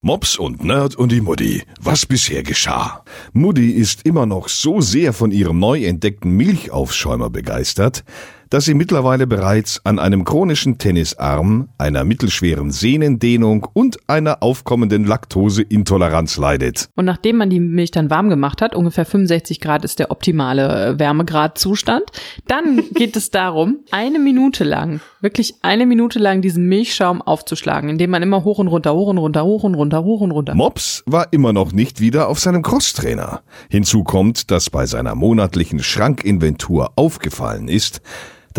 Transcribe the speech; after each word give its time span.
Mops 0.00 0.38
und 0.38 0.62
Nerd 0.62 0.94
und 0.94 1.10
die 1.10 1.20
Mutti. 1.20 1.64
Was 1.80 2.06
bisher 2.06 2.44
geschah? 2.44 3.02
Mutti 3.32 3.72
ist 3.72 4.06
immer 4.06 4.26
noch 4.26 4.48
so 4.48 4.80
sehr 4.80 5.12
von 5.12 5.32
ihrem 5.32 5.58
neu 5.58 5.84
entdeckten 5.84 6.36
Milchaufschäumer 6.36 7.30
begeistert, 7.30 8.04
dass 8.50 8.64
sie 8.64 8.74
mittlerweile 8.74 9.26
bereits 9.26 9.84
an 9.84 9.98
einem 9.98 10.24
chronischen 10.24 10.78
Tennisarm, 10.78 11.68
einer 11.78 12.04
mittelschweren 12.04 12.70
Sehnendehnung 12.70 13.66
und 13.72 13.98
einer 14.08 14.42
aufkommenden 14.42 15.04
Laktoseintoleranz 15.04 16.36
leidet. 16.36 16.88
Und 16.96 17.04
nachdem 17.04 17.36
man 17.36 17.50
die 17.50 17.60
Milch 17.60 17.90
dann 17.90 18.10
warm 18.10 18.28
gemacht 18.28 18.62
hat, 18.62 18.74
ungefähr 18.74 19.04
65 19.04 19.60
Grad 19.60 19.84
ist 19.84 19.98
der 19.98 20.10
optimale 20.10 20.86
äh, 20.86 20.98
Wärmegradzustand, 20.98 22.04
dann 22.46 22.82
geht 22.94 23.16
es 23.16 23.30
darum, 23.30 23.80
eine 23.90 24.18
Minute 24.18 24.64
lang, 24.64 25.00
wirklich 25.20 25.54
eine 25.62 25.86
Minute 25.86 26.18
lang 26.18 26.42
diesen 26.42 26.66
Milchschaum 26.66 27.22
aufzuschlagen, 27.22 27.90
indem 27.90 28.10
man 28.10 28.22
immer 28.22 28.44
hoch 28.44 28.58
und 28.58 28.68
runter, 28.68 28.94
hoch 28.94 29.08
und 29.08 29.18
runter, 29.18 29.44
hoch 29.44 29.64
und 29.64 29.74
runter, 29.74 30.04
hoch 30.04 30.20
und 30.20 30.30
runter. 30.30 30.54
Mops 30.54 31.02
war 31.06 31.32
immer 31.32 31.52
noch 31.52 31.72
nicht 31.72 32.00
wieder 32.00 32.28
auf 32.28 32.38
seinem 32.38 32.62
Crosstrainer. 32.62 33.42
Hinzu 33.68 34.04
kommt, 34.04 34.50
dass 34.50 34.70
bei 34.70 34.86
seiner 34.86 35.14
monatlichen 35.14 35.82
Schrankinventur 35.82 36.92
aufgefallen 36.96 37.68
ist, 37.68 38.00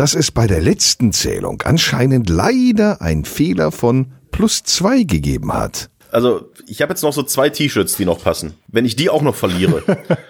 dass 0.00 0.14
es 0.14 0.30
bei 0.30 0.46
der 0.46 0.62
letzten 0.62 1.12
Zählung 1.12 1.60
anscheinend 1.60 2.30
leider 2.30 3.02
ein 3.02 3.26
Fehler 3.26 3.70
von 3.70 4.12
plus 4.30 4.62
zwei 4.62 5.02
gegeben 5.02 5.52
hat. 5.52 5.90
Also, 6.10 6.50
ich 6.66 6.82
habe 6.82 6.92
jetzt 6.92 7.02
noch 7.02 7.12
so 7.12 7.22
zwei 7.22 7.50
T-Shirts, 7.50 7.96
die 7.96 8.04
noch 8.04 8.22
passen. 8.22 8.54
Wenn 8.66 8.84
ich 8.84 8.96
die 8.96 9.10
auch 9.10 9.22
noch 9.22 9.34
verliere, 9.34 9.82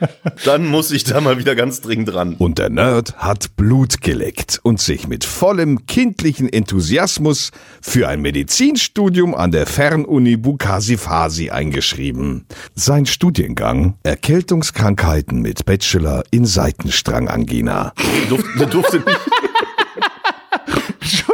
dann 0.45 0.67
muss 0.67 0.91
ich 0.91 1.05
da 1.05 1.21
mal 1.21 1.39
wieder 1.39 1.55
ganz 1.55 1.81
dringend 1.81 2.13
ran. 2.13 2.35
Und 2.37 2.59
der 2.59 2.69
Nerd 2.69 3.17
hat 3.17 3.57
Blut 3.57 4.01
geleckt 4.01 4.61
und 4.63 4.81
sich 4.81 5.07
mit 5.07 5.25
vollem 5.25 5.87
kindlichen 5.87 6.53
Enthusiasmus 6.53 7.51
für 7.81 8.09
ein 8.09 8.21
Medizinstudium 8.21 9.35
an 9.35 9.53
der 9.53 9.67
Fernuni 9.67 10.37
Bukasi 10.37 10.97
Fasi 10.97 11.51
eingeschrieben. 11.51 12.45
Sein 12.75 13.07
Studiengang 13.07 13.95
Erkältungskrankheiten 14.03 15.41
mit 15.41 15.65
Bachelor 15.65 16.25
in 16.31 16.45
Seitenstrangangina. 16.45 17.95
Durfte, 18.29 18.67
durfte 18.67 18.97
nicht. 19.07 19.40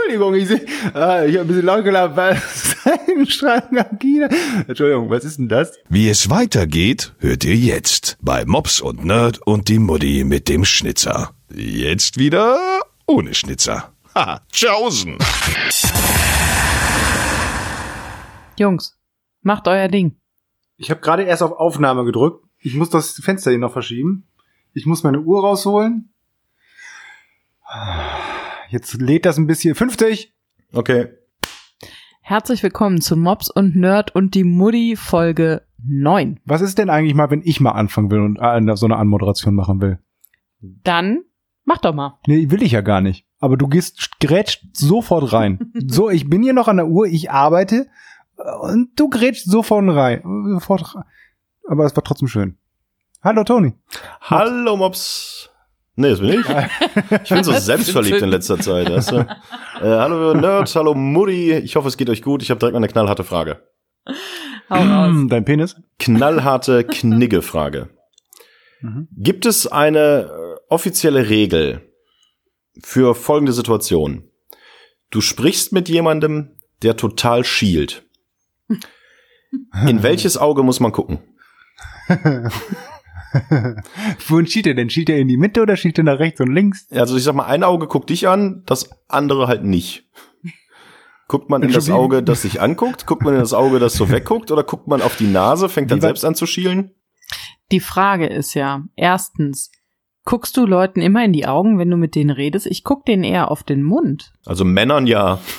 Entschuldigung, 0.09 0.35
ich, 0.35 0.47
seh, 0.47 0.61
ah, 0.95 1.25
ich 1.25 1.35
habe 1.35 1.41
ein 1.41 1.49
bisschen 1.49 1.67
laut 1.67 1.83
gelacht, 1.83 2.15
weil 2.15 2.37
Seitenstrangangina. 2.37 4.29
Entschuldigung, 4.69 5.11
was 5.11 5.25
ist 5.25 5.39
denn 5.39 5.49
das? 5.49 5.77
Wie 5.89 6.09
es 6.09 6.31
weitergeht, 6.31 7.13
hört 7.19 7.43
ihr 7.43 7.57
jetzt 7.57 8.17
bei 8.21 8.45
Mops 8.45 8.81
und 8.81 9.05
Nerd 9.05 9.45
und 9.45 9.69
die 9.69 9.81
Mutti 9.81 10.23
mit 10.23 10.49
dem 10.49 10.65
Schnitzer. 10.65 11.33
Jetzt 11.53 12.19
wieder 12.19 12.57
ohne 13.07 13.35
Schnitzer. 13.35 13.93
Haha, 14.15 14.43
tschaußen. 14.53 15.19
Jungs, 18.57 18.97
macht 19.43 19.67
euer 19.67 19.89
Ding. 19.89 20.15
Ich 20.77 20.91
habe 20.91 21.01
gerade 21.01 21.25
erst 21.25 21.43
auf 21.43 21.51
Aufnahme 21.51 22.05
gedrückt. 22.05 22.45
Ich 22.61 22.75
muss 22.75 22.91
das 22.91 23.15
Fenster 23.15 23.51
hier 23.51 23.59
noch 23.59 23.73
verschieben. 23.73 24.29
Ich 24.73 24.87
muss 24.87 25.03
meine 25.03 25.19
Uhr 25.19 25.41
rausholen. 25.41 26.13
Jetzt 28.69 29.01
lädt 29.01 29.25
das 29.25 29.37
ein 29.37 29.47
bisschen. 29.47 29.75
50. 29.75 30.35
Okay. 30.73 31.09
Herzlich 32.21 32.63
willkommen 32.65 33.01
zu 33.01 33.17
Mops 33.17 33.49
und 33.49 33.77
Nerd 33.77 34.15
und 34.15 34.35
die 34.35 34.43
Mutti 34.43 34.97
Folge 34.97 35.63
9. 35.85 36.41
Was 36.45 36.63
ist 36.63 36.79
denn 36.79 36.91
eigentlich 36.91 37.15
mal, 37.15 37.31
wenn 37.31 37.43
ich 37.45 37.61
mal 37.61 37.73
anfangen 37.73 38.11
will 38.11 38.21
und 38.21 38.39
äh, 38.41 38.77
so 38.77 38.87
eine 38.87 38.97
Anmoderation 38.97 39.55
machen 39.55 39.81
will? 39.81 40.01
Dann 40.61 41.21
mach 41.65 41.79
doch 41.79 41.95
mal. 41.95 42.19
Nee, 42.27 42.51
will 42.51 42.63
ich 42.63 42.73
ja 42.73 42.81
gar 42.81 43.01
nicht. 43.01 43.25
Aber 43.39 43.57
du 43.57 43.69
gehst, 43.69 44.19
grätscht 44.19 44.65
sofort 44.73 45.33
rein. 45.33 45.73
so, 45.87 46.11
ich 46.11 46.29
bin 46.29 46.43
hier 46.43 46.53
noch 46.53 46.67
an 46.67 46.79
der 46.79 46.89
Uhr, 46.89 47.07
ich 47.07 47.31
arbeite 47.31 47.87
äh, 48.37 48.57
und 48.63 48.99
du 48.99 49.09
grätscht 49.09 49.45
sofort 49.45 49.89
rein. 49.89 50.23
Sofort 50.49 50.97
rein. 50.97 51.05
Aber 51.69 51.85
es 51.85 51.95
war 51.95 52.03
trotzdem 52.03 52.27
schön. 52.27 52.59
Hallo 53.23 53.45
Toni. 53.45 53.75
Hallo 54.23 54.77
Mops. 54.77 55.51
Nee, 55.99 56.11
das 56.11 56.21
bin 56.21 56.41
ich. 56.41 56.47
Ich 57.25 57.29
bin 57.31 57.43
so 57.43 57.53
selbstverliebt 57.59 58.21
in 58.21 58.29
letzter 58.29 58.61
Zeit. 58.61 58.91
Weißt 58.91 59.13
du? 59.13 59.17
äh, 59.81 59.83
hallo 59.83 60.35
Nerds, 60.35 60.77
hallo 60.77 60.95
Mutti. 60.95 61.53
Ich 61.55 61.75
hoffe, 61.77 61.89
es 61.89 61.97
geht 61.97 62.11
euch 62.11 62.23
gut. 62.23 62.43
Ich 62.43 62.51
habe 62.51 62.59
direkt 62.59 62.75
mal 62.75 62.81
eine 62.81 62.89
knallharte 62.89 63.25
Frage. 63.25 63.63
Hau 64.69 64.75
raus. 64.75 65.09
Hm, 65.09 65.29
Dein 65.31 65.45
Penis? 65.47 65.77
Knallharte 65.99 66.85
Knigge-Frage. 66.85 67.89
Mhm. 68.83 69.09
Gibt 69.17 69.47
es 69.47 69.67
eine 69.67 70.31
äh, 70.31 70.61
offizielle 70.69 71.31
Regel 71.31 71.91
für 72.83 73.15
folgende 73.15 73.53
Situation? 73.53 74.31
Du 75.11 75.23
sprichst 75.23 75.73
mit 75.73 75.89
jemandem, 75.89 76.57
der 76.83 76.97
total 76.97 77.43
schielt. 77.45 78.05
In 79.87 80.03
welches 80.03 80.37
Auge 80.37 80.63
muss 80.63 80.81
man 80.81 80.93
gucken? 80.93 81.21
Wohin 84.29 84.47
schielt 84.47 84.67
er 84.67 84.75
denn? 84.75 84.91
Schielt 84.91 85.09
er 85.09 85.19
in 85.19 85.29
die 85.29 85.37
Mitte 85.37 85.63
oder 85.63 85.77
schielt 85.77 85.99
er 85.99 86.05
nach 86.05 86.19
rechts 86.19 86.41
und 86.41 86.53
links? 86.53 86.87
Also 86.91 87.17
ich 87.17 87.25
sag 87.25 87.35
mal, 87.35 87.47
ein 87.47 87.63
Auge 87.63 87.87
guckt 87.87 88.11
dich 88.11 88.29
an, 88.29 88.63
das 88.67 88.91
andere 89.09 89.49
halt 89.49 89.65
nicht. 89.65 90.09
Guckt 91.29 91.51
man 91.51 91.63
in 91.63 91.73
das. 91.73 91.91
Auge, 91.91 92.23
das 92.23 92.43
dich 92.43 92.61
anguckt? 92.61 93.07
Guckt 93.07 93.23
man 93.23 93.35
in 93.35 93.41
das 93.41 93.53
Auge, 93.53 93.79
das 93.79 93.95
so 93.95 94.11
wegguckt? 94.11 94.51
Oder 94.51 94.63
guckt 94.63 94.87
man 94.87 95.03
auf 95.03 95.17
die 95.17 95.27
Nase, 95.27 95.69
fängt 95.69 95.91
dann 95.91 96.01
selbst 96.01 96.25
an 96.25 96.35
zu 96.35 96.47
schielen? 96.47 96.93
Die 97.73 97.81
Frage 97.81 98.27
ist 98.27 98.55
ja, 98.55 98.85
erstens, 98.95 99.73
guckst 100.25 100.57
du 100.57 100.67
Leuten 100.67 101.01
immer 101.01 101.25
in 101.25 101.33
die 101.33 101.47
Augen, 101.47 101.79
wenn 101.79 101.91
du 101.91 101.97
mit 101.97 102.15
denen 102.15 102.31
redest? 102.31 102.67
Ich 102.67 102.85
guck 102.85 103.05
denen 103.05 103.25
eher 103.25 103.51
auf 103.51 103.65
den 103.65 103.83
Mund. 103.83 104.33
Also 104.45 104.65
Männern 104.65 105.07
ja. 105.07 105.41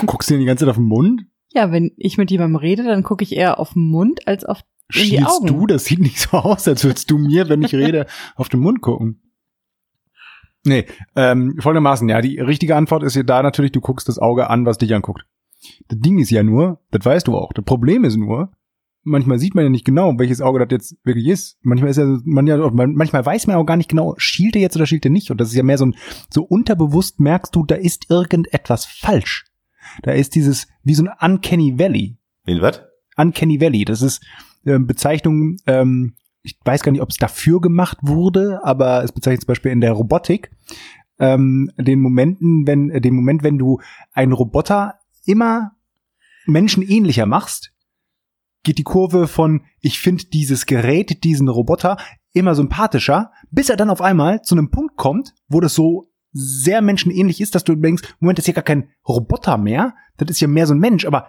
Du 0.00 0.06
guckst 0.06 0.30
dir 0.30 0.38
die 0.38 0.46
ganze 0.46 0.64
Zeit 0.64 0.70
auf 0.70 0.76
den 0.78 0.86
Mund? 0.86 1.22
Ja, 1.54 1.70
wenn 1.70 1.92
ich 1.96 2.18
mit 2.18 2.30
jemandem 2.30 2.56
rede, 2.56 2.82
dann 2.84 3.02
gucke 3.02 3.22
ich 3.24 3.36
eher 3.36 3.58
auf 3.58 3.74
den 3.74 3.84
Mund 3.90 4.26
als 4.26 4.44
auf 4.44 4.60
in 4.60 4.64
die 4.94 4.98
Schielst 5.08 5.26
Augen. 5.28 5.46
du? 5.46 5.66
Das 5.66 5.84
sieht 5.84 6.00
nicht 6.00 6.18
so 6.18 6.36
aus, 6.36 6.66
als 6.68 6.84
würdest 6.84 7.10
du 7.10 7.18
mir, 7.18 7.48
wenn 7.48 7.62
ich 7.62 7.74
rede, 7.74 8.06
auf 8.36 8.48
den 8.48 8.60
Mund 8.60 8.80
gucken. 8.82 9.20
Nee, 10.64 10.86
ähm, 11.16 11.56
folgendermaßen, 11.60 12.08
ja, 12.08 12.20
die 12.20 12.38
richtige 12.38 12.76
Antwort 12.76 13.02
ist 13.02 13.16
ja 13.16 13.22
da 13.24 13.42
natürlich, 13.42 13.72
du 13.72 13.80
guckst 13.80 14.08
das 14.08 14.18
Auge 14.18 14.48
an, 14.48 14.64
was 14.64 14.78
dich 14.78 14.94
anguckt. 14.94 15.24
Das 15.88 15.98
Ding 15.98 16.18
ist 16.18 16.30
ja 16.30 16.42
nur, 16.42 16.80
das 16.90 17.04
weißt 17.04 17.26
du 17.26 17.36
auch, 17.36 17.52
das 17.52 17.64
Problem 17.64 18.04
ist 18.04 18.16
nur, 18.16 18.52
manchmal 19.02 19.38
sieht 19.40 19.54
man 19.56 19.64
ja 19.64 19.70
nicht 19.70 19.84
genau, 19.84 20.16
welches 20.18 20.40
Auge 20.40 20.60
das 20.60 20.68
jetzt 20.70 20.96
wirklich 21.04 21.26
ist. 21.26 21.58
Manchmal 21.62 21.90
ist 21.90 21.96
ja, 21.96 22.04
man 22.24 22.46
ja, 22.46 22.56
man- 22.70 22.94
manchmal 22.94 23.26
weiß 23.26 23.46
man 23.48 23.56
auch 23.56 23.64
gar 23.64 23.76
nicht 23.76 23.88
genau, 23.90 24.14
schielt 24.18 24.54
er 24.54 24.62
jetzt 24.62 24.76
oder 24.76 24.86
schielt 24.86 25.04
er 25.04 25.10
nicht. 25.10 25.30
Und 25.32 25.40
das 25.40 25.48
ist 25.48 25.56
ja 25.56 25.62
mehr 25.64 25.78
so 25.78 25.86
ein, 25.86 25.96
so 26.30 26.44
unterbewusst 26.44 27.18
merkst 27.18 27.54
du, 27.56 27.64
da 27.64 27.74
ist 27.74 28.08
irgendetwas 28.10 28.84
falsch. 28.84 29.44
Da 30.02 30.12
ist 30.12 30.34
dieses, 30.34 30.66
wie 30.82 30.94
so 30.94 31.04
ein 31.04 31.10
Uncanny 31.20 31.78
Valley. 31.78 32.16
Wen 32.44 32.60
was? 32.60 32.82
Uncanny 33.16 33.60
Valley. 33.60 33.84
Das 33.84 34.02
ist 34.02 34.24
ähm, 34.64 34.86
Bezeichnung, 34.86 35.56
ähm, 35.66 36.14
ich 36.42 36.58
weiß 36.64 36.82
gar 36.82 36.92
nicht, 36.92 37.02
ob 37.02 37.10
es 37.10 37.18
dafür 37.18 37.60
gemacht 37.60 37.98
wurde, 38.02 38.60
aber 38.64 39.04
es 39.04 39.12
bezeichnet 39.12 39.42
zum 39.42 39.48
Beispiel 39.48 39.72
in 39.72 39.80
der 39.80 39.92
Robotik 39.92 40.50
ähm, 41.22 41.70
den 41.76 42.00
Momenten, 42.00 42.66
wenn 42.66 42.90
äh, 42.90 43.00
den 43.00 43.14
Moment, 43.14 43.42
wenn 43.42 43.58
du 43.58 43.80
einen 44.12 44.32
Roboter 44.32 44.96
immer 45.24 45.76
menschenähnlicher 46.46 47.26
machst, 47.26 47.72
geht 48.64 48.78
die 48.78 48.84
Kurve 48.84 49.28
von 49.28 49.62
ich 49.80 50.00
finde 50.00 50.24
dieses 50.26 50.66
Gerät, 50.66 51.22
diesen 51.24 51.48
Roboter 51.48 51.96
immer 52.32 52.54
sympathischer, 52.54 53.30
bis 53.50 53.68
er 53.68 53.76
dann 53.76 53.90
auf 53.90 54.00
einmal 54.00 54.42
zu 54.42 54.56
einem 54.56 54.70
Punkt 54.70 54.96
kommt, 54.96 55.34
wo 55.48 55.60
das 55.60 55.74
so 55.74 56.06
sehr 56.32 56.82
menschenähnlich 56.82 57.40
ist, 57.40 57.54
dass 57.54 57.64
du 57.64 57.74
denkst, 57.74 58.02
Moment, 58.20 58.38
das 58.38 58.44
ist 58.44 58.48
ja 58.48 58.54
gar 58.54 58.64
kein 58.64 58.90
Roboter 59.06 59.58
mehr, 59.58 59.94
das 60.16 60.30
ist 60.30 60.40
ja 60.40 60.48
mehr 60.48 60.66
so 60.66 60.74
ein 60.74 60.80
Mensch, 60.80 61.04
aber 61.04 61.28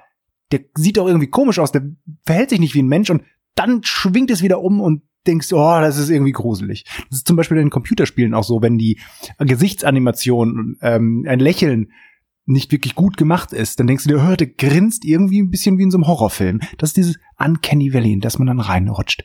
der 0.51 0.61
sieht 0.75 0.97
doch 0.97 1.07
irgendwie 1.07 1.29
komisch 1.29 1.59
aus, 1.59 1.71
der 1.71 1.83
verhält 2.25 2.49
sich 2.49 2.59
nicht 2.59 2.75
wie 2.75 2.81
ein 2.81 2.87
Mensch 2.87 3.09
und 3.09 3.23
dann 3.55 3.81
schwingt 3.83 4.31
es 4.31 4.41
wieder 4.41 4.61
um 4.61 4.81
und 4.81 5.03
denkst, 5.27 5.53
oh, 5.53 5.79
das 5.79 5.97
ist 5.97 6.09
irgendwie 6.09 6.31
gruselig. 6.31 6.85
Das 7.09 7.19
ist 7.19 7.27
zum 7.27 7.37
Beispiel 7.37 7.57
in 7.57 7.69
Computerspielen 7.69 8.33
auch 8.33 8.43
so, 8.43 8.61
wenn 8.61 8.77
die 8.77 8.99
Gesichtsanimation, 9.37 10.77
ähm, 10.81 11.25
ein 11.27 11.39
Lächeln 11.39 11.91
nicht 12.45 12.71
wirklich 12.71 12.95
gut 12.95 13.15
gemacht 13.15 13.53
ist, 13.53 13.79
dann 13.79 13.87
denkst 13.87 14.03
du 14.03 14.09
dir, 14.09 14.27
oh, 14.29 14.35
der 14.35 14.47
grinst 14.47 15.05
irgendwie 15.05 15.41
ein 15.41 15.49
bisschen 15.49 15.77
wie 15.77 15.83
in 15.83 15.91
so 15.91 15.97
einem 15.97 16.07
Horrorfilm. 16.07 16.59
Das 16.77 16.89
ist 16.89 16.97
dieses 16.97 17.17
Uncanny 17.37 17.93
Valley, 17.93 18.13
in 18.13 18.19
das 18.19 18.37
man 18.37 18.47
dann 18.47 18.59
reinrutscht. 18.59 19.23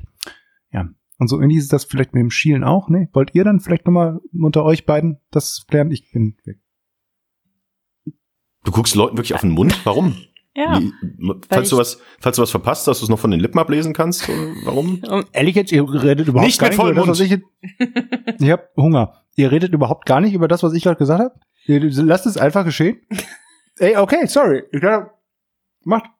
Ja. 0.73 0.89
Und 1.19 1.29
so 1.29 1.41
ähnlich 1.41 1.59
ist 1.59 1.73
das 1.73 1.85
vielleicht 1.85 2.15
mit 2.15 2.23
dem 2.23 2.31
Schielen 2.31 2.65
auch, 2.65 2.89
ne? 2.89 3.09
Wollt 3.13 3.35
ihr 3.35 3.45
dann 3.45 3.61
vielleicht 3.61 3.87
nochmal 3.87 4.21
unter 4.33 4.65
euch 4.65 4.87
beiden 4.87 5.19
das 5.31 5.65
klären? 5.69 5.91
Ich 5.91 6.11
bin 6.13 6.37
weg. 6.45 6.59
Du 8.65 8.73
guckst 8.73 8.95
Leuten 8.95 9.17
wirklich 9.17 9.35
auf 9.35 9.41
den 9.41 9.51
Mund? 9.51 9.85
Warum? 9.85 10.17
Ja. 10.57 10.81
Wie, 10.81 10.93
falls 11.49 11.69
du 11.69 11.77
was, 11.77 12.01
falls 12.19 12.35
du 12.35 12.43
was 12.43 12.51
verpasst, 12.51 12.89
dass 12.89 12.99
du 12.99 13.05
es 13.05 13.09
noch 13.09 13.21
von 13.21 13.31
den 13.31 13.39
Lippen 13.39 13.61
ablesen 13.61 13.93
kannst? 13.93 14.29
Warum? 14.65 15.01
Ehrlich 15.33 15.55
jetzt, 15.55 15.71
ihr 15.71 15.85
redet 15.89 16.27
überhaupt 16.27 16.49
Nicht 16.49 16.59
gar 16.59 16.69
mit 16.69 16.77
nicht 16.77 16.85
über 16.85 16.95
das, 16.95 17.05
vollem 17.05 17.11
was 17.11 17.21
ich 17.21 18.41
Ich 18.41 18.51
hab 18.51 18.75
Hunger. 18.77 19.23
Ihr 19.37 19.53
redet 19.53 19.73
überhaupt 19.73 20.05
gar 20.05 20.21
nicht 20.21 20.35
über 20.35 20.49
das, 20.49 20.65
was 20.65 20.73
ich 20.73 20.83
gerade 20.83 20.97
gesagt 20.97 21.21
habe? 21.21 21.35
Ihr 21.67 21.81
lasst 22.03 22.27
es 22.27 22.37
einfach 22.37 22.65
geschehen? 22.65 23.01
Ey, 23.79 23.99
okay, 23.99 24.27
sorry. 24.27 24.65
Ich 24.73 24.81
glaub, 24.81 25.13
macht. 25.85 26.11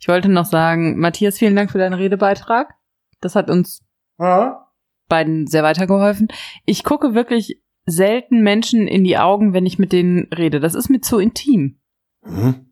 Ich 0.00 0.08
wollte 0.08 0.28
noch 0.28 0.46
sagen, 0.46 0.98
Matthias, 0.98 1.38
vielen 1.38 1.54
Dank 1.54 1.70
für 1.70 1.78
deinen 1.78 1.94
Redebeitrag. 1.94 2.74
Das 3.20 3.36
hat 3.36 3.48
uns 3.48 3.86
beiden 4.18 5.46
sehr 5.46 5.62
weitergeholfen. 5.62 6.28
Ich 6.66 6.84
gucke 6.84 7.14
wirklich 7.14 7.60
selten 7.86 8.42
Menschen 8.42 8.86
in 8.86 9.04
die 9.04 9.16
Augen, 9.18 9.52
wenn 9.54 9.64
ich 9.64 9.78
mit 9.78 9.92
denen 9.92 10.28
rede. 10.36 10.60
Das 10.60 10.74
ist 10.74 10.90
mir 10.90 11.00
zu 11.00 11.18
intim. 11.18 11.78
Hm? 12.22 12.66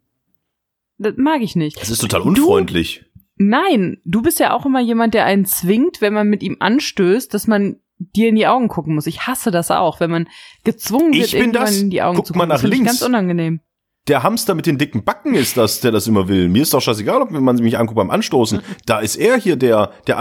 Das 0.98 1.14
mag 1.16 1.40
ich 1.43 1.56
nicht. 1.56 1.81
Das 1.81 1.90
ist 1.90 2.00
total 2.00 2.22
unfreundlich. 2.22 3.04
Nein, 3.37 3.98
du 4.04 4.22
bist 4.22 4.38
ja 4.40 4.52
auch 4.54 4.64
immer 4.66 4.81
jemand, 4.81 5.14
der 5.14 5.25
einen 5.26 5.44
zwingt, 5.44 6.00
wenn 6.00 6.14
man 6.14 6.28
mit 6.28 6.43
ihm 6.43 6.56
anstößt, 6.58 7.32
dass 7.32 7.46
man 7.46 7.76
dir 7.98 8.28
in 8.28 8.34
die 8.34 8.46
Augen 8.46 8.69
gucken 8.69 8.94
muss. 8.94 9.06
Ich 9.06 9.26
hasse 9.26 9.50
das 9.50 9.70
auch, 9.70 10.00
wenn 10.00 10.10
man 10.10 10.28
gezwungen 10.64 11.12
wird, 11.12 11.26
Ich 11.26 11.32
bin 11.32 11.40
irgendwann 11.40 11.62
das. 11.64 11.81
in 11.81 11.90
die 11.90 12.02
Augen 12.02 12.16
Guck 12.16 12.26
zu 12.26 12.32
mal 12.34 12.40
gucken. 12.44 12.50
das 12.50 12.62
nach 12.62 12.69
ich 12.69 12.75
links. 12.75 12.87
ganz 12.93 13.02
unangenehm. 13.02 13.60
Der 14.08 14.22
Hamster 14.22 14.54
mit 14.54 14.66
den 14.66 14.78
dicken 14.78 15.04
Backen 15.04 15.34
ist 15.34 15.56
das, 15.56 15.81
der 15.81 15.90
das 15.93 16.06
immer 16.06 16.28
will. 16.28 16.48
Mir 16.48 16.62
ist 16.62 16.72
doch 16.72 16.81
scheißegal, 16.81 17.22
ob 17.22 17.31
man 17.31 17.56
mich 17.56 17.76
anguckt 17.78 17.96
beim 17.96 18.10
Anstoßen. 18.10 18.60
Da 18.87 19.00
ist 19.00 19.16
er 19.16 19.37
hier 19.37 19.56
der, 19.56 19.93
der 20.06 20.19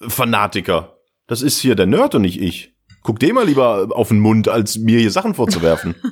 Anstoß-Fanatiker. 0.00 0.96
Das 1.26 1.42
ist 1.42 1.60
hier 1.60 1.74
der 1.74 1.86
Nerd 1.86 2.14
und 2.14 2.22
nicht 2.22 2.40
ich. 2.40 2.74
Guck 3.02 3.18
dem 3.18 3.36
mal 3.36 3.46
lieber 3.46 3.88
auf 3.94 4.08
den 4.08 4.20
Mund, 4.20 4.48
als 4.48 4.78
mir 4.78 4.98
hier 4.98 5.10
Sachen 5.10 5.34
vorzuwerfen. 5.34 5.94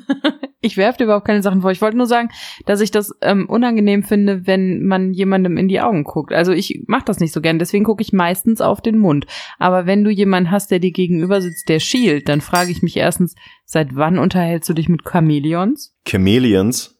Ich 0.60 0.76
werfe 0.76 0.98
dir 0.98 1.04
überhaupt 1.04 1.24
keine 1.24 1.40
Sachen 1.40 1.62
vor. 1.62 1.70
Ich 1.70 1.80
wollte 1.80 1.96
nur 1.96 2.08
sagen, 2.08 2.30
dass 2.66 2.80
ich 2.80 2.90
das 2.90 3.14
ähm, 3.22 3.48
unangenehm 3.48 4.02
finde, 4.02 4.48
wenn 4.48 4.82
man 4.82 5.12
jemandem 5.12 5.56
in 5.56 5.68
die 5.68 5.80
Augen 5.80 6.02
guckt. 6.02 6.32
Also 6.32 6.50
ich 6.50 6.82
mache 6.88 7.04
das 7.04 7.20
nicht 7.20 7.32
so 7.32 7.40
gern, 7.40 7.60
deswegen 7.60 7.84
gucke 7.84 8.02
ich 8.02 8.12
meistens 8.12 8.60
auf 8.60 8.80
den 8.80 8.98
Mund. 8.98 9.26
Aber 9.60 9.86
wenn 9.86 10.02
du 10.02 10.10
jemanden 10.10 10.50
hast, 10.50 10.72
der 10.72 10.80
dir 10.80 10.90
gegenüber 10.90 11.40
sitzt, 11.40 11.68
der 11.68 11.78
schielt, 11.78 12.28
dann 12.28 12.40
frage 12.40 12.72
ich 12.72 12.82
mich 12.82 12.96
erstens, 12.96 13.36
seit 13.66 13.94
wann 13.94 14.18
unterhältst 14.18 14.68
du 14.68 14.74
dich 14.74 14.88
mit 14.88 15.04
Chamäleons? 15.08 15.96
Chameleons. 16.04 16.98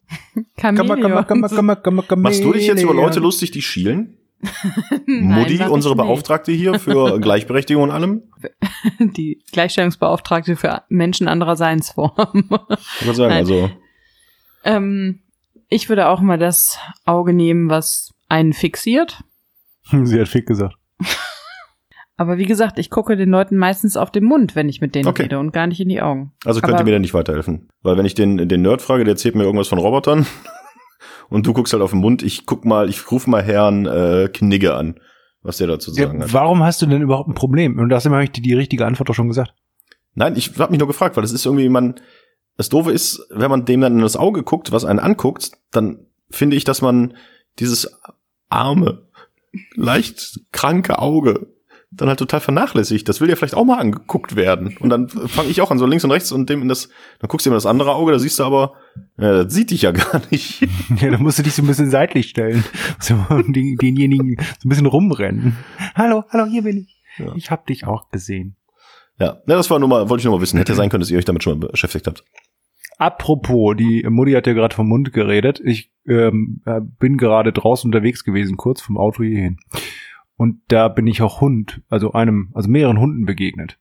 Chamäleons. 0.57 0.87
Machst 2.15 2.41
du 2.41 2.53
dich 2.53 2.65
jetzt 2.65 2.81
über 2.81 2.93
Leute 2.93 3.19
lustig, 3.19 3.51
die 3.51 3.61
schielen? 3.61 4.18
Ich 4.41 5.61
unsere 5.67 5.95
nicht. 5.95 6.03
Beauftragte 6.03 6.51
hier 6.51 6.79
für 6.79 7.19
Gleichberechtigung 7.21 7.83
und 7.83 7.91
allem? 7.91 8.23
Die 8.99 9.43
Gleichstellungsbeauftragte 9.51 10.55
für 10.55 10.83
Menschen 10.89 11.27
anderer 11.27 11.55
Seinsformen. 11.55 12.49
Ich 12.99 13.05
würde 13.05 13.15
sagen, 13.17 13.29
Nein. 13.29 13.37
also 13.39 13.69
ähm, 14.63 15.19
ich 15.69 15.89
würde 15.89 16.07
auch 16.07 16.21
mal 16.21 16.37
das 16.37 16.79
Auge 17.05 17.33
nehmen, 17.33 17.69
was 17.69 18.13
einen 18.29 18.53
fixiert. 18.53 19.23
Sie 20.03 20.19
hat 20.19 20.27
Fick 20.27 20.45
gesagt. 20.45 20.75
Aber 22.17 22.37
wie 22.37 22.45
gesagt, 22.45 22.79
ich 22.79 22.89
gucke 22.89 23.15
den 23.15 23.29
Leuten 23.29 23.55
meistens 23.55 23.95
auf 23.95 24.11
den 24.11 24.25
Mund, 24.25 24.53
wenn 24.55 24.67
ich 24.67 24.81
mit 24.81 24.93
denen 24.93 25.07
Okay. 25.07 25.23
rede 25.23 25.39
und 25.39 25.51
gar 25.53 25.67
nicht 25.67 25.79
in 25.79 25.87
die 25.87 26.01
Augen. 26.01 26.33
Also 26.43 26.59
könnt 26.59 26.73
Aber- 26.73 26.81
ihr 26.81 26.85
mir 26.85 26.91
da 26.91 26.99
nicht 26.99 27.13
weiterhelfen. 27.13 27.69
Weil 27.81 27.97
wenn 27.97 28.05
ich 28.05 28.13
den, 28.13 28.49
den 28.49 28.61
Nerd 28.61 28.81
frage, 28.81 29.05
der 29.05 29.13
erzählt 29.13 29.35
mir 29.35 29.43
irgendwas 29.43 29.69
von 29.69 29.79
Robotern 29.79 30.25
und 31.29 31.45
du 31.47 31.53
guckst 31.53 31.73
halt 31.73 31.83
auf 31.83 31.91
den 31.91 31.99
Mund, 31.99 32.23
ich 32.23 32.45
guck 32.45 32.65
mal, 32.65 32.89
ich 32.89 33.11
rufe 33.11 33.29
mal 33.29 33.43
Herrn 33.43 33.85
äh, 33.85 34.29
Knigge 34.31 34.73
an, 34.75 34.99
was 35.41 35.57
der 35.57 35.67
dazu 35.67 35.91
zu 35.91 35.99
Ja, 35.99 36.07
sagen 36.07 36.23
hat. 36.23 36.33
warum 36.33 36.63
hast 36.63 36.81
du 36.81 36.85
denn 36.85 37.01
überhaupt 37.01 37.29
ein 37.29 37.35
Problem? 37.35 37.77
Und 37.79 37.89
das 37.89 38.05
habe 38.05 38.23
ich 38.23 38.31
dir 38.31 38.41
die 38.41 38.53
richtige 38.53 38.85
Antwort 38.85 39.09
doch 39.09 39.13
schon 39.15 39.27
gesagt. 39.27 39.53
Nein, 40.15 40.35
ich 40.35 40.57
habe 40.57 40.71
mich 40.71 40.79
nur 40.79 40.87
gefragt, 40.87 41.15
weil 41.15 41.21
das 41.21 41.31
ist 41.31 41.45
irgendwie, 41.45 41.69
man, 41.69 41.95
das 42.57 42.69
Doofe 42.69 42.91
ist, 42.91 43.25
wenn 43.29 43.49
man 43.49 43.65
dem 43.65 43.81
dann 43.81 43.93
in 43.95 44.01
das 44.01 44.17
Auge 44.17 44.43
guckt, 44.43 44.71
was 44.71 44.85
einen 44.85 44.99
anguckt, 44.99 45.51
dann 45.71 46.05
finde 46.29 46.55
ich, 46.57 46.63
dass 46.63 46.81
man 46.81 47.15
dieses 47.59 47.89
arme, 48.49 49.03
leicht 49.75 50.41
kranke 50.51 50.99
Auge 50.99 51.47
dann 51.91 52.07
halt 52.07 52.19
total 52.19 52.39
vernachlässigt. 52.39 53.09
Das 53.09 53.19
will 53.19 53.29
ja 53.29 53.35
vielleicht 53.35 53.55
auch 53.55 53.65
mal 53.65 53.79
angeguckt 53.79 54.35
werden. 54.35 54.77
Und 54.79 54.89
dann 54.89 55.09
fange 55.09 55.49
ich 55.49 55.61
auch 55.61 55.71
an, 55.71 55.79
so 55.79 55.85
links 55.85 56.03
und 56.03 56.11
rechts 56.11 56.31
und 56.31 56.49
dem 56.49 56.61
in 56.61 56.67
das, 56.67 56.89
dann 57.19 57.27
guckst 57.27 57.45
du 57.45 57.49
in 57.49 57.55
das 57.55 57.65
andere 57.65 57.95
Auge, 57.95 58.11
da 58.11 58.19
siehst 58.19 58.39
du 58.39 58.43
aber, 58.43 58.73
ja, 59.17 59.43
das 59.43 59.53
sieht 59.53 59.71
dich 59.71 59.81
ja 59.81 59.91
gar 59.91 60.21
nicht. 60.29 60.67
Ja, 61.01 61.09
da 61.09 61.17
musst 61.17 61.39
du 61.39 61.43
dich 61.43 61.53
so 61.53 61.63
ein 61.63 61.67
bisschen 61.67 61.89
seitlich 61.89 62.29
stellen. 62.29 62.63
So, 62.99 63.15
den, 63.47 63.75
denjenigen 63.77 64.35
so 64.59 64.67
ein 64.67 64.69
bisschen 64.69 64.85
rumrennen. 64.85 65.57
Hallo, 65.95 66.23
hallo, 66.29 66.45
hier 66.45 66.61
bin 66.61 66.77
ich. 66.77 67.01
Ja. 67.17 67.33
Ich 67.35 67.49
hab 67.49 67.65
dich 67.65 67.87
auch 67.87 68.09
gesehen. 68.11 68.55
Ja, 69.19 69.41
ne, 69.45 69.55
das 69.55 69.69
war 69.69 69.79
nur 69.79 69.89
mal, 69.89 70.09
wollte 70.09 70.21
ich 70.21 70.25
nur 70.25 70.35
mal 70.35 70.41
wissen. 70.41 70.57
Hätte 70.57 70.73
ja 70.73 70.77
sein 70.77 70.89
können, 70.89 71.01
dass 71.01 71.11
ihr 71.11 71.17
euch 71.17 71.25
damit 71.25 71.43
schon 71.43 71.59
mal 71.59 71.69
beschäftigt 71.69 72.07
habt. 72.07 72.23
Apropos, 72.97 73.75
die 73.77 74.05
Mutti 74.09 74.33
hat 74.33 74.45
ja 74.45 74.53
gerade 74.53 74.75
vom 74.75 74.87
Mund 74.87 75.13
geredet. 75.13 75.61
Ich 75.63 75.91
ähm, 76.07 76.61
äh, 76.65 76.81
bin 76.81 77.17
gerade 77.17 77.51
draußen 77.53 77.87
unterwegs 77.87 78.23
gewesen, 78.23 78.57
kurz 78.57 78.81
vom 78.81 78.97
Auto 78.97 79.23
hierhin. 79.23 79.57
Und 80.39 80.61
da 80.69 80.87
bin 80.87 81.05
ich 81.05 81.21
auch 81.21 81.41
Hund, 81.41 81.81
also 81.89 82.13
einem, 82.13 82.51
also 82.53 82.69
mehreren 82.69 82.97
Hunden 82.97 83.25
begegnet. 83.25 83.77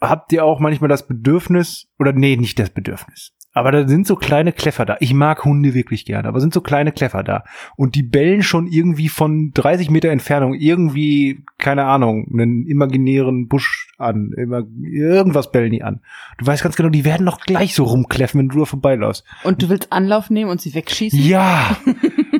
Habt 0.00 0.32
ihr 0.32 0.44
auch 0.44 0.60
manchmal 0.60 0.86
das 0.86 1.08
Bedürfnis, 1.08 1.88
oder 1.98 2.12
nee, 2.12 2.36
nicht 2.36 2.60
das 2.60 2.70
Bedürfnis. 2.70 3.34
Aber 3.54 3.70
da 3.70 3.86
sind 3.86 4.06
so 4.06 4.16
kleine 4.16 4.52
Kleffer 4.52 4.86
da. 4.86 4.96
Ich 5.00 5.12
mag 5.12 5.44
Hunde 5.44 5.74
wirklich 5.74 6.04
gerne, 6.06 6.26
aber 6.26 6.40
sind 6.40 6.54
so 6.54 6.62
kleine 6.62 6.90
Kleffer 6.90 7.22
da. 7.22 7.44
Und 7.76 7.94
die 7.94 8.02
bellen 8.02 8.42
schon 8.42 8.66
irgendwie 8.66 9.08
von 9.10 9.50
30 9.52 9.90
Meter 9.90 10.08
Entfernung 10.08 10.54
irgendwie, 10.54 11.44
keine 11.58 11.84
Ahnung, 11.84 12.26
einen 12.32 12.66
imaginären 12.66 13.48
Busch 13.48 13.88
an. 13.98 14.32
Immer, 14.36 14.62
irgendwas 14.82 15.50
bellen 15.52 15.72
die 15.72 15.82
an. 15.82 16.00
Du 16.38 16.46
weißt 16.46 16.62
ganz 16.62 16.76
genau, 16.76 16.88
die 16.88 17.04
werden 17.04 17.24
noch 17.24 17.40
gleich 17.40 17.74
so 17.74 17.84
rumkläffen, 17.84 18.40
wenn 18.40 18.48
du 18.48 18.60
da 18.60 18.64
vorbeiläufst. 18.64 19.24
Und 19.44 19.62
du 19.62 19.68
willst 19.68 19.92
Anlauf 19.92 20.30
nehmen 20.30 20.50
und 20.50 20.60
sie 20.60 20.74
wegschießen? 20.74 21.20
Ja! 21.20 21.76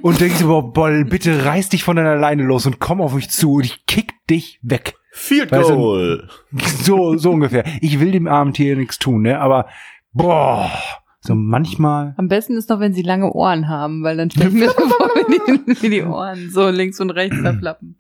Und 0.01 0.21
denkst 0.21 0.41
du, 0.41 0.47
boah, 0.49 0.73
Boll, 0.73 1.05
bitte 1.05 1.45
reiß 1.45 1.69
dich 1.69 1.85
von 1.85 1.97
deiner 1.97 2.17
Leine 2.17 2.43
los 2.43 2.65
und 2.67 2.81
komm 2.81 3.01
auf 3.03 3.15
mich 3.15 3.29
zu 3.31 3.53
und 3.57 3.67
ich 3.67 3.85
kick 3.87 4.15
dich 4.29 4.59
weg. 4.63 4.95
Field 5.13 5.53
Weißt 5.53 5.69
du- 5.71 5.77
Goal. 5.77 6.29
So, 6.83 7.17
so 7.19 7.31
ungefähr. 7.33 7.65
Ich 7.83 8.01
will 8.01 8.11
dem 8.13 8.27
armen 8.27 8.55
Tier 8.55 8.77
nichts 8.77 8.99
tun, 8.99 9.23
ne? 9.23 9.39
Aber, 9.39 9.69
boah, 10.13 10.71
so 11.25 11.35
manchmal. 11.35 12.15
Am 12.17 12.29
besten 12.29 12.57
ist 12.57 12.69
noch, 12.69 12.81
wenn 12.81 12.93
sie 12.93 13.03
lange 13.03 13.33
Ohren 13.33 13.69
haben, 13.69 14.03
weil 14.03 14.17
dann 14.17 14.29
ich 14.29 14.37
mir 14.37 14.69
so 14.69 14.75
vor, 14.75 15.09
wie 15.09 15.41
die, 15.47 15.83
wie 15.83 15.91
die 15.91 16.03
Ohren 16.03 16.51
so 16.51 16.69
links 16.69 17.01
und 17.01 17.11
rechts 17.11 17.37
da 17.43 17.53
flappen. 17.55 17.97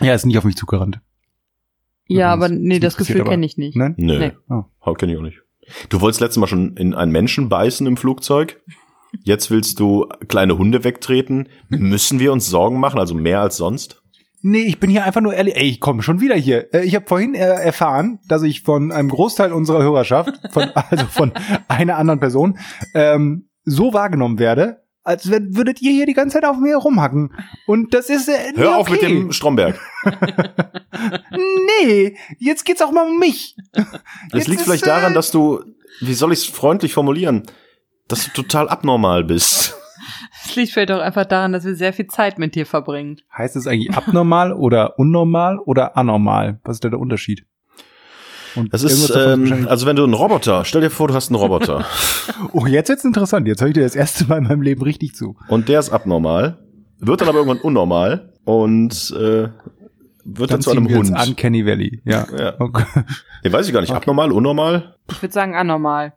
Ja, 0.00 0.14
ist 0.14 0.26
nicht 0.26 0.36
auf 0.36 0.44
mich 0.44 0.56
zugerannt. 0.56 1.00
Ja, 2.06 2.32
aber 2.32 2.48
nee, 2.48 2.78
das 2.78 2.96
Gefühl 2.96 3.24
kenne 3.24 3.46
ich 3.46 3.56
nicht. 3.56 3.76
Nein? 3.76 3.94
Nö. 3.96 4.18
Nee. 4.18 4.32
Oh. 4.48 4.94
Kenn 4.94 5.08
ich 5.08 5.16
auch 5.16 5.22
nicht. 5.22 5.42
Du 5.88 6.00
wolltest 6.00 6.20
letztes 6.20 6.38
Mal 6.38 6.46
schon 6.46 6.76
in 6.76 6.94
einen 6.94 7.10
Menschen 7.10 7.48
beißen 7.48 7.86
im 7.86 7.96
Flugzeug. 7.96 8.60
Jetzt 9.24 9.50
willst 9.50 9.80
du 9.80 10.06
kleine 10.28 10.58
Hunde 10.58 10.84
wegtreten. 10.84 11.48
Müssen 11.68 12.20
wir 12.20 12.32
uns 12.32 12.48
Sorgen 12.48 12.78
machen, 12.78 13.00
also 13.00 13.14
mehr 13.14 13.40
als 13.40 13.56
sonst? 13.56 14.02
Nee, 14.42 14.62
ich 14.62 14.78
bin 14.78 14.90
hier 14.90 15.04
einfach 15.04 15.20
nur 15.20 15.34
ehrlich. 15.34 15.56
Ey, 15.56 15.68
ich 15.68 15.80
komme 15.80 16.02
schon 16.02 16.20
wieder 16.20 16.36
hier. 16.36 16.72
Äh, 16.72 16.84
Ich 16.84 16.94
habe 16.94 17.06
vorhin 17.06 17.34
äh, 17.34 17.38
erfahren, 17.40 18.20
dass 18.28 18.42
ich 18.42 18.62
von 18.62 18.92
einem 18.92 19.08
Großteil 19.08 19.52
unserer 19.52 19.82
Hörerschaft, 19.82 20.38
von, 20.52 20.70
also 20.74 21.06
von 21.06 21.32
einer 21.68 21.96
anderen 21.96 22.20
Person, 22.20 22.58
ähm, 22.94 23.48
so 23.64 23.92
wahrgenommen 23.92 24.38
werde, 24.38 24.82
als 25.02 25.30
würdet 25.30 25.80
ihr 25.82 25.92
hier 25.92 26.06
die 26.06 26.14
ganze 26.14 26.34
Zeit 26.34 26.44
auf 26.44 26.58
mir 26.58 26.76
rumhacken. 26.76 27.32
Und 27.66 27.94
das 27.94 28.10
ist 28.10 28.28
äh, 28.28 28.52
Hör 28.56 28.70
nee, 28.70 28.76
auf 28.76 28.90
mit 28.90 29.02
okay. 29.02 29.08
dem 29.08 29.32
Stromberg. 29.32 29.80
Nee, 31.80 32.16
jetzt 32.38 32.64
geht's 32.64 32.80
auch 32.80 32.90
mal 32.90 33.06
um 33.06 33.18
mich. 33.18 33.56
Das 34.30 34.40
Jetzt 34.40 34.48
liegt 34.48 34.62
vielleicht 34.62 34.84
äh, 34.84 34.86
daran, 34.86 35.14
dass 35.14 35.30
du, 35.30 35.62
wie 36.00 36.14
soll 36.14 36.32
ich 36.32 36.40
es 36.40 36.44
freundlich 36.46 36.92
formulieren, 36.94 37.42
dass 38.08 38.24
du 38.24 38.30
total 38.42 38.68
abnormal 38.68 39.24
bist. 39.24 39.75
Das 40.46 40.54
liegt 40.56 40.72
vielleicht 40.72 40.92
auch 40.92 41.00
einfach 41.00 41.24
daran, 41.24 41.52
dass 41.52 41.64
wir 41.64 41.74
sehr 41.74 41.92
viel 41.92 42.06
Zeit 42.06 42.38
mit 42.38 42.54
dir 42.54 42.66
verbringen. 42.66 43.18
Heißt 43.36 43.56
es 43.56 43.66
eigentlich 43.66 43.94
abnormal 43.96 44.52
oder 44.52 44.98
unnormal 44.98 45.58
oder 45.58 45.96
anormal? 45.96 46.60
Was 46.64 46.76
ist 46.76 46.84
da 46.84 46.88
der 46.88 47.00
Unterschied? 47.00 47.44
Und 48.54 48.72
Das 48.72 48.82
ist, 48.82 49.10
ähm, 49.14 49.66
also 49.68 49.86
wenn 49.86 49.96
du 49.96 50.04
einen 50.04 50.14
Roboter, 50.14 50.64
stell 50.64 50.80
dir 50.80 50.90
vor, 50.90 51.08
du 51.08 51.14
hast 51.14 51.28
einen 51.30 51.36
Roboter 51.36 51.84
oh, 52.52 52.66
jetzt 52.66 52.88
wird's 52.88 53.04
interessant. 53.04 53.46
Jetzt 53.48 53.60
höre 53.60 53.68
ich 53.68 53.74
dir 53.74 53.82
das 53.82 53.94
erste 53.96 54.24
Mal 54.26 54.38
in 54.38 54.44
meinem 54.44 54.62
Leben 54.62 54.82
richtig 54.82 55.14
zu. 55.14 55.36
und 55.48 55.68
der 55.68 55.80
ist 55.80 55.90
abnormal, 55.90 56.58
wird 56.98 57.20
dann 57.20 57.28
aber 57.28 57.38
irgendwann 57.38 57.60
unnormal 57.60 58.32
und 58.44 59.14
äh, 59.18 59.48
wird 60.24 60.50
dann, 60.50 60.60
zu 60.60 60.70
einem 60.70 60.88
wir 60.88 60.96
Hund. 60.96 61.10
ins 61.10 61.28
Uncanny 61.28 61.66
Valley. 61.66 62.00
Ja. 62.04 62.26
Ja. 62.36 62.54
Okay. 62.58 62.84
Nee, 63.44 63.52
weiß 63.52 63.66
ich 63.66 63.72
gar 63.72 63.80
nicht. 63.80 63.90
Okay. 63.90 63.98
Abnormal, 63.98 64.32
unnormal? 64.32 64.96
Ich 65.10 65.22
würde 65.22 65.32
sagen 65.32 65.54
anormal. 65.54 66.14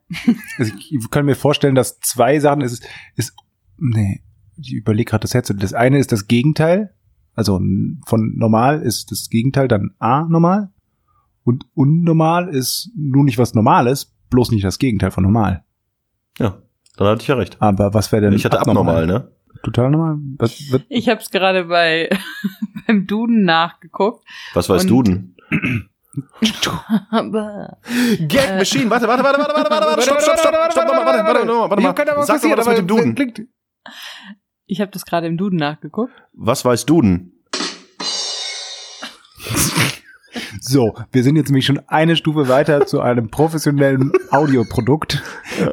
Also 0.58 0.72
ich 0.78 1.12
kann 1.12 1.26
mir 1.26 1.36
vorstellen, 1.36 1.76
dass 1.76 2.00
zwei 2.00 2.40
Sachen 2.40 2.62
ist, 2.62 2.84
ist, 3.18 3.36
nee, 3.80 4.22
ich 4.58 4.74
überlege 4.74 5.10
gerade 5.10 5.22
das 5.22 5.34
Headset. 5.34 5.56
Das 5.58 5.74
eine 5.74 6.00
ist 6.00 6.12
das 6.12 6.28
Gegenteil, 6.28 6.94
also 7.36 7.60
von 8.06 8.36
normal 8.36 8.82
ist 8.82 9.12
das 9.12 9.30
Gegenteil 9.30 9.68
dann 9.68 9.92
anormal 10.00 10.70
und 11.44 11.66
unnormal 11.74 12.50
ist 12.50 12.92
nur 12.96 13.24
nicht 13.24 13.38
was 13.38 13.54
Normales, 13.54 14.14
bloß 14.30 14.52
nicht 14.52 14.64
das 14.66 14.80
Gegenteil 14.80 15.12
von 15.12 15.24
normal. 15.24 15.64
Ja, 16.38 16.62
dann 16.98 17.08
hatte 17.08 17.22
ich 17.22 17.28
ja 17.28 17.36
recht. 17.36 17.58
Aber 17.60 17.94
was 17.94 18.12
wäre 18.12 18.24
denn 18.24 18.34
Ich 18.34 18.46
hatte 18.46 18.60
abnormal, 18.60 19.08
ne? 19.08 19.32
Total 19.64 19.90
normal? 19.90 20.18
Was 20.38 20.72
wird, 20.72 20.86
Ich 20.90 21.10
habe 21.10 21.22
es 21.22 21.30
gerade 21.32 21.66
bei 21.66 22.10
beim 22.88 23.08
Duden 23.08 23.44
nachgeguckt. 23.44 24.26
Was 24.54 24.70
weißt 24.70 24.90
Und- 24.90 24.90
du 24.90 25.04
denn? 25.04 25.36
Aber 27.12 27.78
Gag 28.20 28.58
Machine, 28.58 28.90
warte, 28.90 29.08
warte, 29.08 29.24
warte, 29.24 29.40
warte, 29.40 29.54
warte, 29.56 29.70
warte, 29.72 29.86
warte, 29.88 30.02
stopp, 30.02 30.22
stopp, 30.22 30.40
stopp, 30.40 30.54
stopp, 30.72 30.86
warte, 30.88 31.06
warte, 31.06 31.24
warte, 31.24 31.48
warte, 31.48 31.70
warte 31.70 32.16
mal. 32.16 32.26
Sag 32.26 32.42
doch 32.42 32.50
mal 32.50 32.56
das 32.56 32.68
mit 32.68 32.78
dem 32.78 32.88
Duden. 32.88 33.16
Klingt, 33.16 33.42
ich 34.66 34.82
habe 34.82 34.92
das 34.92 35.06
gerade 35.06 35.28
im 35.28 35.38
Duden 35.38 35.58
nachgeguckt. 35.58 36.14
Was 36.34 36.64
weißt 36.66 36.90
du 36.90 37.02
denn? 37.02 37.34
So, 40.62 40.96
wir 41.12 41.24
sind 41.24 41.36
jetzt 41.36 41.50
nämlich 41.50 41.66
schon 41.66 41.82
eine 41.88 42.16
Stufe 42.16 42.48
weiter 42.48 42.86
zu 42.86 43.02
einem 43.02 43.30
professionellen 43.30 44.12
Audioprodukt. 44.30 45.24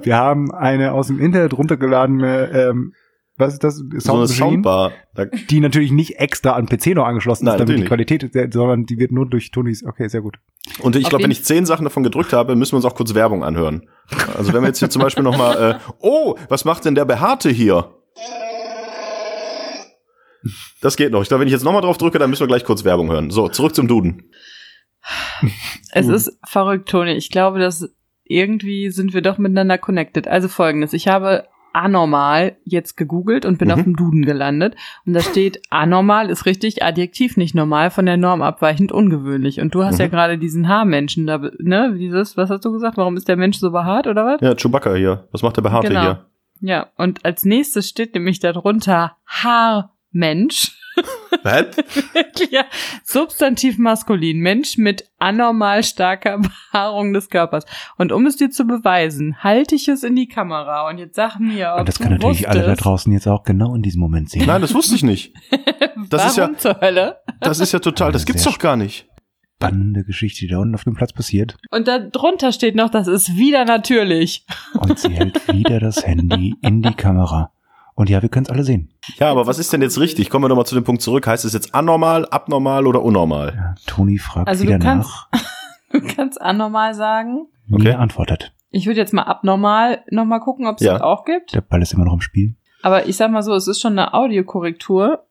Wir 0.02 0.16
haben 0.16 0.52
eine 0.54 0.92
aus 0.92 1.08
dem 1.08 1.18
Internet 1.18 1.52
runtergeladene, 1.52 2.50
ähm, 2.52 2.94
was 3.38 3.52
ist 3.54 3.64
das? 3.64 3.76
So 3.76 3.84
eine 3.84 4.00
Soundmaschine, 4.00 4.50
Soundbar. 4.50 4.92
Da, 5.14 5.26
die 5.26 5.60
natürlich 5.60 5.92
nicht 5.92 6.18
extra 6.18 6.52
an 6.52 6.66
PC 6.66 6.94
noch 6.94 7.04
angeschlossen 7.04 7.44
Nein, 7.44 7.54
ist, 7.54 7.60
damit 7.68 7.78
die 7.78 7.84
Qualität, 7.84 8.32
sehr- 8.32 8.50
sondern 8.50 8.86
die 8.86 8.98
wird 8.98 9.12
nur 9.12 9.28
durch 9.28 9.50
Tonys. 9.50 9.84
Okay, 9.84 10.08
sehr 10.08 10.22
gut. 10.22 10.36
und 10.80 10.96
ich 10.96 11.08
glaube, 11.08 11.24
wenn 11.24 11.30
ich 11.30 11.44
zehn 11.44 11.66
Sachen 11.66 11.84
davon 11.84 12.02
gedrückt 12.02 12.32
habe, 12.32 12.56
müssen 12.56 12.72
wir 12.72 12.76
uns 12.76 12.84
auch 12.86 12.94
kurz 12.94 13.14
Werbung 13.14 13.44
anhören. 13.44 13.88
Also 14.36 14.52
wenn 14.52 14.62
wir 14.62 14.68
jetzt 14.68 14.78
hier 14.78 14.90
zum 14.90 15.02
Beispiel 15.02 15.22
noch 15.24 15.36
mal, 15.36 15.72
äh, 15.72 15.78
oh, 16.00 16.36
was 16.48 16.64
macht 16.64 16.84
denn 16.84 16.94
der 16.94 17.04
Behaarte 17.04 17.50
hier? 17.50 17.92
Das 20.80 20.96
geht 20.96 21.10
noch. 21.12 21.22
Ich 21.22 21.28
glaube, 21.28 21.40
wenn 21.40 21.48
ich 21.48 21.52
jetzt 21.52 21.64
nochmal 21.64 21.82
drauf 21.82 21.98
drücke, 21.98 22.18
dann 22.18 22.30
müssen 22.30 22.42
wir 22.42 22.46
gleich 22.46 22.64
kurz 22.64 22.84
Werbung 22.84 23.10
hören. 23.10 23.30
So, 23.30 23.48
zurück 23.48 23.74
zum 23.74 23.88
Duden. 23.88 24.30
Es 25.92 26.08
ist 26.08 26.38
verrückt, 26.46 26.88
Toni. 26.88 27.12
Ich 27.12 27.30
glaube, 27.30 27.58
dass 27.58 27.88
irgendwie 28.24 28.90
sind 28.90 29.14
wir 29.14 29.22
doch 29.22 29.38
miteinander 29.38 29.78
connected. 29.78 30.28
Also 30.28 30.48
folgendes. 30.48 30.92
Ich 30.92 31.08
habe 31.08 31.46
anormal 31.76 32.56
jetzt 32.64 32.96
gegoogelt 32.96 33.44
und 33.44 33.58
bin 33.58 33.68
Mhm. 33.68 33.74
auf 33.74 33.82
dem 33.82 33.96
Duden 33.96 34.24
gelandet. 34.24 34.74
Und 35.04 35.12
da 35.12 35.20
steht, 35.20 35.60
anormal 35.70 36.30
ist 36.30 36.46
richtig, 36.46 36.82
Adjektiv 36.82 37.36
nicht 37.36 37.54
normal, 37.54 37.90
von 37.90 38.06
der 38.06 38.16
Norm 38.16 38.42
abweichend, 38.42 38.92
ungewöhnlich. 38.92 39.60
Und 39.60 39.74
du 39.74 39.84
hast 39.84 39.98
ja 39.98 40.06
Mhm. 40.06 40.10
gerade 40.10 40.38
diesen 40.38 40.68
Haarmenschen 40.68 41.26
da, 41.26 41.38
ne? 41.58 41.94
Dieses, 41.98 42.36
was 42.36 42.50
hast 42.50 42.64
du 42.64 42.72
gesagt? 42.72 42.96
Warum 42.96 43.16
ist 43.16 43.28
der 43.28 43.36
Mensch 43.36 43.58
so 43.58 43.70
behaart 43.70 44.06
oder 44.06 44.24
was? 44.24 44.40
Ja, 44.40 44.54
Chewbacca 44.54 44.94
hier. 44.94 45.28
Was 45.32 45.42
macht 45.42 45.56
der 45.56 45.62
Behaarte 45.62 45.88
Genau. 45.88 46.00
hier? 46.02 46.26
Ja, 46.60 46.86
und 46.96 47.24
als 47.24 47.44
nächstes 47.44 47.88
steht 47.88 48.14
nämlich 48.14 48.40
darunter 48.40 49.16
Haarmensch. 49.26 50.72
Was? 51.42 51.66
ja, 52.50 52.64
Substantiv 53.04 53.78
maskulin, 53.78 54.38
Mensch 54.38 54.78
mit 54.78 55.08
anormal 55.18 55.82
starker 55.84 56.38
Behaarung 56.72 57.12
des 57.12 57.30
Körpers. 57.30 57.64
Und 57.96 58.12
um 58.12 58.26
es 58.26 58.36
dir 58.36 58.50
zu 58.50 58.64
beweisen, 58.64 59.42
halte 59.42 59.74
ich 59.74 59.88
es 59.88 60.02
in 60.02 60.16
die 60.16 60.28
Kamera 60.28 60.88
und 60.88 60.98
jetzt 60.98 61.16
sag 61.16 61.38
mir, 61.38 61.72
ob 61.74 61.80
Und 61.80 61.88
das 61.88 61.96
du 61.96 62.04
können 62.04 62.16
natürlich 62.16 62.48
alle 62.48 62.60
da 62.60 62.66
wusstest, 62.66 62.84
draußen 62.84 63.12
jetzt 63.12 63.26
auch 63.28 63.44
genau 63.44 63.74
in 63.74 63.82
diesem 63.82 64.00
Moment 64.00 64.30
sehen. 64.30 64.46
Nein, 64.46 64.60
das 64.60 64.74
wusste 64.74 64.94
ich 64.94 65.02
nicht. 65.02 65.34
Das 66.10 66.26
ist 66.26 66.36
ja, 66.36 66.44
warum 66.44 66.58
zur 66.58 66.80
Hölle? 66.80 67.16
das 67.40 67.58
ist 67.58 67.72
ja 67.72 67.78
total, 67.78 68.12
das 68.12 68.26
gibt's 68.26 68.42
Sehr 68.42 68.52
doch 68.52 68.58
gar 68.58 68.76
nicht. 68.76 69.08
Spannende 69.56 70.04
Geschichte, 70.04 70.40
die 70.40 70.48
da 70.48 70.58
unten 70.58 70.74
auf 70.74 70.84
dem 70.84 70.94
Platz 70.94 71.12
passiert. 71.12 71.56
Und 71.70 71.88
da 71.88 71.98
drunter 71.98 72.52
steht 72.52 72.76
noch, 72.76 72.90
das 72.90 73.08
ist 73.08 73.36
wieder 73.36 73.64
natürlich. 73.64 74.44
Und 74.74 74.98
sie 74.98 75.08
hält 75.08 75.48
wieder 75.52 75.80
das 75.80 76.06
Handy 76.06 76.54
in 76.60 76.82
die 76.82 76.92
Kamera. 76.92 77.50
Und 77.96 78.08
ja, 78.10 78.22
wir 78.22 78.28
können 78.28 78.44
es 78.44 78.50
alle 78.50 78.62
sehen. 78.62 78.92
Ja, 79.18 79.30
aber 79.30 79.46
was 79.48 79.58
ist 79.58 79.72
denn 79.72 79.82
jetzt 79.82 79.98
richtig? 79.98 80.30
Kommen 80.30 80.44
wir 80.44 80.48
nochmal 80.50 80.66
zu 80.66 80.74
dem 80.76 80.84
Punkt 80.84 81.02
zurück. 81.02 81.26
Heißt 81.26 81.44
es 81.44 81.52
jetzt 81.54 81.74
anormal, 81.74 82.26
abnormal 82.28 82.86
oder 82.86 83.02
unnormal? 83.02 83.54
Ja, 83.56 83.74
Toni 83.86 84.18
fragt 84.18 84.46
Also 84.48 84.62
du 84.64 84.68
wieder 84.68 84.78
kannst- 84.78 85.10
nach. 85.10 85.28
Du 85.92 86.00
kannst 86.02 86.40
anormal 86.40 86.94
sagen. 86.94 87.46
Okay. 87.72 87.84
Nina 87.84 87.98
antwortet. 87.98 88.52
Ich 88.70 88.86
würde 88.86 89.00
jetzt 89.00 89.14
mal 89.14 89.22
abnormal 89.22 90.02
nochmal 90.10 90.40
gucken, 90.40 90.66
ob 90.66 90.76
es 90.76 90.82
Ja. 90.82 90.92
das 90.94 91.00
auch 91.02 91.24
gibt. 91.24 91.54
Der 91.54 91.62
Ball 91.62 91.80
ist 91.80 91.94
immer 91.94 92.04
noch 92.04 92.12
im 92.12 92.20
Spiel. 92.20 92.54
Aber 92.82 93.06
ich 93.08 93.16
sag 93.16 93.30
mal 93.30 93.42
so, 93.42 93.54
es 93.54 93.66
ist 93.66 93.80
schon 93.80 93.92
eine 93.92 94.12
Audiokorrektur. 94.12 95.24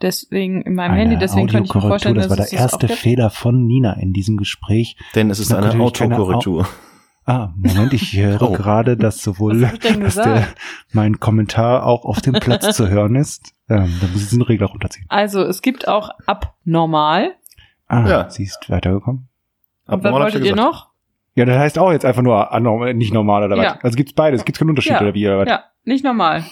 Deswegen 0.00 0.62
in 0.62 0.74
meinem 0.74 0.92
Eine 0.92 1.00
Handy, 1.02 1.16
deswegen 1.18 1.46
könnte 1.48 1.68
ich 1.68 1.74
mir 1.74 1.80
Audiokorrektur, 1.80 1.88
vorstellen, 1.90 2.14
das 2.16 2.30
war 2.30 2.36
dass 2.36 2.50
der 2.50 2.58
es 2.58 2.64
das 2.64 2.72
auch 2.72 2.76
erste 2.82 2.86
gibt. 2.88 2.98
Fehler 3.00 3.30
von 3.30 3.66
Nina 3.66 3.92
in 3.94 4.12
diesem 4.12 4.36
Gespräch. 4.38 4.96
Denn 5.14 5.30
es 5.30 5.38
ist 5.38 5.52
eine 5.52 5.70
Autokorrektur. 5.80 6.66
Ah, 7.30 7.52
Moment, 7.56 7.92
ich 7.92 8.16
höre 8.16 8.40
Oh. 8.50 8.52
gerade, 8.52 8.96
dass 8.96 9.22
sowohl 9.22 9.60
dass 9.60 10.14
der, 10.14 10.48
mein 10.92 11.20
Kommentar 11.20 11.84
auch 11.84 12.04
auf 12.06 12.20
dem 12.22 12.32
Platz 12.34 12.74
zu 12.74 12.88
hören 12.88 13.16
ist. 13.16 13.52
Ähm, 13.68 13.92
da 14.00 14.06
muss 14.06 14.22
ich 14.22 14.28
diesen 14.30 14.40
Regler 14.42 14.68
runterziehen. 14.68 15.04
Also, 15.10 15.42
es 15.42 15.60
gibt 15.60 15.88
auch 15.88 16.08
abnormal. 16.26 17.34
Ah, 17.86 18.08
Ja. 18.08 18.30
sie 18.30 18.44
ist 18.44 18.70
weitergekommen. 18.70 19.28
Und 19.86 20.04
was 20.04 20.12
wolltet 20.12 20.40
ja 20.40 20.46
ihr 20.46 20.52
gesagt. 20.54 20.72
noch? 20.72 20.88
Ja, 21.34 21.44
das 21.44 21.58
heißt 21.58 21.78
auch 21.78 21.92
jetzt 21.92 22.04
einfach 22.06 22.22
nur 22.22 22.50
anormal, 22.52 22.94
nicht 22.94 23.12
normal 23.12 23.44
oder 23.44 23.56
Ja. 23.62 23.74
was? 23.76 23.84
Also 23.84 23.96
gibt's 23.96 24.14
beides, 24.14 24.44
gibt's 24.46 24.58
keinen 24.58 24.70
Unterschied 24.70 24.92
Ja. 24.92 25.00
oder 25.02 25.12
wie 25.14 25.26
oder 25.26 25.38
was? 25.40 25.48
Ja, 25.48 25.64
nicht 25.84 26.04
normal. 26.04 26.44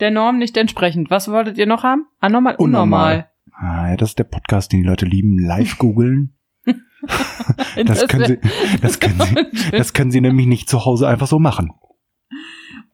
Der 0.00 0.10
Norm 0.10 0.38
nicht 0.38 0.56
entsprechend. 0.56 1.10
Was 1.10 1.28
wolltet 1.30 1.58
ihr 1.58 1.66
noch 1.66 1.84
haben? 1.84 2.06
Anormal, 2.20 2.54
Unnormal. 2.56 3.26
unnormal. 3.52 3.82
Ah, 3.84 3.90
ja, 3.90 3.96
das 3.98 4.10
ist 4.10 4.18
der 4.18 4.24
Podcast, 4.24 4.72
den 4.72 4.80
die 4.82 4.88
Leute 4.88 5.04
lieben. 5.04 5.38
Live 5.38 5.76
googeln. 5.76 6.32
Das 7.86 8.06
können 8.08 8.26
sie, 8.26 8.38
das 8.82 9.00
können 9.00 9.20
sie, 9.20 9.70
das 9.70 9.92
können 9.92 10.10
sie 10.10 10.20
nämlich 10.20 10.46
nicht 10.46 10.68
zu 10.68 10.84
Hause 10.84 11.08
einfach 11.08 11.26
so 11.26 11.38
machen. 11.38 11.72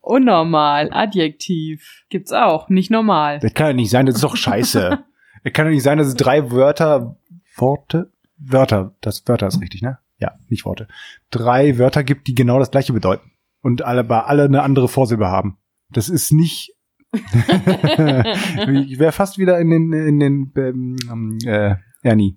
Unnormal, 0.01 0.91
Adjektiv. 0.93 2.05
Gibt's 2.09 2.33
auch, 2.33 2.69
nicht 2.69 2.91
normal. 2.91 3.41
Das 3.41 3.55
kann 3.55 3.69
ja 3.69 3.73
nicht 3.73 3.91
sein, 3.91 4.07
das 4.07 4.17
ist 4.17 4.25
doch 4.25 4.37
scheiße. 4.37 5.05
Es 5.43 5.53
kann 5.53 5.67
ja 5.67 5.71
nicht 5.71 5.85
sein, 5.85 5.97
dass 5.97 6.09
es 6.09 6.17
drei 6.17 6.51
Wörter, 6.51 7.19
Worte, 7.55 8.11
Wörter, 8.37 8.97
das 9.01 9.29
Wörter 9.29 9.47
ist 9.47 9.61
richtig, 9.61 9.81
ne? 9.81 9.99
Ja, 10.19 10.33
nicht 10.49 10.65
Worte. 10.65 10.89
Drei 11.31 11.79
Wörter 11.79 12.03
gibt, 12.03 12.27
die 12.27 12.35
genau 12.35 12.59
das 12.59 12.73
gleiche 12.73 12.93
bedeuten. 12.93 13.31
Und 13.63 13.83
alle, 13.83 14.03
bei 14.03 14.23
alle 14.23 14.47
eine 14.47 14.63
andere 14.63 14.89
Vorsilbe 14.89 15.29
haben. 15.29 15.59
Das 15.89 16.09
ist 16.09 16.33
nicht. 16.33 16.75
ich 17.13 18.99
wäre 18.99 19.13
fast 19.13 19.39
wieder 19.39 19.61
in 19.61 19.71
den, 19.71 19.93
in 19.93 20.19
den 20.19 20.53
ähm, 20.57 21.39
äh, 21.47 21.77
Ernie 22.03 22.37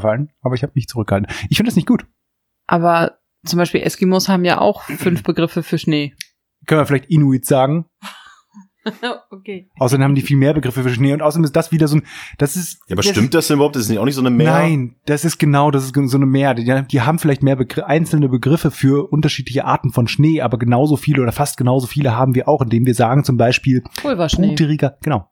verfallen, 0.00 0.32
aber 0.40 0.54
ich 0.54 0.62
habe 0.62 0.72
mich 0.74 0.88
zurückgehalten. 0.88 1.30
Ich 1.48 1.56
finde 1.56 1.68
das 1.68 1.76
nicht 1.76 1.88
gut. 1.88 2.06
Aber 2.66 3.18
zum 3.44 3.58
Beispiel 3.58 3.82
Eskimos 3.82 4.28
haben 4.28 4.44
ja 4.44 4.60
auch 4.60 4.82
fünf 4.82 5.22
Begriffe 5.22 5.62
für 5.62 5.78
Schnee. 5.78 6.14
Können 6.66 6.80
wir 6.80 6.86
vielleicht 6.86 7.10
Inuit 7.10 7.46
sagen? 7.46 7.86
okay. 9.30 9.68
Außerdem 9.78 10.04
haben 10.04 10.14
die 10.14 10.22
viel 10.22 10.36
mehr 10.36 10.54
Begriffe 10.54 10.82
für 10.82 10.90
Schnee 10.90 11.12
und 11.12 11.22
außerdem 11.22 11.44
ist 11.44 11.56
das 11.56 11.72
wieder 11.72 11.88
so 11.88 11.96
ein, 11.96 12.02
das 12.38 12.56
ist. 12.56 12.80
Ja, 12.86 12.94
aber 12.94 13.02
das, 13.02 13.10
stimmt 13.10 13.34
das 13.34 13.48
denn 13.48 13.56
überhaupt? 13.56 13.76
Das 13.76 13.82
ist 13.82 13.88
nicht 13.88 13.98
auch 13.98 14.04
nicht 14.04 14.14
so 14.14 14.20
eine 14.20 14.30
Mehr? 14.30 14.52
Nein, 14.52 14.96
das 15.06 15.24
ist 15.24 15.38
genau, 15.38 15.70
das 15.70 15.84
ist 15.84 15.94
so 15.94 16.16
eine 16.16 16.26
Mehr. 16.26 16.54
Die, 16.54 16.64
die 16.64 17.00
haben 17.00 17.18
vielleicht 17.18 17.42
mehr 17.42 17.56
Begr 17.56 17.86
einzelne 17.86 18.28
Begriffe 18.28 18.70
für 18.70 19.10
unterschiedliche 19.10 19.64
Arten 19.64 19.92
von 19.92 20.08
Schnee, 20.08 20.40
aber 20.40 20.58
genauso 20.58 20.96
viele 20.96 21.22
oder 21.22 21.32
fast 21.32 21.56
genauso 21.56 21.86
viele 21.86 22.16
haben 22.16 22.34
wir 22.34 22.48
auch, 22.48 22.62
indem 22.62 22.86
wir 22.86 22.94
sagen 22.94 23.24
zum 23.24 23.36
Beispiel 23.36 23.82
Pulverschnee. 24.00 24.48
puteriger, 24.48 24.98
genau. 25.02 25.28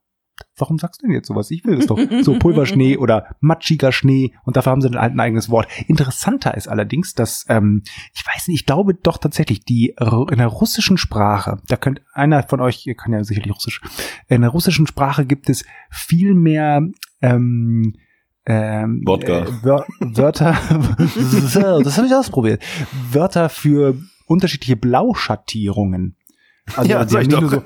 Warum 0.57 0.79
sagst 0.79 1.03
du 1.03 1.07
denn 1.07 1.15
jetzt 1.15 1.29
sowas? 1.29 1.51
Ich 1.51 1.65
will 1.65 1.77
das 1.77 1.87
doch. 1.87 1.99
So 2.23 2.39
Pulverschnee 2.39 2.97
oder 2.99 3.37
matschiger 3.41 3.93
Schnee 3.93 4.35
und 4.45 4.57
dafür 4.57 4.73
haben 4.73 4.81
sie 4.81 4.91
dann 4.91 5.01
halt 5.01 5.15
ein 5.15 5.21
eigenes 5.21 5.51
Wort. 5.51 5.69
Interessanter 5.89 6.57
ist 6.57 6.69
allerdings, 6.69 7.15
dass, 7.15 7.45
ähm, 7.49 7.83
ich 8.15 8.25
weiß 8.27 8.49
nicht, 8.49 8.61
ich 8.61 8.67
glaube 8.67 8.95
doch 8.95 9.19
tatsächlich, 9.19 9.65
die 9.65 9.95
in 9.99 10.39
der 10.39 10.47
russischen 10.47 10.99
Sprache, 10.99 11.59
da 11.67 11.77
könnt 11.77 12.03
einer 12.13 12.43
von 12.43 12.61
euch, 12.61 12.87
ihr 12.87 12.95
kann 12.95 13.13
ja 13.13 13.25
sicherlich 13.25 13.53
Russisch, 13.53 13.81
in 14.29 14.43
der 14.43 14.51
russischen 14.51 14.87
Sprache 14.87 15.27
gibt 15.27 15.51
es 15.51 15.65
viel 15.91 16.35
mehr 16.35 16.87
ähm, 17.21 17.95
ähm, 18.47 19.03
Wodka. 19.05 19.45
Äh, 19.45 19.63
Wör 19.63 19.87
Wörter, 20.01 20.53
das 21.83 21.97
habe 21.97 22.07
ich 22.07 22.15
ausprobiert. 22.15 22.63
Wörter 23.11 23.49
für 23.49 23.97
unterschiedliche 24.27 24.77
Blauschattierungen. 24.77 26.17
Also 26.77 26.91
Ja, 26.91 27.05
die 27.05 27.11
sag 27.11 27.19
haben 27.19 27.23
ich 27.23 27.29
nicht 27.29 27.41
nur 27.41 27.51
so 27.51 27.57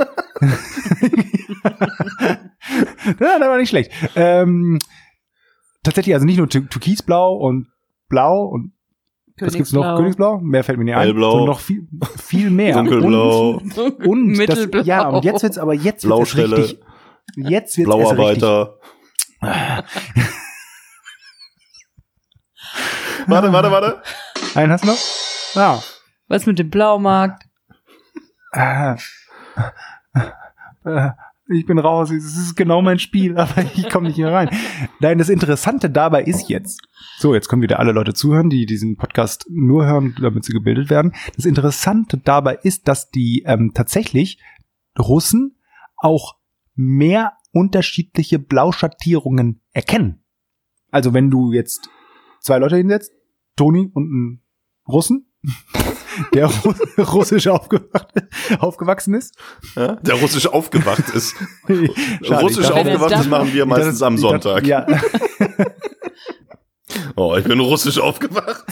ja, 3.21 3.38
das 3.38 3.49
war 3.49 3.57
nicht 3.59 3.69
schlecht. 3.71 3.90
Ähm, 4.17 4.78
tatsächlich, 5.83 6.14
also 6.14 6.26
nicht 6.26 6.38
nur 6.38 6.47
Tü- 6.47 6.69
Türkisblau 6.69 7.35
und 7.37 7.69
Blau 8.09 8.45
und 8.45 8.73
was 9.40 9.55
gibt's 9.55 9.73
noch? 9.73 9.97
Königsblau? 9.97 10.38
Mehr 10.40 10.64
fällt 10.64 10.78
mir 10.78 10.85
nicht 10.85 10.95
ein. 10.95 11.00
Hellblau. 11.02 11.31
Sondern 11.31 11.49
noch 11.50 11.61
viel, 11.61 11.87
viel 12.21 12.50
mehr. 12.50 12.75
Dunkelblau, 12.75 13.50
Und, 13.52 13.78
und 13.78 14.28
das, 14.31 14.38
Mittelblau. 14.38 14.83
ja, 14.83 15.09
und 15.09 15.25
jetzt 15.25 15.43
wird's 15.45 15.59
aber 15.59 15.75
jetzt 15.75 16.05
wird's 16.09 16.37
richtig. 16.37 16.81
Jetzt 17.37 17.76
wird's. 17.78 17.87
Blauarbeiter. 17.88 18.78
warte, 23.28 23.52
warte, 23.52 23.71
warte. 23.71 24.02
Einen 24.57 24.73
hast 24.73 24.83
du 24.85 24.88
noch? 24.88 24.99
Ja. 25.55 25.83
Was 26.28 26.47
mit 26.47 26.59
dem 26.59 26.71
Blaumarkt? 26.71 27.45
Ah. 28.52 28.97
Äh, 30.85 31.11
Ich 31.50 31.64
bin 31.64 31.78
raus, 31.78 32.11
es 32.11 32.37
ist 32.37 32.57
genau 32.57 32.83
mein 32.83 32.99
Spiel, 32.99 33.38
aber 33.38 33.62
ich 33.75 33.88
komme 33.88 34.09
nicht 34.09 34.17
hier 34.17 34.28
rein. 34.28 34.50
Nein, 35.00 35.17
das 35.17 35.31
Interessante 35.31 35.88
dabei 35.88 36.23
ist 36.23 36.50
jetzt, 36.50 36.83
so, 37.19 37.35
jetzt 37.35 37.49
können 37.49 37.62
wieder 37.62 37.78
alle 37.78 37.93
Leute 37.93 38.12
zuhören, 38.12 38.50
die 38.50 38.67
diesen 38.67 38.97
Podcast 38.97 39.47
nur 39.49 39.87
hören, 39.87 40.14
damit 40.21 40.45
sie 40.45 40.52
gebildet 40.52 40.90
werden. 40.90 41.14
Das 41.37 41.47
Interessante 41.47 42.19
dabei 42.19 42.59
ist, 42.62 42.87
dass 42.87 43.11
die 43.11 43.45
ähm, 43.47 43.73
tatsächlich 43.73 44.43
Russen 44.99 45.57
auch 45.97 46.37
mehr 46.75 47.33
unterschiedliche 47.52 48.38
Blauschattierungen 48.38 49.62
erkennen. 49.73 50.23
Also 50.90 51.14
wenn 51.14 51.31
du 51.31 51.52
jetzt 51.52 51.88
zwei 52.40 52.59
Leute 52.59 52.76
hinsetzt, 52.76 53.12
Toni 53.57 53.90
und 53.93 54.05
einen 54.05 54.43
Russen, 54.87 55.33
der 56.35 56.47
Ru 56.47 56.75
russisch 57.03 57.47
aufgewacht, 57.49 58.09
aufgewachsen 58.61 59.15
ist. 59.15 59.35
Ja? 59.77 59.97
Der 59.97 60.15
russisch 60.17 60.47
aufgewacht 60.47 61.09
ist. 61.15 61.35
Schade, 62.23 62.41
russisch 62.41 62.67
dachte- 62.67 62.81
aufgewacht, 62.81 63.11
dann- 63.12 63.29
machen 63.29 63.53
wir 63.53 63.67
meistens 63.67 63.99
dachte- 64.00 64.07
am 64.07 64.15
ich 64.17 64.23
dachte- 64.23 64.43
Sonntag. 64.43 64.67
Ja, 64.67 64.87
Oh, 67.17 67.37
ich 67.37 67.45
bin 67.45 67.61
russisch 67.61 67.99
aufgewacht. 67.99 68.65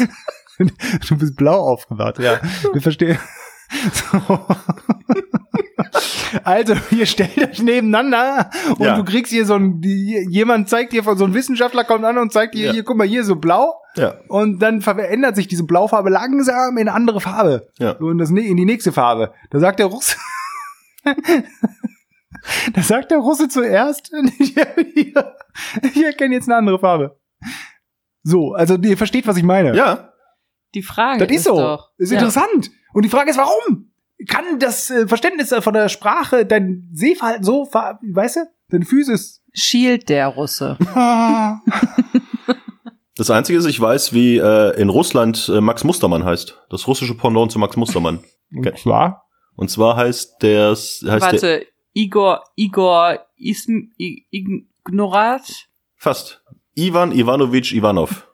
du 0.59 1.17
bist 1.19 1.37
blau 1.37 1.59
aufgewacht, 1.59 2.19
ja. 2.19 2.41
Wir 2.73 2.81
verstehen. 2.81 3.19
So. 3.93 4.47
Also, 6.45 6.75
ihr 6.91 7.07
stellt 7.07 7.39
euch 7.39 7.63
nebeneinander 7.63 8.51
und 8.79 8.85
Ja. 8.85 8.97
du 8.97 9.05
kriegst 9.05 9.33
hier 9.33 9.47
so 9.47 9.55
ein, 9.55 9.81
jemand 9.83 10.69
zeigt 10.69 10.93
dir 10.93 11.03
von 11.03 11.17
so 11.17 11.25
ein 11.25 11.35
Wissenschaftler 11.35 11.85
kommt 11.85 12.05
an 12.05 12.19
und 12.19 12.33
zeigt 12.33 12.55
dir, 12.55 12.67
Ja. 12.67 12.73
hier, 12.73 12.83
guck 12.85 12.97
mal, 12.97 13.07
hier 13.07 13.25
so 13.25 13.37
blau. 13.37 13.75
Ja, 13.97 14.15
Und 14.29 14.59
dann 14.61 14.83
verändert 14.83 15.37
sich 15.37 15.49
diese 15.49 15.65
Blaufarbe 15.65 16.11
langsam 16.11 16.77
in 16.77 16.89
eine 16.89 16.93
andere 16.97 17.21
Farbe. 17.21 17.69
ja. 17.79 17.93
Und 17.93 18.19
das 18.19 18.31
in 18.31 18.57
die 18.57 18.65
nächste 18.65 18.93
Farbe. 18.93 19.33
Da 19.51 19.59
sagt 19.61 19.79
der 19.79 19.87
Russe. 19.87 20.17
da 22.75 22.83
sagt 22.83 23.11
der 23.11 23.19
Russe 23.19 23.49
zuerst, 23.49 24.11
ich, 24.39 24.57
ich 24.57 26.05
erkenne 26.05 26.35
jetzt 26.35 26.49
eine 26.49 26.57
andere 26.57 26.79
Farbe. 26.79 27.19
So, 28.23 28.53
also 28.55 28.77
ihr 28.77 28.97
versteht, 28.99 29.27
was 29.27 29.37
ich 29.37 29.45
meine. 29.45 29.75
Ja, 29.77 30.13
Die 30.75 30.83
Frage 30.83 31.27
Das 31.27 31.35
ist 31.37 31.45
so. 31.45 31.57
doch. 31.57 31.91
ist 31.97 32.11
ja. 32.11 32.19
interessant. 32.19 32.71
Und 32.97 33.05
die 33.05 33.11
Frage 33.11 33.29
ist, 33.31 33.37
warum? 33.37 33.93
Kann 34.27 34.59
das 34.59 34.89
äh, 34.91 35.07
Verständnis 35.07 35.55
von 35.61 35.75
der 35.75 35.91
Sprache 35.91 36.47
dein 36.47 36.89
Sehverhalten 36.95 37.45
so, 37.45 37.67
ver 37.67 38.01
weißt 38.03 38.37
du, 38.37 38.41
deine 38.71 38.87
Physis 38.87 39.43
schielt 39.53 40.09
der 40.09 40.29
Russe? 40.29 40.79
Das 43.19 43.31
Einzige 43.31 43.59
ist, 43.59 43.65
ich 43.65 43.81
weiß, 43.81 44.13
wie 44.13 44.37
äh, 44.37 44.79
in 44.79 44.91
Russland 44.91 45.51
äh, 45.51 45.63
Max 45.63 45.85
Mustermann 45.85 46.25
heißt. 46.27 46.61
Das 46.69 46.87
russische 46.87 47.15
Pendant 47.15 47.51
zu 47.51 47.59
Max 47.59 47.75
Mustermann. 47.75 48.23
Und 48.53 48.79
zwar? 48.79 49.25
Und 49.55 49.71
zwar 49.71 49.97
heißt 49.97 50.43
der 50.43 50.69
heißt 50.71 51.03
der 51.03 51.21
Warte, 51.23 51.67
Igor, 51.95 52.45
Igor 52.57 53.19
Ism, 53.37 53.93
I- 53.99 54.27
Ignorat? 54.31 55.45
fast 55.97 56.43
Ivan 56.75 57.11
Ivanovich 57.13 57.75
Ivanov. 57.75 58.29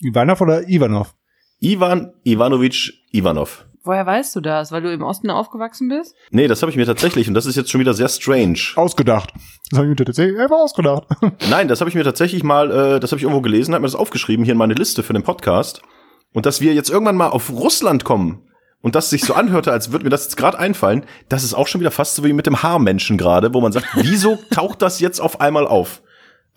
Ivanov 0.00 0.40
oder 0.40 0.66
Ivanov? 0.66 1.14
Ivan 1.60 2.12
Ivanovich 2.24 3.04
Ivanov. 3.12 3.66
Woher 3.82 4.06
weißt 4.06 4.36
du 4.36 4.40
das? 4.40 4.70
Weil 4.70 4.82
du 4.82 4.92
im 4.92 5.02
Osten 5.02 5.30
aufgewachsen 5.30 5.88
bist? 5.88 6.14
Nee, 6.30 6.46
das 6.46 6.62
habe 6.62 6.70
ich 6.70 6.76
mir 6.76 6.86
tatsächlich 6.86 7.26
und 7.26 7.34
das 7.34 7.46
ist 7.46 7.56
jetzt 7.56 7.70
schon 7.70 7.80
wieder 7.80 7.94
sehr 7.94 8.08
strange. 8.08 8.58
Ausgedacht. 8.76 9.32
Das 9.70 9.78
habe 9.78 9.86
ich 9.86 9.98
mir 9.98 10.04
tatsächlich 10.04 10.38
einfach 10.38 10.58
ausgedacht. 10.58 11.04
Nein, 11.50 11.68
das 11.68 11.80
habe 11.80 11.88
ich 11.88 11.96
mir 11.96 12.04
tatsächlich 12.04 12.44
mal, 12.44 12.70
äh, 12.70 13.00
das 13.00 13.10
habe 13.10 13.18
ich 13.18 13.24
irgendwo 13.24 13.40
gelesen, 13.40 13.74
habe 13.74 13.82
mir 13.82 13.88
das 13.88 13.94
aufgeschrieben 13.94 14.44
hier 14.44 14.52
in 14.52 14.58
meine 14.58 14.74
Liste 14.74 15.02
für 15.02 15.14
den 15.14 15.22
Podcast. 15.22 15.82
Und 16.32 16.46
dass 16.46 16.60
wir 16.60 16.74
jetzt 16.74 16.90
irgendwann 16.90 17.16
mal 17.16 17.28
auf 17.28 17.50
Russland 17.50 18.04
kommen 18.04 18.42
und 18.80 18.94
das 18.94 19.10
sich 19.10 19.22
so 19.22 19.34
anhörte, 19.34 19.72
als 19.72 19.90
würde 19.90 20.04
mir 20.04 20.10
das 20.10 20.24
jetzt 20.24 20.36
gerade 20.36 20.58
einfallen, 20.58 21.04
das 21.28 21.42
ist 21.42 21.54
auch 21.54 21.66
schon 21.66 21.80
wieder 21.80 21.90
fast 21.90 22.14
so 22.14 22.24
wie 22.24 22.32
mit 22.32 22.46
dem 22.46 22.62
Haarmenschen 22.62 23.18
gerade, 23.18 23.54
wo 23.54 23.60
man 23.60 23.72
sagt, 23.72 23.86
wieso 23.94 24.38
taucht 24.50 24.82
das 24.82 25.00
jetzt 25.00 25.18
auf 25.18 25.40
einmal 25.40 25.66
auf? 25.66 26.02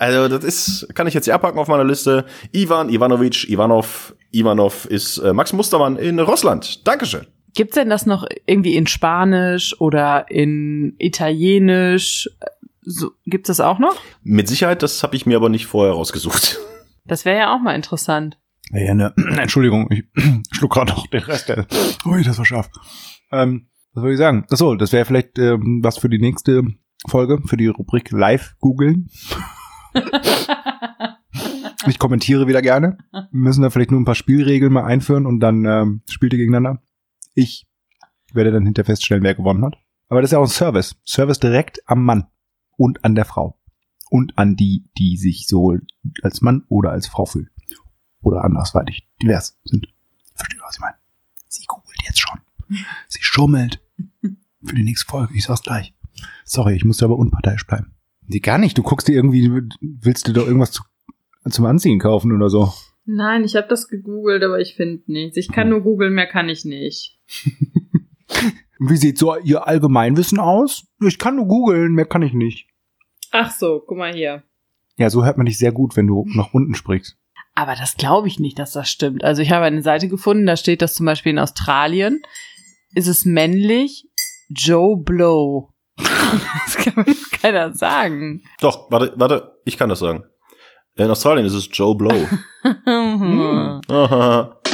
Also 0.02 0.36
das 0.36 0.44
ist, 0.44 0.96
kann 0.96 1.06
ich 1.06 1.14
jetzt 1.14 1.26
hier 1.26 1.36
abhaken 1.36 1.60
auf 1.60 1.68
meiner 1.68 1.84
Liste. 1.84 2.26
Ivan 2.52 2.90
Ivanovich 2.90 3.48
Ivanov 3.52 4.16
Ivanov 4.32 4.86
ist 4.86 5.20
äh, 5.20 5.32
Max 5.32 5.54
Mustermann 5.54 5.96
in 5.96 6.20
Russland. 6.20 6.88
Dankeschön. 6.88 7.28
Gibt's 7.54 7.76
denn 7.76 7.88
das 7.88 8.08
noch 8.08 8.26
irgendwie 8.48 8.76
in 8.76 8.88
Spanisch 8.88 9.80
oder 9.80 10.26
in 10.32 10.96
Italienisch? 10.98 12.28
So, 12.82 13.12
gibt's 13.28 13.50
das 13.50 13.60
auch 13.60 13.78
noch? 13.78 13.96
Mit 14.24 14.48
Sicherheit, 14.48 14.82
das 14.82 15.04
habe 15.04 15.16
ich 15.16 15.28
mir 15.28 15.36
aber 15.36 15.50
nicht 15.50 15.68
vorher 15.68 15.94
rausgesucht. 15.94 16.60
Das 17.04 17.26
wäre 17.26 17.38
ja 17.38 17.56
auch 17.56 17.60
mal 17.60 17.74
interessant. 17.74 18.38
Ja, 18.72 18.94
ne, 18.94 19.12
Entschuldigung, 19.38 19.90
ich 19.90 20.04
schluck 20.52 20.72
gerade 20.72 20.92
noch 20.92 21.08
den 21.08 21.24
Rest. 21.24 21.50
Der, 21.50 21.66
ui, 22.06 22.24
das 22.24 22.38
war 22.38 22.46
scharf. 22.46 22.70
Ähm, 23.32 23.70
was 23.94 24.04
soll 24.04 24.12
ich 24.12 24.20
sagen? 24.20 24.46
Achso, 24.50 24.76
das 24.76 24.94
wäre 24.94 25.04
vielleicht 25.06 25.40
ähm, 25.40 25.82
was 25.84 25.98
für 25.98 26.10
die 26.10 26.20
nächste 26.20 26.64
Folge, 27.08 27.42
für 27.48 27.58
die 27.58 27.68
Rubrik 27.68 28.12
Live 28.12 28.54
googeln. 28.60 29.10
Ich 31.88 31.98
kommentiere 31.98 32.48
wieder 32.48 32.62
gerne. 32.62 32.98
Wir 33.12 33.28
müssen 33.32 33.64
da 33.64 33.70
vielleicht 33.70 33.92
nur 33.92 34.00
ein 34.00 34.06
paar 34.06 34.16
Spielregeln 34.16 34.72
mal 34.72 34.84
einführen 34.84 35.26
und 35.26 35.40
dann 35.40 35.66
ähm, 35.66 36.02
spielt 36.08 36.34
ihr 36.34 36.38
gegeneinander. 36.38 36.82
Ich 37.34 37.68
werde 38.34 38.52
dann 38.52 38.66
hinterher 38.66 38.86
feststellen, 38.86 39.24
wer 39.24 39.36
gewonnen 39.36 39.66
hat. 39.66 39.78
Aber 40.08 40.22
das 40.22 40.30
ist 40.30 40.34
ja 40.34 40.40
auch 40.40 40.44
ein 40.44 40.50
Service. 40.50 40.96
Service 41.06 41.40
direkt 41.40 41.82
am 41.88 42.04
Mann 42.04 42.28
und 42.78 43.04
an 43.04 43.16
der 43.16 43.26
Frau. 43.26 43.58
Und 44.10 44.38
an 44.38 44.56
die, 44.56 44.90
die 44.98 45.18
sich 45.18 45.48
so 45.48 45.78
als 46.22 46.42
Mann 46.42 46.66
oder 46.68 46.92
als 46.92 47.08
Frau 47.08 47.26
fühlen. 47.26 47.50
Oder 48.22 48.44
andersweitig 48.44 49.08
divers 49.22 49.58
sind. 49.64 49.88
Versteht 50.36 50.60
was 50.62 50.76
ich 50.76 50.82
meine? 50.82 50.96
Sie 51.48 51.66
googelt 51.66 52.02
jetzt 52.06 52.20
schon. 52.20 52.42
Sie 53.08 53.22
schummelt. 53.22 53.82
Für 54.64 54.76
die 54.76 54.84
nächste 54.84 55.10
Folge. 55.10 55.34
Ich 55.34 55.46
sag's 55.46 55.64
gleich. 55.64 55.96
Sorry, 56.44 56.76
ich 56.76 56.86
muss 56.86 57.02
aber 57.02 57.18
unparteiisch 57.18 57.66
bleiben. 57.66 57.96
Nee, 58.32 58.40
gar 58.40 58.58
nicht. 58.58 58.78
Du 58.78 58.84
guckst 58.84 59.10
dir 59.10 59.14
irgendwie, 59.14 59.52
willst 59.82 60.26
du 60.26 60.32
doch 60.32 60.48
irgendwas 60.48 60.72
zu, 60.72 60.84
zum 61.50 61.66
Anziehen 61.66 62.00
kaufen 62.00 62.32
oder 62.32 62.50
so. 62.50 62.72
Nein, 63.04 63.44
ich 63.44 63.58
habe 63.58 63.68
das 63.68 63.90
gegoogelt, 63.90 64.42
aber 64.42 64.60
ich 64.62 64.76
finde 64.76 65.04
nichts. 65.08 65.36
Ich 65.36 65.52
kann 65.52 65.68
nur 65.68 65.82
googeln, 65.82 66.14
mehr 66.14 66.28
kann 66.28 66.48
ich 66.48 66.64
nicht. 66.64 67.20
Wie 68.80 68.96
sieht 68.96 69.18
so 69.18 69.36
Ihr 69.38 69.68
Allgemeinwissen 69.68 70.40
aus? 70.40 70.88
Ich 71.06 71.20
kann 71.20 71.36
nur 71.36 71.48
googeln, 71.48 71.94
mehr 71.94 72.06
kann 72.06 72.22
ich 72.22 72.32
nicht. 72.32 72.70
Ach 73.32 73.52
so, 73.52 73.84
guck 73.86 73.98
mal 73.98 74.14
hier. 74.14 74.44
Ja, 74.96 75.10
so 75.10 75.26
hört 75.26 75.36
man 75.36 75.46
dich 75.46 75.58
sehr 75.58 75.74
gut, 75.74 75.98
wenn 75.98 76.08
du 76.08 76.26
nach 76.34 76.54
unten 76.54 76.74
sprichst. 76.74 77.18
Aber 77.54 77.76
das 77.76 77.98
glaube 77.98 78.30
ich 78.30 78.40
nicht, 78.40 78.58
dass 78.60 78.72
das 78.72 78.90
stimmt. 78.90 79.26
Also 79.26 79.42
ich 79.42 79.52
habe 79.52 79.66
eine 79.66 79.82
Seite 79.82 80.08
gefunden, 80.08 80.46
da 80.46 80.56
steht, 80.56 80.82
dass 80.82 80.94
zum 80.94 81.06
Beispiel 81.06 81.32
in 81.32 81.40
Australien 81.40 82.22
ist 82.96 83.08
es 83.08 83.26
männlich 83.26 84.08
Joe 84.50 84.96
Blow. 84.98 85.71
das 86.66 86.76
kann 86.78 87.06
mir 87.06 87.16
keiner 87.32 87.74
sagen. 87.74 88.44
Doch, 88.60 88.92
warte, 88.92 89.14
warte, 89.16 89.58
ich 89.66 89.78
kann 89.78 89.90
das 89.90 90.00
sagen. 90.00 90.24
In 90.96 91.10
Australien 91.10 91.46
ist 91.46 91.54
es 91.54 91.70
Joe 91.72 91.96
Blow. 91.96 92.28
Aha. 93.90 94.60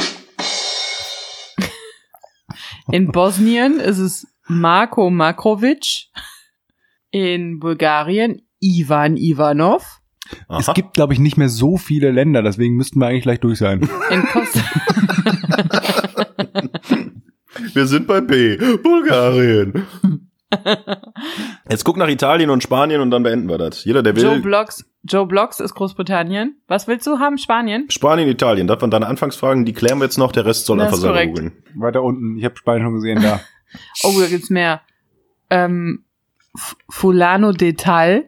In 2.92 3.12
Bosnien 3.12 3.80
ist 3.80 3.98
es 3.98 4.26
Marko 4.46 5.10
Makrovic. 5.10 6.06
In 7.10 7.58
Bulgarien 7.58 8.42
Ivan 8.60 9.16
Ivanov. 9.16 10.00
Es 10.48 10.68
Aha. 10.68 10.72
gibt, 10.74 10.94
glaube 10.94 11.14
ich, 11.14 11.18
nicht 11.18 11.38
mehr 11.38 11.48
so 11.48 11.78
viele 11.78 12.10
Länder, 12.10 12.42
deswegen 12.42 12.76
müssten 12.76 13.00
wir 13.00 13.06
eigentlich 13.06 13.22
gleich 13.22 13.40
durch 13.40 13.58
sein. 13.58 13.88
In 14.10 14.22
Costa 14.24 14.60
Wir 17.72 17.86
sind 17.86 18.06
bei 18.06 18.20
B. 18.20 18.56
Bulgarien. 18.82 19.86
Jetzt 21.70 21.84
guck 21.84 21.96
nach 21.96 22.08
Italien 22.08 22.50
und 22.50 22.62
Spanien 22.62 23.00
und 23.00 23.10
dann 23.10 23.22
beenden 23.22 23.48
wir 23.48 23.58
das. 23.58 23.84
Jeder, 23.84 24.02
der 24.02 24.16
will. 24.16 24.22
Joe 24.24 24.40
Blocks. 24.40 24.84
Joe 25.04 25.26
Blocks 25.26 25.60
ist 25.60 25.74
Großbritannien. 25.74 26.60
Was 26.66 26.88
willst 26.88 27.06
du 27.06 27.18
haben? 27.18 27.38
Spanien? 27.38 27.86
Spanien, 27.90 28.28
Italien. 28.28 28.66
Das 28.66 28.80
waren 28.80 28.90
deine 28.90 29.06
Anfangsfragen. 29.06 29.64
Die 29.64 29.72
klären 29.72 29.98
wir 29.98 30.04
jetzt 30.04 30.18
noch. 30.18 30.32
Der 30.32 30.44
Rest 30.46 30.66
soll 30.66 30.78
Das 30.78 30.86
einfach 30.86 30.96
ist 30.96 31.02
selber 31.02 31.14
korrekt. 31.16 31.34
googeln. 31.34 31.52
Weiter 31.76 32.02
unten, 32.02 32.36
ich 32.38 32.44
habe 32.44 32.56
Spanien 32.56 32.84
schon 32.84 32.94
gesehen, 32.94 33.22
da. 33.22 33.40
Oh, 34.02 34.18
da 34.18 34.26
gibt's 34.26 34.48
mehr. 34.48 34.80
Ähm, 35.50 36.04
Fulano 36.88 37.52
de 37.52 37.74
Tal 37.74 38.24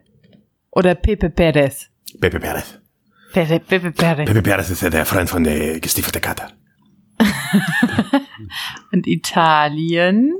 oder 0.70 0.94
Pepe 0.94 1.30
Perez. 1.30 1.88
Pepe 2.20 2.38
Perez. 2.38 2.78
Pepe, 3.32 3.58
Pepe 3.60 3.90
Perez. 3.92 4.26
Pepe 4.26 4.42
Perez 4.42 4.68
ist 4.68 4.82
ja 4.82 4.90
der 4.90 5.06
Freund 5.06 5.30
von 5.30 5.42
der 5.44 5.80
gestiefelte 5.80 6.20
Kater. 6.20 6.50
Und 8.92 9.06
Italien. 9.06 10.34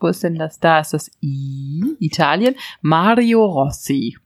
Wo 0.00 0.08
ist 0.08 0.22
denn 0.22 0.36
das? 0.36 0.58
Da 0.60 0.80
ist 0.80 0.92
das 0.94 1.10
I. 1.22 1.82
Italien. 2.00 2.54
Mario 2.82 3.44
Rossi. 3.44 4.16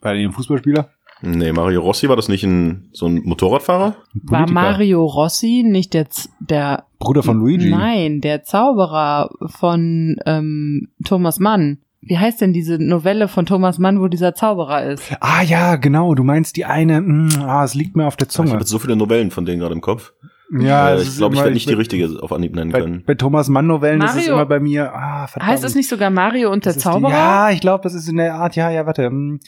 Bei 0.00 0.14
dem 0.14 0.32
Fußballspieler? 0.32 0.90
Nee, 1.20 1.50
Mario 1.52 1.80
Rossi 1.80 2.08
war 2.08 2.14
das 2.14 2.28
nicht 2.28 2.44
ein, 2.44 2.90
so 2.92 3.06
ein 3.06 3.22
Motorradfahrer? 3.24 3.96
Ein 4.14 4.20
War. 4.30 4.50
Mario 4.50 5.04
Rossi 5.04 5.64
nicht 5.66 5.92
der, 5.92 6.08
Z- 6.10 6.30
der 6.38 6.84
Bruder 7.00 7.24
von 7.24 7.38
Luigi. 7.40 7.70
Nein, 7.70 8.20
der 8.20 8.44
Zauberer 8.44 9.28
von 9.46 10.16
ähm, 10.26 10.88
Thomas 11.04 11.40
Mann. 11.40 11.78
Wie 12.00 12.16
heißt 12.16 12.40
denn 12.40 12.52
diese 12.52 12.78
Novelle 12.78 13.26
von 13.26 13.44
Thomas 13.46 13.78
Mann, 13.78 14.00
wo 14.00 14.06
dieser 14.06 14.32
Zauberer 14.32 14.84
ist? 14.84 15.10
Ah 15.20 15.42
ja, 15.42 15.74
genau, 15.74 16.14
du 16.14 16.22
meinst 16.22 16.56
die 16.56 16.64
eine, 16.64 17.00
mh, 17.00 17.44
ah, 17.44 17.64
es 17.64 17.74
liegt 17.74 17.96
mir 17.96 18.06
auf 18.06 18.16
der 18.16 18.28
Ich 18.28 18.38
habe 18.38 18.48
Zunge. 18.50 18.64
so 18.64 18.78
viele 18.78 18.94
Novellen 18.94 19.32
von 19.32 19.44
denen 19.44 19.58
gerade 19.58 19.74
im 19.74 19.80
Kopf. 19.80 20.12
Ja, 20.50 20.94
äh, 20.94 21.02
ich 21.02 21.16
glaube, 21.16 21.34
ich 21.34 21.40
werde 21.40 21.52
nicht 21.54 21.68
die 21.68 21.74
richtige 21.74 22.22
auf 22.22 22.32
Anhieb 22.32 22.54
nennen 22.54 22.70
Bei, 22.72 22.80
können. 22.80 23.04
bei 23.06 23.14
Thomas 23.14 23.48
Mann 23.48 23.66
Novellen 23.66 24.00
ist 24.02 24.16
es 24.16 24.28
immer 24.28 24.46
bei 24.46 24.60
mir, 24.60 24.94
ah, 24.94 25.26
verdammt. 25.26 25.50
Heißt 25.52 25.64
es 25.64 25.74
nicht 25.74 25.88
sogar 25.88 26.10
Mario 26.10 26.50
und 26.50 26.64
der 26.64 26.72
Das 26.72 26.76
ist 26.78 26.86
die- 26.86 26.90
Zauberer? 26.90 27.10
Ja, 27.12 27.50
ich 27.50 27.60
glaube, 27.60 27.82
das 27.82 27.94
ist 27.94 28.08
in 28.08 28.16
der 28.16 28.34
Art, 28.34 28.56
ja, 28.56 28.70
ja, 28.70 28.86
warte. 28.86 29.06
hm, 29.06 29.40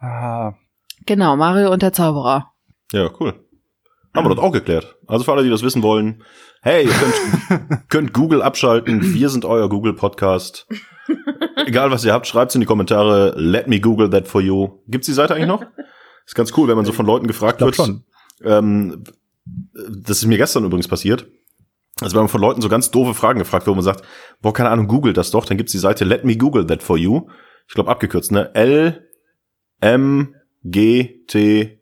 Ah, 0.00 0.54
Genau, 1.06 1.36
Mario 1.36 1.72
und 1.72 1.82
der 1.82 1.92
Zauberer. 1.92 2.52
Ja, 2.92 3.08
cool. 3.20 3.34
Haben 4.14 4.26
wir 4.28 4.34
das 4.34 4.44
auch 4.44 4.52
geklärt. 4.52 4.96
Also 5.06 5.24
für 5.24 5.32
alle, 5.32 5.42
die 5.44 5.50
das 5.50 5.62
wissen 5.62 5.82
wollen, 5.82 6.22
hey, 6.62 6.84
ihr 6.86 6.90
könnt, 6.92 7.88
könnt 7.88 8.12
Google 8.12 8.42
abschalten. 8.42 9.14
Wir 9.14 9.28
sind 9.30 9.44
euer 9.44 9.68
Google-Podcast. 9.68 10.66
Egal, 11.66 11.90
was 11.90 12.04
ihr 12.04 12.12
habt, 12.12 12.26
schreibt's 12.26 12.54
in 12.54 12.60
die 12.60 12.66
Kommentare. 12.66 13.34
Let 13.36 13.68
me 13.68 13.80
Google 13.80 14.10
that 14.10 14.28
for 14.28 14.40
you. 14.40 14.80
Gibt's 14.88 15.06
die 15.06 15.12
Seite 15.12 15.34
eigentlich 15.34 15.46
noch? 15.48 15.64
Ist 16.26 16.34
ganz 16.34 16.52
cool, 16.56 16.68
wenn 16.68 16.76
man 16.76 16.84
so 16.84 16.92
von 16.92 17.06
Leuten 17.06 17.26
gefragt 17.26 17.54
ich 17.54 17.58
glaube 17.58 17.76
wird. 17.76 17.86
schon. 17.86 18.04
Ähm, 18.44 19.04
das 19.44 20.18
ist 20.18 20.26
mir 20.26 20.38
gestern 20.38 20.64
übrigens 20.64 20.88
passiert. 20.88 21.26
Also 22.00 22.14
wenn 22.14 22.22
man 22.22 22.28
von 22.28 22.40
Leuten 22.40 22.62
so 22.62 22.68
ganz 22.68 22.90
doofe 22.90 23.14
Fragen 23.14 23.38
gefragt 23.38 23.66
wird, 23.66 23.72
wo 23.72 23.76
man 23.76 23.84
sagt, 23.84 24.04
boah, 24.40 24.52
keine 24.52 24.70
Ahnung, 24.70 24.88
googelt 24.88 25.16
das 25.16 25.30
doch, 25.30 25.44
dann 25.44 25.56
gibt's 25.56 25.72
die 25.72 25.78
Seite 25.78 26.04
Let 26.04 26.24
me 26.24 26.36
Google 26.36 26.66
that 26.66 26.82
for 26.82 26.96
you. 26.96 27.28
Ich 27.68 27.74
glaube 27.74 27.90
abgekürzt, 27.90 28.32
ne? 28.32 28.54
L 28.54 29.08
M 29.80 30.34
G 30.64 31.24
T 31.26 31.80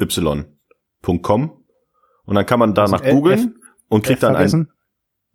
Y.com 0.00 1.64
und 2.24 2.34
dann 2.34 2.46
kann 2.46 2.58
man 2.58 2.74
danach 2.74 3.02
Also 3.02 3.16
googeln 3.16 3.56
und 3.88 4.04
kriegt 4.04 4.18
F 4.18 4.20
dann 4.20 4.30
ein 4.30 4.36
vergessen? 4.36 4.72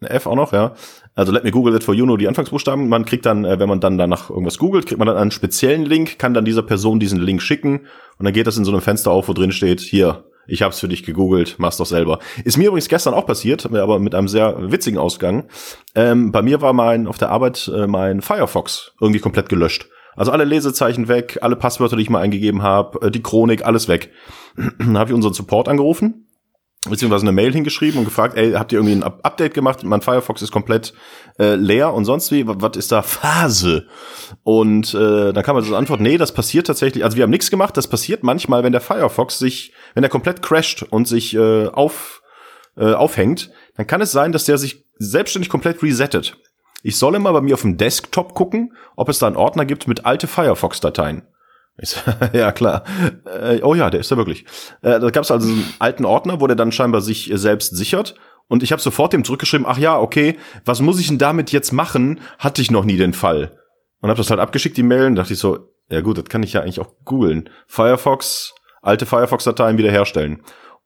eine 0.02 0.10
F 0.12 0.28
auch 0.28 0.36
noch, 0.36 0.54
ja. 0.54 0.76
Also 1.15 1.32
let 1.32 1.43
me 1.43 1.52
google 1.52 1.74
that 1.74 1.84
for 1.84 1.93
you, 1.93 2.06
nur 2.06 2.17
die 2.17 2.28
Anfangsbuchstaben. 2.28 2.88
Man 2.89 3.06
kriegt 3.06 3.26
dann, 3.26 3.46
äh, 3.46 3.60
wenn 3.60 3.69
man 3.69 3.80
dann 3.80 3.98
danach 3.98 4.30
irgendwas 4.30 4.58
googelt, 4.58 4.86
kriegt 4.86 5.00
man 5.00 5.08
dann 5.08 5.17
einen 5.17 5.32
speziellen 5.32 5.86
Link, 5.86 6.19
kann 6.19 6.34
dann 6.34 6.46
dieser 6.46 6.63
Person 6.63 7.00
diesen 7.00 7.19
Link 7.19 7.41
schicken 7.41 7.88
und 8.17 8.26
dann 8.26 8.34
geht 8.34 8.48
das 8.48 8.58
in 8.58 8.65
so 8.65 8.72
einem 8.72 8.82
Fenster 8.82 9.12
auf, 9.12 9.28
wo 9.28 9.34
drin 9.34 9.52
steht, 9.52 9.82
hier, 9.82 10.26
ich 10.48 10.62
hab's 10.62 10.80
für 10.80 10.88
dich 10.88 11.04
gegoogelt, 11.04 11.56
mach's 11.58 11.78
doch 11.78 11.86
selber. 11.86 12.20
Ist 12.44 12.58
mir 12.58 12.68
übrigens 12.68 12.90
gestern 12.90 13.14
auch 13.14 13.26
passiert, 13.26 13.66
aber 13.66 14.00
mit 14.00 14.16
einem 14.16 14.28
sehr 14.28 14.72
witzigen 14.72 15.00
Ausgang. 15.00 15.46
Ähm, 15.96 16.32
bei 16.32 16.42
mir 16.42 16.62
war 16.62 16.74
mein, 16.74 17.08
auf 17.08 17.18
der 17.18 17.30
Arbeit 17.30 17.72
äh, 17.74 17.88
mein 17.88 18.22
Firefox 18.22 18.94
irgendwie 19.00 19.20
komplett 19.20 19.50
gelöscht. 19.50 19.88
Also 20.16 20.32
alle 20.32 20.44
Lesezeichen 20.44 21.08
weg, 21.08 21.40
alle 21.42 21.56
Passwörter, 21.56 21.96
die 21.96 22.04
ich 22.04 22.10
mal 22.10 22.22
eingegeben 22.22 22.62
habe, 22.62 23.08
äh, 23.08 23.12
die 23.12 23.24
Chronik, 23.24 23.66
alles 23.66 23.88
weg. 23.88 24.12
dann 24.78 24.98
habe 24.98 25.10
ich 25.10 25.16
unseren 25.16 25.34
Support 25.34 25.68
angerufen 25.68 26.28
beziehungsweise 26.89 27.24
eine 27.24 27.32
Mail 27.32 27.54
hingeschrieben 27.54 28.00
und 28.00 28.06
gefragt, 28.06 28.38
ey, 28.38 28.54
habt 28.54 28.72
ihr 28.72 28.80
irgendwie 28.80 28.96
ein 28.96 29.04
Up- 29.04 29.19
Update 29.24 29.54
gemacht? 29.54 29.84
Mein 29.84 30.02
Firefox 30.02 30.41
ist 30.41 30.52
komplett 30.52 30.93
äh, 31.39 31.56
leer 31.56 31.93
und 31.93 32.06
sonst 32.06 32.32
wie, 32.32 32.46
was 32.46 32.76
ist 32.78 32.91
da 32.91 33.02
Phase? 33.02 33.88
Und 34.43 34.93
äh, 34.93 35.32
dann 35.34 35.43
kam 35.43 35.56
also 35.56 35.69
die 35.69 35.76
Antwort, 35.76 36.02
nee, 36.02 36.17
das 36.17 36.34
passiert 36.34 36.67
tatsächlich, 36.67 37.04
also 37.04 37.15
wir 37.15 37.24
haben 37.24 37.30
nichts 37.32 37.50
gemacht, 37.50 37.78
das 37.78 37.88
passiert 37.88 38.24
manchmal, 38.24 38.63
wenn 38.63 38.72
der 38.72 38.82
Firefox 38.82 39.39
sich, 39.39 39.74
wenn 39.93 40.04
er 40.04 40.10
komplett 40.10 40.41
crasht 40.41 40.84
und 40.84 41.08
sich 41.08 41.34
äh, 41.36 41.67
auf, 41.67 42.22
äh, 42.76 42.93
aufhängt, 42.93 43.52
dann 43.78 43.88
kann 43.88 44.02
es 44.02 44.12
sein, 44.12 44.32
dass 44.32 44.46
der 44.46 44.58
sich 44.58 44.86
selbstständig 44.98 45.50
komplett 45.50 45.82
resettet. 45.82 46.38
Ich 46.84 46.98
soll 46.98 47.15
immer 47.15 47.32
bei 47.32 47.41
mir 47.41 47.54
auf 47.54 47.62
dem 47.62 47.78
Desktop 47.78 48.34
gucken, 48.36 48.76
ob 48.98 49.08
es 49.08 49.19
da 49.19 49.28
einen 49.28 49.38
Ordner 49.38 49.65
gibt 49.65 49.88
mit 49.88 50.06
alte 50.06 50.28
Firefox-Dateien. 50.28 51.24
Ich 51.78 51.90
so, 51.92 52.00
ja, 52.34 52.52
klar. 52.52 52.84
Äh, 53.26 53.62
oh 53.64 53.76
ja, 53.76 53.90
der 53.90 54.00
ist 54.00 54.12
da 54.12 54.18
wirklich. 54.18 54.46
Äh, 54.82 55.00
da 55.00 55.10
gab 55.10 55.24
es 55.24 55.32
also 55.32 55.48
einen 55.48 55.74
alten 55.80 56.06
Ordner, 56.06 56.40
wo 56.40 56.48
der 56.48 56.56
dann 56.56 56.72
scheinbar 56.72 57.02
sich 57.02 57.32
äh, 57.32 57.38
selbst 57.38 57.76
sichert. 57.76 58.16
Und 58.48 58.62
ich 58.62 58.72
habe 58.72 58.82
sofort 58.82 59.14
dem 59.14 59.24
zurückgeschrieben, 59.24 59.66
ach 59.68 59.78
ja, 59.78 59.98
okay, 59.98 60.38
was 60.66 60.82
muss 60.82 61.00
ich 61.00 61.08
denn 61.08 61.18
damit 61.18 61.52
jetzt 61.52 61.72
machen? 61.72 62.20
Hatte 62.38 62.62
ich 62.62 62.72
noch 62.72 62.84
nie 62.84 62.98
den 62.98 63.14
Fall. 63.14 63.58
Und 64.02 64.10
habe 64.10 64.18
das 64.18 64.30
halt 64.30 64.40
abgeschickt, 64.40 64.78
die 64.78 64.84
Mail, 64.84 65.08
und 65.08 65.16
dachte 65.16 65.34
ich 65.34 65.40
so, 65.40 65.70
ja 65.90 66.02
gut, 66.02 66.18
das 66.18 66.26
kann 66.26 66.44
ich 66.44 66.54
ja 66.54 66.62
eigentlich 66.62 66.80
auch 66.80 66.92
googeln. 67.06 67.50
Firefox, 67.68 68.54
alte 68.82 69.06
Firefox-Dateien 69.06 69.78
wiederherstellen. 69.78 70.44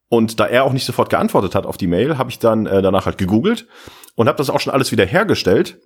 Und 0.09 0.39
da 0.39 0.45
er 0.45 0.63
auch 0.63 0.71
nicht 0.71 0.85
sofort 0.85 1.09
geantwortet 1.09 1.55
hat 1.55 1.65
auf 1.65 1.77
die 1.77 1.87
Mail, 1.87 2.17
habe 2.17 2.29
ich 2.29 2.39
dann 2.39 2.65
äh, 2.65 2.81
danach 2.81 3.05
halt 3.05 3.17
gegoogelt 3.17 3.67
und 4.15 4.27
habe 4.27 4.37
das 4.37 4.49
auch 4.49 4.59
schon 4.59 4.73
alles 4.73 4.91
wiederhergestellt. 4.91 5.79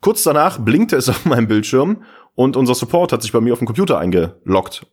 Kurz 0.00 0.22
danach 0.22 0.58
blinkte 0.58 0.96
es 0.96 1.08
auf 1.10 1.24
meinem 1.24 1.48
Bildschirm 1.48 2.02
und 2.34 2.56
unser 2.56 2.74
Support 2.74 3.12
hat 3.12 3.22
sich 3.22 3.32
bei 3.32 3.40
mir 3.40 3.52
auf 3.52 3.58
dem 3.58 3.66
Computer 3.66 3.98
eingeloggt 3.98 4.86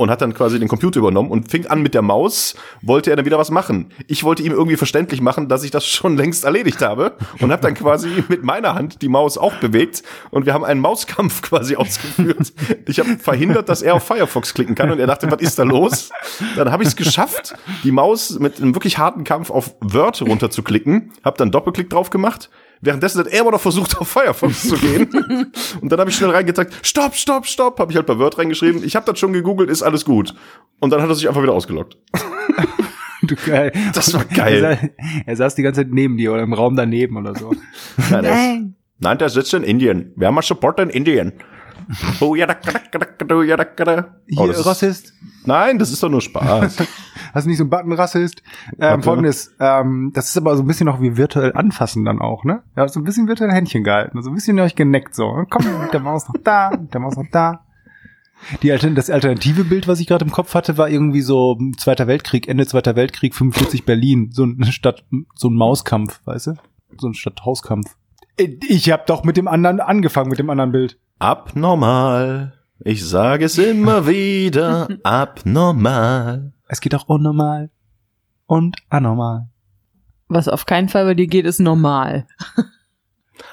und 0.00 0.08
hat 0.08 0.22
dann 0.22 0.32
quasi 0.32 0.58
den 0.58 0.66
Computer 0.66 0.98
übernommen 0.98 1.30
und 1.30 1.50
fing 1.50 1.66
an 1.66 1.82
mit 1.82 1.92
der 1.92 2.00
Maus, 2.00 2.54
wollte 2.80 3.10
er 3.10 3.16
dann 3.16 3.26
wieder 3.26 3.38
was 3.38 3.50
machen. 3.50 3.92
Ich 4.06 4.24
wollte 4.24 4.42
ihm 4.42 4.50
irgendwie 4.50 4.78
verständlich 4.78 5.20
machen, 5.20 5.50
dass 5.50 5.62
ich 5.62 5.70
das 5.70 5.86
schon 5.94 6.16
längst 6.16 6.44
erledigt 6.44 6.80
habe 6.80 7.16
und 7.38 7.52
habe 7.52 7.60
dann 7.60 7.74
quasi 7.74 8.08
mit 8.28 8.42
meiner 8.42 8.74
Hand 8.74 9.02
die 9.02 9.10
Maus 9.10 9.36
auch 9.36 9.52
bewegt 9.56 10.02
und 10.30 10.46
wir 10.46 10.54
haben 10.54 10.64
einen 10.64 10.80
Mauskampf 10.80 11.42
quasi 11.42 11.76
ausgeführt. 11.76 12.54
Ich 12.86 12.98
habe 12.98 13.18
verhindert, 13.18 13.68
dass 13.68 13.82
er 13.82 13.94
auf 13.94 14.02
Firefox 14.02 14.54
klicken 14.54 14.74
kann 14.74 14.90
und 14.90 14.98
er 14.98 15.06
dachte, 15.06 15.30
was 15.30 15.42
ist 15.42 15.58
da 15.58 15.64
los? 15.64 16.08
Dann 16.56 16.72
habe 16.72 16.82
ich 16.82 16.88
es 16.88 16.96
geschafft, 16.96 17.54
die 17.84 17.92
Maus 17.92 18.38
mit 18.38 18.56
einem 18.56 18.74
wirklich 18.74 18.96
harten 18.96 19.24
Kampf 19.24 19.50
auf 19.50 19.74
Word 19.80 20.22
runterzuklicken, 20.22 21.12
habe 21.22 21.36
dann 21.36 21.50
Doppelklick 21.50 21.90
drauf 21.90 22.08
gemacht 22.08 22.48
Währenddessen 22.82 23.20
hat 23.20 23.26
er 23.26 23.40
immer 23.40 23.50
noch 23.50 23.60
versucht, 23.60 23.96
auf 24.00 24.08
Firefox 24.08 24.68
zu 24.68 24.76
gehen. 24.76 25.08
und 25.80 25.92
dann 25.92 26.00
habe 26.00 26.10
ich 26.10 26.16
schnell 26.16 26.30
reingezeigt, 26.30 26.74
stopp, 26.82 27.14
stopp, 27.14 27.46
stopp, 27.46 27.78
habe 27.78 27.92
ich 27.92 27.96
halt 27.96 28.06
bei 28.06 28.18
Word 28.18 28.38
reingeschrieben. 28.38 28.82
Ich 28.84 28.96
habe 28.96 29.06
das 29.06 29.18
schon 29.18 29.32
gegoogelt, 29.32 29.70
ist 29.70 29.82
alles 29.82 30.04
gut. 30.04 30.34
Und 30.78 30.90
dann 30.90 31.02
hat 31.02 31.08
er 31.08 31.14
sich 31.14 31.28
einfach 31.28 31.42
wieder 31.42 31.52
ausgeloggt. 31.52 31.96
Du, 33.22 33.36
geil. 33.36 33.70
Das 33.92 34.14
war 34.14 34.24
geil. 34.24 34.64
Er, 34.64 34.76
sa 34.76 34.88
er 35.26 35.36
saß 35.36 35.54
die 35.54 35.62
ganze 35.62 35.82
Zeit 35.82 35.92
neben 35.92 36.16
dir 36.16 36.32
oder 36.32 36.42
im 36.42 36.54
Raum 36.54 36.74
daneben 36.74 37.18
oder 37.18 37.34
so. 37.34 37.52
Nein, 38.10 38.22
der, 38.22 38.32
ist, 38.32 38.62
nein, 38.98 39.18
der 39.18 39.28
sitzt 39.28 39.52
in 39.52 39.62
Indien. 39.62 40.12
Wir 40.16 40.26
haben 40.28 40.36
einen 40.36 40.42
Supporter 40.42 40.82
in 40.82 40.88
Indien. 40.88 41.34
Oh, 42.20 42.34
ja, 42.34 42.46
da, 42.46 42.54
da, 42.54 42.98
da, 42.98 43.24
da, 43.24 43.42
ja, 43.42 43.56
da, 43.56 43.64
da. 43.64 44.14
Oh, 44.36 44.44
Hier, 44.44 44.46
das 44.48 44.60
ist, 44.60 44.66
Rassist. 44.66 45.12
nein, 45.44 45.78
das 45.78 45.90
ist 45.90 46.02
doch 46.02 46.08
nur 46.08 46.20
Spaß. 46.20 46.78
Hast 47.34 47.44
du 47.44 47.48
nicht 47.48 47.58
so 47.58 47.64
einen 47.64 47.70
Button 47.70 47.92
Rassist? 47.92 48.42
Ähm. 48.78 49.02
Folgendes, 49.02 49.54
ähm, 49.58 50.12
das 50.14 50.28
ist 50.28 50.36
aber 50.36 50.56
so 50.56 50.62
ein 50.62 50.66
bisschen 50.66 50.86
noch 50.86 51.00
wie 51.00 51.16
virtuell 51.16 51.52
anfassen 51.54 52.04
dann 52.04 52.20
auch, 52.20 52.44
ne? 52.44 52.62
Ja, 52.76 52.86
so 52.88 53.00
ein 53.00 53.04
bisschen 53.04 53.28
virtuell 53.28 53.50
Händchen 53.50 53.84
gehalten, 53.84 54.20
so 54.22 54.30
ein 54.30 54.34
bisschen 54.34 54.58
euch 54.60 54.74
geneckt 54.74 55.14
so. 55.14 55.44
Komm, 55.50 55.64
mit 55.80 55.92
der 55.92 56.00
Maus 56.00 56.28
noch 56.28 56.40
da, 56.42 56.70
mit 56.70 56.92
der 56.94 57.00
Maus 57.00 57.16
noch 57.16 57.26
da. 57.30 57.64
Die 58.62 58.72
Altern 58.72 58.94
das 58.94 59.10
alternative 59.10 59.64
Bild, 59.64 59.86
was 59.86 60.00
ich 60.00 60.06
gerade 60.06 60.24
im 60.24 60.30
Kopf 60.30 60.54
hatte, 60.54 60.78
war 60.78 60.88
irgendwie 60.88 61.20
so 61.20 61.58
Zweiter 61.76 62.06
Weltkrieg, 62.06 62.48
Ende 62.48 62.66
Zweiter 62.66 62.96
Weltkrieg, 62.96 63.34
45 63.34 63.84
Berlin, 63.84 64.30
so 64.32 64.44
ein 64.44 64.64
Stadt, 64.64 65.04
so 65.34 65.48
ein 65.48 65.54
Mauskampf, 65.54 66.20
weißt 66.24 66.48
du? 66.48 66.54
So 66.98 67.08
ein 67.08 67.14
Stadthauskampf. 67.14 67.96
Ich 68.36 68.90
habe 68.90 69.02
doch 69.06 69.24
mit 69.24 69.36
dem 69.36 69.48
anderen 69.48 69.80
angefangen, 69.80 70.30
mit 70.30 70.38
dem 70.38 70.48
anderen 70.48 70.72
Bild. 70.72 70.98
Abnormal. 71.20 72.54
Ich 72.82 73.06
sage 73.06 73.44
es 73.44 73.58
immer 73.58 74.06
wieder. 74.06 74.88
Abnormal. 75.02 76.52
Es 76.66 76.80
geht 76.80 76.94
auch 76.94 77.08
unnormal 77.08 77.70
und 78.46 78.76
anormal. 78.88 79.48
Was 80.28 80.48
auf 80.48 80.64
keinen 80.64 80.88
Fall 80.88 81.04
bei 81.04 81.14
dir 81.14 81.26
geht, 81.26 81.44
ist 81.44 81.60
normal. 81.60 82.26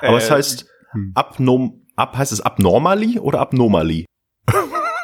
Aber 0.02 0.18
es 0.18 0.30
Äh, 0.30 0.34
heißt 0.34 0.66
hm. 0.92 1.12
abnorm, 1.14 1.82
ab, 1.98 2.16
heißt 2.18 2.32
es 2.32 2.40
abnormally 2.40 3.20
oder 3.20 3.40
abnormally? 3.42 4.06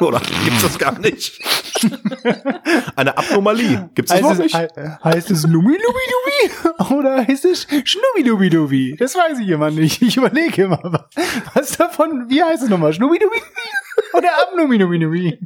oder 0.00 0.20
gibt's 0.44 0.62
das 0.62 0.78
gar 0.78 0.98
nicht? 0.98 1.40
Eine 2.96 3.16
Abnormalie. 3.16 3.90
Gibt's 3.94 4.12
das 4.12 4.22
Heißt 4.22 4.40
nicht? 4.40 4.56
he- 4.56 4.68
heißt 5.04 5.30
es 5.30 5.46
Numi-Lubi-Dubi 5.46 6.94
oder 6.94 7.26
heißt 7.26 7.44
es 7.44 7.66
Schnubi-Dubi-Dubi? 7.84 8.96
Das 8.98 9.14
weiß 9.14 9.38
ich 9.40 9.48
immer 9.48 9.70
nicht. 9.70 10.00
Ich 10.02 10.16
überlege 10.16 10.64
immer, 10.64 10.80
wa- 10.82 11.08
was 11.54 11.76
davon, 11.76 12.26
wie 12.28 12.42
heißt 12.42 12.62
es 12.62 12.68
nochmal? 12.68 12.92
Schnubi-Dubi-Dubi 12.92 14.16
oder 14.18 14.28
Abnumi-Dubi-Dubi? 14.42 15.38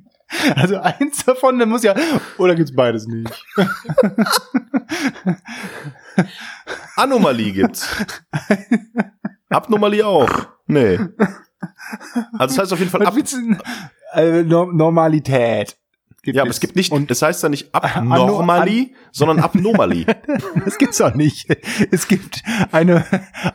Also 0.57 0.77
eins 0.79 1.25
davon, 1.25 1.59
dann 1.59 1.71
muss 1.71 1.83
ja, 1.83 1.95
oder 2.37 2.55
gibt's 2.55 2.75
beides 2.75 3.07
nicht? 3.07 3.33
Anomalie 6.97 7.53
gibt's. 7.53 7.89
Abnormalie 9.49 10.07
auch. 10.07 10.29
Nee. 10.67 10.99
Also 12.38 12.55
das 12.57 12.59
heißt 12.59 12.73
auf 12.73 12.79
jeden 12.79 12.90
Fall 12.90 13.05
ab, 13.07 13.14
Nor- 14.44 14.73
Normalität. 14.73 15.77
Gibt 16.23 16.37
ja, 16.37 16.42
aber 16.42 16.51
es 16.51 16.59
gibt 16.61 16.75
nicht, 16.77 16.90
Und 16.90 17.11
es 17.11 17.23
heißt 17.23 17.42
ja 17.44 17.49
nicht 17.49 17.73
abnormally, 17.75 18.94
sondern 19.12 19.38
abnormally. 19.38 20.05
das 20.64 20.77
gibt's 20.77 21.01
auch 21.01 21.14
nicht. 21.14 21.47
Es 21.92 22.09
gibt 22.09 22.42
eine 22.73 23.05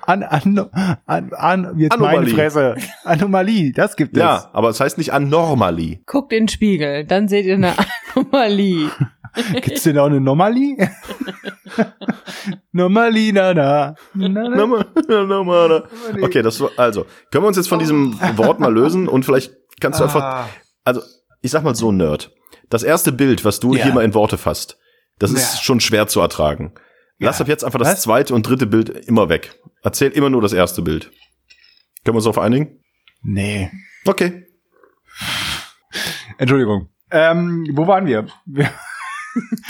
an, 0.08 0.24
an, 0.24 0.70
an, 1.06 1.34
an 1.34 1.78
jetzt 1.78 1.98
meine 2.00 2.10
Anomalie. 2.10 2.34
Fresse. 2.34 2.76
Anomalie, 3.04 3.74
das 3.74 3.96
gibt 3.96 4.16
es. 4.16 4.22
ja, 4.22 4.50
aber 4.54 4.70
es 4.70 4.80
heißt 4.80 4.98
nicht 4.98 5.12
anormally. 5.14 6.02
Guckt 6.06 6.32
in 6.32 6.44
den 6.44 6.48
Spiegel, 6.48 7.06
dann 7.06 7.28
seht 7.28 7.46
ihr 7.46 7.56
eine 7.56 7.74
Anomalie. 8.16 8.90
Gibt's 9.62 9.84
denn 9.84 9.98
auch 9.98 10.06
eine 10.08 10.22
Normali? 10.22 10.78
Normali, 12.72 13.32
na, 13.34 13.54
na. 13.54 13.96
na, 14.14 14.28
na. 14.30 14.50
Nochmal, 14.50 14.86
nochmal. 15.28 15.84
Okay, 16.22 16.42
das 16.42 16.60
war, 16.60 16.70
also, 16.78 17.06
können 17.32 17.44
wir 17.44 17.48
uns 17.48 17.58
jetzt 17.58 17.70
von 17.70 17.80
diesem 17.80 18.20
Wort 18.38 18.60
mal 18.60 18.74
lösen 18.74 19.08
und 19.08 19.24
vielleicht 19.26 19.54
kannst 19.80 20.00
du 20.00 20.04
einfach, 20.04 20.22
Ah, 20.24 20.50
also, 20.84 21.02
ich 21.42 21.52
sag 21.52 21.64
mal 21.64 21.76
so, 21.76 21.92
Nerd. 21.92 22.32
Das 22.70 22.84
erste 22.84 23.12
Bild, 23.12 23.44
was 23.46 23.60
du 23.60 23.74
Ja. 23.76 23.84
hier 23.86 23.94
mal 23.94 24.04
in 24.04 24.14
Worte 24.14 24.38
fasst, 24.38 24.78
das 25.20 25.32
ist 25.32 25.56
Ja. 25.56 25.62
schon 25.62 25.80
schwer 25.80 26.08
zu 26.08 26.20
ertragen. 26.22 26.74
Lass 27.20 27.40
ab 27.40 27.48
jetzt 27.48 27.64
einfach 27.64 27.80
das 27.80 27.88
Was? 27.90 28.02
zweite 28.02 28.34
und 28.36 28.48
dritte 28.48 28.66
Bild 28.66 28.90
immer 28.90 29.30
weg. 29.30 29.60
Erzähl 29.82 30.12
immer 30.12 30.30
nur 30.30 30.42
das 30.42 30.52
erste 30.54 30.82
Bild. 30.82 31.06
Können 32.04 32.16
wir 32.16 32.16
uns 32.16 32.26
darauf 32.26 32.40
einigen? 32.40 32.82
nee. 33.22 33.72
Okay. 34.06 34.46
Entschuldigung. 36.38 36.90
Ähm, 37.12 37.66
wo 37.74 37.88
waren 37.88 38.06
wir? 38.06 38.26
wir 38.46 38.70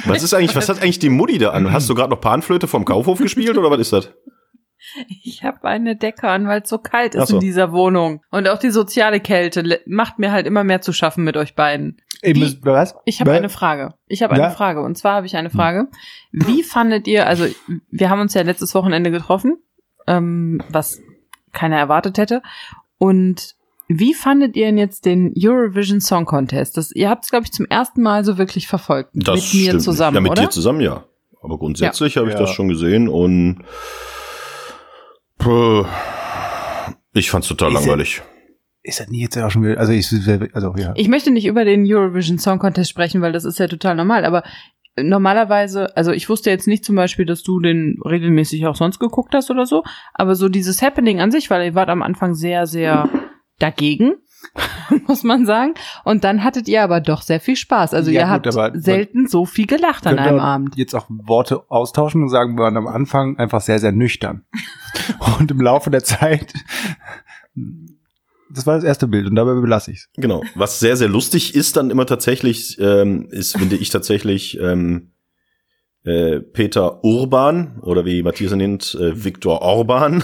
Was 0.06 0.23
ist 0.23 0.34
eigentlich, 0.34 0.56
was 0.56 0.69
hat 0.69 0.82
eigentlich 0.82 0.99
die 0.99 1.10
Mutti 1.10 1.38
da 1.38 1.52
an? 1.52 1.71
Hast 1.71 1.89
du 1.89 1.95
gerade 1.95 2.10
noch 2.10 2.19
Panflöte 2.21 2.67
vom 2.67 2.86
Kaufhof 2.86 3.19
gespielt 3.19 3.58
oder 3.58 3.71
was 3.71 3.80
ist 3.80 3.93
das? 3.93 4.10
Ich 5.23 5.43
habe 5.43 5.63
eine 5.63 5.95
Decke 5.95 6.28
an, 6.28 6.47
weil 6.47 6.62
es 6.62 6.69
so 6.69 6.78
kalt 6.78 7.15
ist 7.15 7.30
so. 7.30 7.36
in 7.36 7.39
dieser 7.39 7.71
Wohnung. 7.71 8.21
Und 8.32 8.49
auch 8.49 8.60
die 8.60 8.69
soziale 8.69 9.19
Kälte 9.21 9.82
macht 9.86 10.19
mir 10.19 10.32
halt 10.32 10.45
immer 10.45 10.63
mehr 10.63 10.82
zu 10.82 10.91
schaffen 10.91 11.23
mit 11.23 11.38
euch 11.38 11.56
beiden. 11.56 12.02
Ihr 12.21 12.36
Wie- 12.36 12.60
was? 12.63 12.95
Ich 13.06 13.19
habe 13.19 13.32
eine 13.32 13.49
Frage. 13.49 13.93
Ich 14.08 14.23
habe 14.23 14.34
eine 14.34 14.52
Frage. 14.52 14.82
Und 14.82 14.97
zwar 14.97 15.15
habe 15.15 15.26
ich 15.26 15.36
eine 15.36 15.49
Frage. 15.49 15.88
Wie 16.32 16.63
fandet 16.63 17.08
ihr, 17.08 17.28
also 17.28 17.45
wir 17.91 18.10
haben 18.10 18.21
uns 18.21 18.34
ja 18.34 18.41
letztes 18.41 18.76
Wochenende 18.76 19.12
getroffen, 19.12 19.58
ähm, 20.08 20.62
was 20.69 21.02
keiner 21.54 21.78
erwartet 21.78 22.17
hätte. 22.17 22.41
Und 22.97 23.56
wie 23.88 24.13
fandet 24.13 24.56
ihr 24.56 24.65
denn 24.67 24.78
jetzt 24.78 25.06
den 25.06 25.34
Eurovision 25.38 26.02
Song 26.02 26.26
Contest? 26.26 26.78
Das, 26.78 26.91
ihr 26.91 27.10
habt 27.10 27.26
es, 27.26 27.30
glaube 27.32 27.46
ich, 27.46 27.52
zum 27.52 27.65
ersten 27.65 28.02
Mal 28.02 28.24
so 28.24 28.38
wirklich 28.38 28.67
verfolgt. 28.67 29.15
mit 29.15 29.28
mir 29.54 29.78
zusammen, 29.80 30.15
Ja, 30.15 30.22
mit 30.22 30.32
oder? 30.32 30.41
dir 30.43 30.50
zusammen, 30.50 30.82
ja. 30.82 31.04
Aber 31.41 31.58
grundsätzlich 31.58 32.15
habe 32.17 32.28
ich 32.28 32.34
Ja. 32.34 32.39
das 32.39 32.52
schon 32.52 32.69
gesehen 32.69 33.10
und 33.10 33.63
Puh, 35.38 35.86
ich 37.13 37.30
fand's 37.30 37.48
total 37.48 37.69
Ist 37.69 37.74
ja- 37.74 37.80
langweilig. 37.82 38.22
Ist 38.86 39.00
das 39.00 39.08
nicht 39.10 39.22
jetzt 39.22 39.38
auch 39.38 39.50
schon 39.50 39.63
wieder, 39.63 39.80
also 39.80 39.93
ich, 39.93 40.08
also 40.54 40.74
ja. 40.78 40.93
Ich 40.96 41.08
möchte 41.08 41.32
nicht 41.32 41.46
über 41.46 41.63
den 41.65 41.86
Eurovision 41.86 42.38
Song 42.38 42.60
Contest 42.60 42.89
sprechen, 42.89 43.22
weil 43.22 43.32
das 43.32 43.46
ist 43.46 43.58
ja 43.60 43.67
total 43.67 43.96
normal, 43.96 44.26
aber 44.26 44.43
normalerweise, 45.00 45.96
also 45.98 46.12
ich 46.12 46.28
wusste 46.30 46.50
jetzt 46.50 46.67
nicht 46.67 46.84
zum 46.86 46.96
Beispiel, 46.96 47.26
dass 47.26 47.43
du 47.43 47.60
den 47.60 47.98
regelmäßig 48.06 48.65
auch 48.67 48.76
sonst 48.76 49.00
geguckt 49.00 49.34
hast 49.34 49.50
oder 49.52 49.65
so, 49.65 49.84
aber 50.13 50.36
so 50.36 50.50
dieses 50.50 50.82
Happening 50.82 51.19
an 51.22 51.32
sich, 51.32 51.50
weil 51.50 51.65
ihr 51.65 51.76
wart 51.76 51.89
am 51.89 52.02
Anfang 52.04 52.36
sehr, 52.36 52.67
sehr 52.67 53.10
dagegen, 53.60 54.13
muss 55.08 55.24
man 55.24 55.46
sagen. 55.46 55.74
Und 56.04 56.24
dann 56.24 56.44
hattet 56.44 56.68
ihr 56.68 56.84
aber 56.84 57.00
doch 57.02 57.22
sehr 57.22 57.39
viel 57.39 57.56
Spaß. 57.56 57.94
Also 57.94 58.12
Ja, 58.12 58.22
ihr 58.22 58.26
gut, 58.26 58.32
habt 58.34 58.48
aber- 58.58 58.80
selten 58.80 59.28
so 59.28 59.46
viel 59.46 59.68
gelacht 59.68 60.06
an 60.08 60.20
einem 60.20 60.39
Abend. 60.39 60.76
Jetzt 60.76 60.94
auch 60.96 61.06
Worte 61.10 61.70
austauschen 61.70 62.22
und 62.24 62.30
sagen, 62.30 62.56
wir 62.58 62.63
waren 62.63 62.78
am 62.78 62.88
Anfang 62.88 63.38
einfach 63.38 63.62
sehr, 63.62 63.80
sehr 63.80 63.92
nüchtern. 63.92 64.46
und 65.39 65.50
im 65.52 65.62
Laufe 65.62 65.89
der 65.89 66.04
Zeit, 66.04 66.54
das 68.50 68.68
war 68.68 68.76
das 68.76 68.84
erste 68.84 69.08
Bild 69.08 69.28
und 69.28 69.36
dabei 69.36 69.54
belasse 69.60 69.92
ich's. 69.92 70.10
Genau. 70.16 70.44
Was 70.56 70.80
sehr, 70.80 70.98
sehr 70.98 71.08
lustig 71.10 71.56
ist 71.56 71.78
dann 71.78 71.89
immer 71.89 72.06
tatsächlich, 72.06 72.78
ähm, 72.80 73.28
ist, 73.32 73.58
finde 73.58 73.76
ich 73.78 73.89
tatsächlich, 73.89 74.60
ähm, 74.60 75.12
äh, 76.06 76.42
Peter 76.42 77.04
Urban 77.04 77.80
oder 77.82 78.06
wie 78.06 78.24
Matthias 78.24 78.52
ihn 78.52 78.58
nennt, 78.58 78.96
äh, 78.96 79.24
Viktor 79.24 79.62
Orban. 79.62 80.24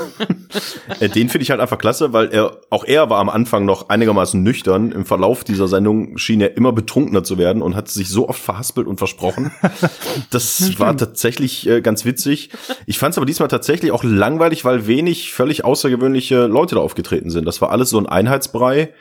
äh, 0.99 1.07
den 1.07 1.29
finde 1.29 1.43
ich 1.43 1.51
halt 1.51 1.61
einfach 1.61 1.77
klasse, 1.77 2.11
weil 2.11 2.29
er 2.29 2.59
auch 2.69 2.83
er 2.83 3.09
war 3.09 3.19
am 3.19 3.29
Anfang 3.29 3.63
noch 3.65 3.87
einigermaßen 3.87 4.41
nüchtern. 4.43 4.91
Im 4.91 5.05
Verlauf 5.05 5.43
dieser 5.43 5.69
Sendung 5.69 6.17
schien 6.17 6.41
er 6.41 6.57
immer 6.57 6.73
betrunkener 6.73 7.23
zu 7.23 7.37
werden 7.37 7.61
und 7.61 7.75
hat 7.75 7.87
sich 7.87 8.09
so 8.09 8.27
oft 8.27 8.41
verhaspelt 8.41 8.87
und 8.87 8.97
versprochen. 8.97 9.51
Das 10.31 10.79
war 10.79 10.95
tatsächlich 10.97 11.67
äh, 11.67 11.81
ganz 11.81 12.05
witzig. 12.05 12.49
Ich 12.85 12.99
fand 12.99 13.13
es 13.13 13.17
aber 13.17 13.25
diesmal 13.25 13.47
tatsächlich 13.47 13.91
auch 13.91 14.03
langweilig, 14.03 14.65
weil 14.65 14.87
wenig 14.87 15.31
völlig 15.31 15.63
außergewöhnliche 15.63 16.47
Leute 16.47 16.75
da 16.75 16.81
aufgetreten 16.81 17.29
sind. 17.29 17.45
Das 17.45 17.61
war 17.61 17.71
alles 17.71 17.89
so 17.89 17.97
ein 17.97 18.05
Einheitsbrei. 18.05 18.93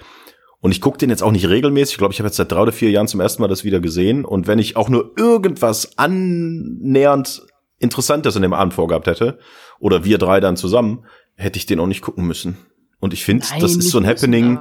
Und 0.61 0.73
ich 0.73 0.81
gucke 0.81 0.99
den 0.99 1.11
jetzt 1.11 1.23
auch 1.23 1.31
nicht 1.31 1.49
regelmäßig. 1.49 1.95
Ich 1.95 1.99
glaube, 1.99 2.13
ich 2.13 2.19
habe 2.19 2.29
jetzt 2.29 2.37
seit 2.37 2.51
drei 2.51 2.63
oder 2.63 2.73
vier 2.73 2.91
Jahren 2.91 3.07
zum 3.07 3.21
ersten 3.21 3.43
Mal 3.43 3.49
das 3.49 3.65
wieder 3.65 3.81
gesehen. 3.81 4.25
Und 4.25 4.47
wenn 4.47 4.59
ich 4.59 4.77
auch 4.77 4.89
nur 4.89 5.13
irgendwas 5.17 5.97
annähernd 5.97 7.43
Interessantes 7.79 8.35
in 8.35 8.43
dem 8.43 8.53
Abend 8.53 8.75
vorgehabt 8.75 9.07
hätte, 9.07 9.39
oder 9.79 10.05
wir 10.05 10.19
drei 10.19 10.41
dann 10.41 10.57
zusammen, 10.57 11.05
hätte 11.37 11.59
ich 11.59 11.67
den 11.67 11.79
auch 11.79 11.87
nicht 11.87 12.03
gucken 12.03 12.27
müssen. 12.27 12.57
Und 12.99 13.15
ich 13.15 13.25
finde, 13.25 13.47
das 13.61 13.77
ist 13.77 13.91
so 13.91 13.99
ein 13.99 14.07
Happening. 14.07 14.59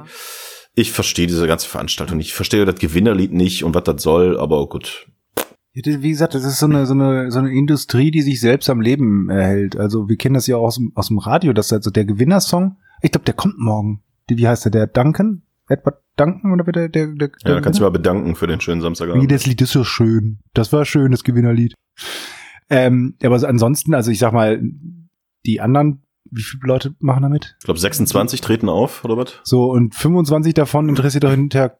Ich 0.74 0.92
verstehe 0.92 1.26
diese 1.26 1.48
ganze 1.48 1.68
Veranstaltung 1.68 2.18
nicht. 2.18 2.28
Ich 2.28 2.34
verstehe 2.34 2.64
das 2.64 2.76
Gewinnerlied 2.78 3.32
nicht 3.32 3.64
und 3.64 3.74
was 3.74 3.82
das 3.82 4.00
soll, 4.00 4.38
aber 4.38 4.68
gut. 4.68 5.08
Wie 5.72 6.10
gesagt, 6.10 6.34
das 6.34 6.44
ist 6.44 6.58
so 6.58 6.66
eine, 6.66 6.86
so 6.86 6.94
eine, 6.94 7.30
so 7.30 7.40
eine 7.40 7.52
Industrie, 7.52 8.10
die 8.10 8.22
sich 8.22 8.40
selbst 8.40 8.70
am 8.70 8.80
Leben 8.80 9.28
erhält. 9.28 9.76
Also 9.76 10.08
wir 10.08 10.16
kennen 10.16 10.34
das 10.34 10.46
ja 10.46 10.56
auch 10.56 10.66
aus 10.66 10.76
dem, 10.76 10.92
aus 10.94 11.08
dem 11.08 11.18
Radio, 11.18 11.52
dass 11.52 11.72
also 11.72 11.90
der 11.90 12.04
Gewinnersong, 12.04 12.76
ich 13.02 13.10
glaube, 13.10 13.24
der 13.24 13.34
kommt 13.34 13.58
morgen. 13.58 14.02
Wie 14.28 14.46
heißt 14.46 14.66
der? 14.66 14.72
Der 14.72 14.86
Duncan? 14.86 15.42
Edward 15.68 16.00
Duncan 16.16 16.52
oder 16.52 16.64
der, 16.64 16.88
der, 16.88 17.06
der, 17.08 17.30
Ja, 17.44 17.54
da 17.54 17.60
kannst 17.60 17.78
du 17.78 17.84
mal 17.84 17.90
bedanken 17.90 18.34
für 18.34 18.46
den 18.46 18.60
schönen 18.60 18.80
Wie, 18.80 18.84
Samstagabend. 18.84 19.30
das 19.30 19.46
Lied 19.46 19.60
ist 19.60 19.72
so 19.72 19.84
schön. 19.84 20.40
Das 20.54 20.72
war 20.72 20.84
schön, 20.84 21.12
das 21.12 21.24
Gewinnerlied. 21.24 21.74
Ähm, 22.70 23.16
aber 23.22 23.38
so 23.38 23.46
ansonsten, 23.46 23.94
also 23.94 24.10
ich 24.10 24.18
sag 24.18 24.32
mal, 24.32 24.60
die 25.46 25.60
anderen, 25.60 26.02
wie 26.30 26.42
viele 26.42 26.66
Leute 26.66 26.94
machen 26.98 27.22
damit? 27.22 27.56
Ich 27.60 27.64
glaube, 27.64 27.80
26 27.80 28.40
treten 28.40 28.68
auf, 28.68 29.04
oder 29.04 29.16
was? 29.16 29.34
So, 29.44 29.70
und 29.70 29.94
25 29.94 30.54
davon 30.54 30.88
interessiert 30.88 31.24
doch 31.24 31.30
hinterher 31.30 31.78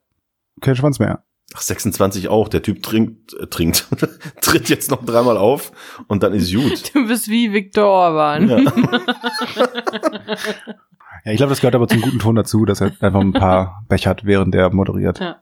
kein 0.61 0.77
Schwanz 0.77 0.99
mehr. 0.99 1.25
Ach, 1.55 1.63
26 1.63 2.29
auch. 2.29 2.49
Der 2.49 2.63
Typ 2.63 2.83
trinkt, 2.83 3.33
äh, 3.35 3.47
trinkt, 3.47 3.87
tritt 4.43 4.69
jetzt 4.69 4.91
noch 4.91 5.05
dreimal 5.05 5.39
auf 5.39 5.73
und 6.07 6.23
dann 6.23 6.35
ist 6.35 6.55
gut. 6.55 6.95
Du 6.95 7.07
bist 7.07 7.29
wie 7.29 7.53
Viktor 7.53 7.87
Orban. 7.87 8.49
Ja. 8.49 8.59
Ja, 11.25 11.33
ich 11.33 11.37
glaube, 11.39 11.51
das 11.51 11.61
gehört 11.61 11.75
aber 11.75 11.89
zum 11.89 12.01
guten 12.01 12.19
Ton 12.19 12.35
dazu, 12.37 12.65
dass 12.65 12.81
er 12.81 12.93
einfach 13.01 13.21
ein 13.21 13.33
paar 13.33 13.85
Becher 13.89 14.11
hat, 14.11 14.25
während 14.25 14.55
er 14.55 14.71
moderiert. 14.73 15.19
Ja. 15.21 15.37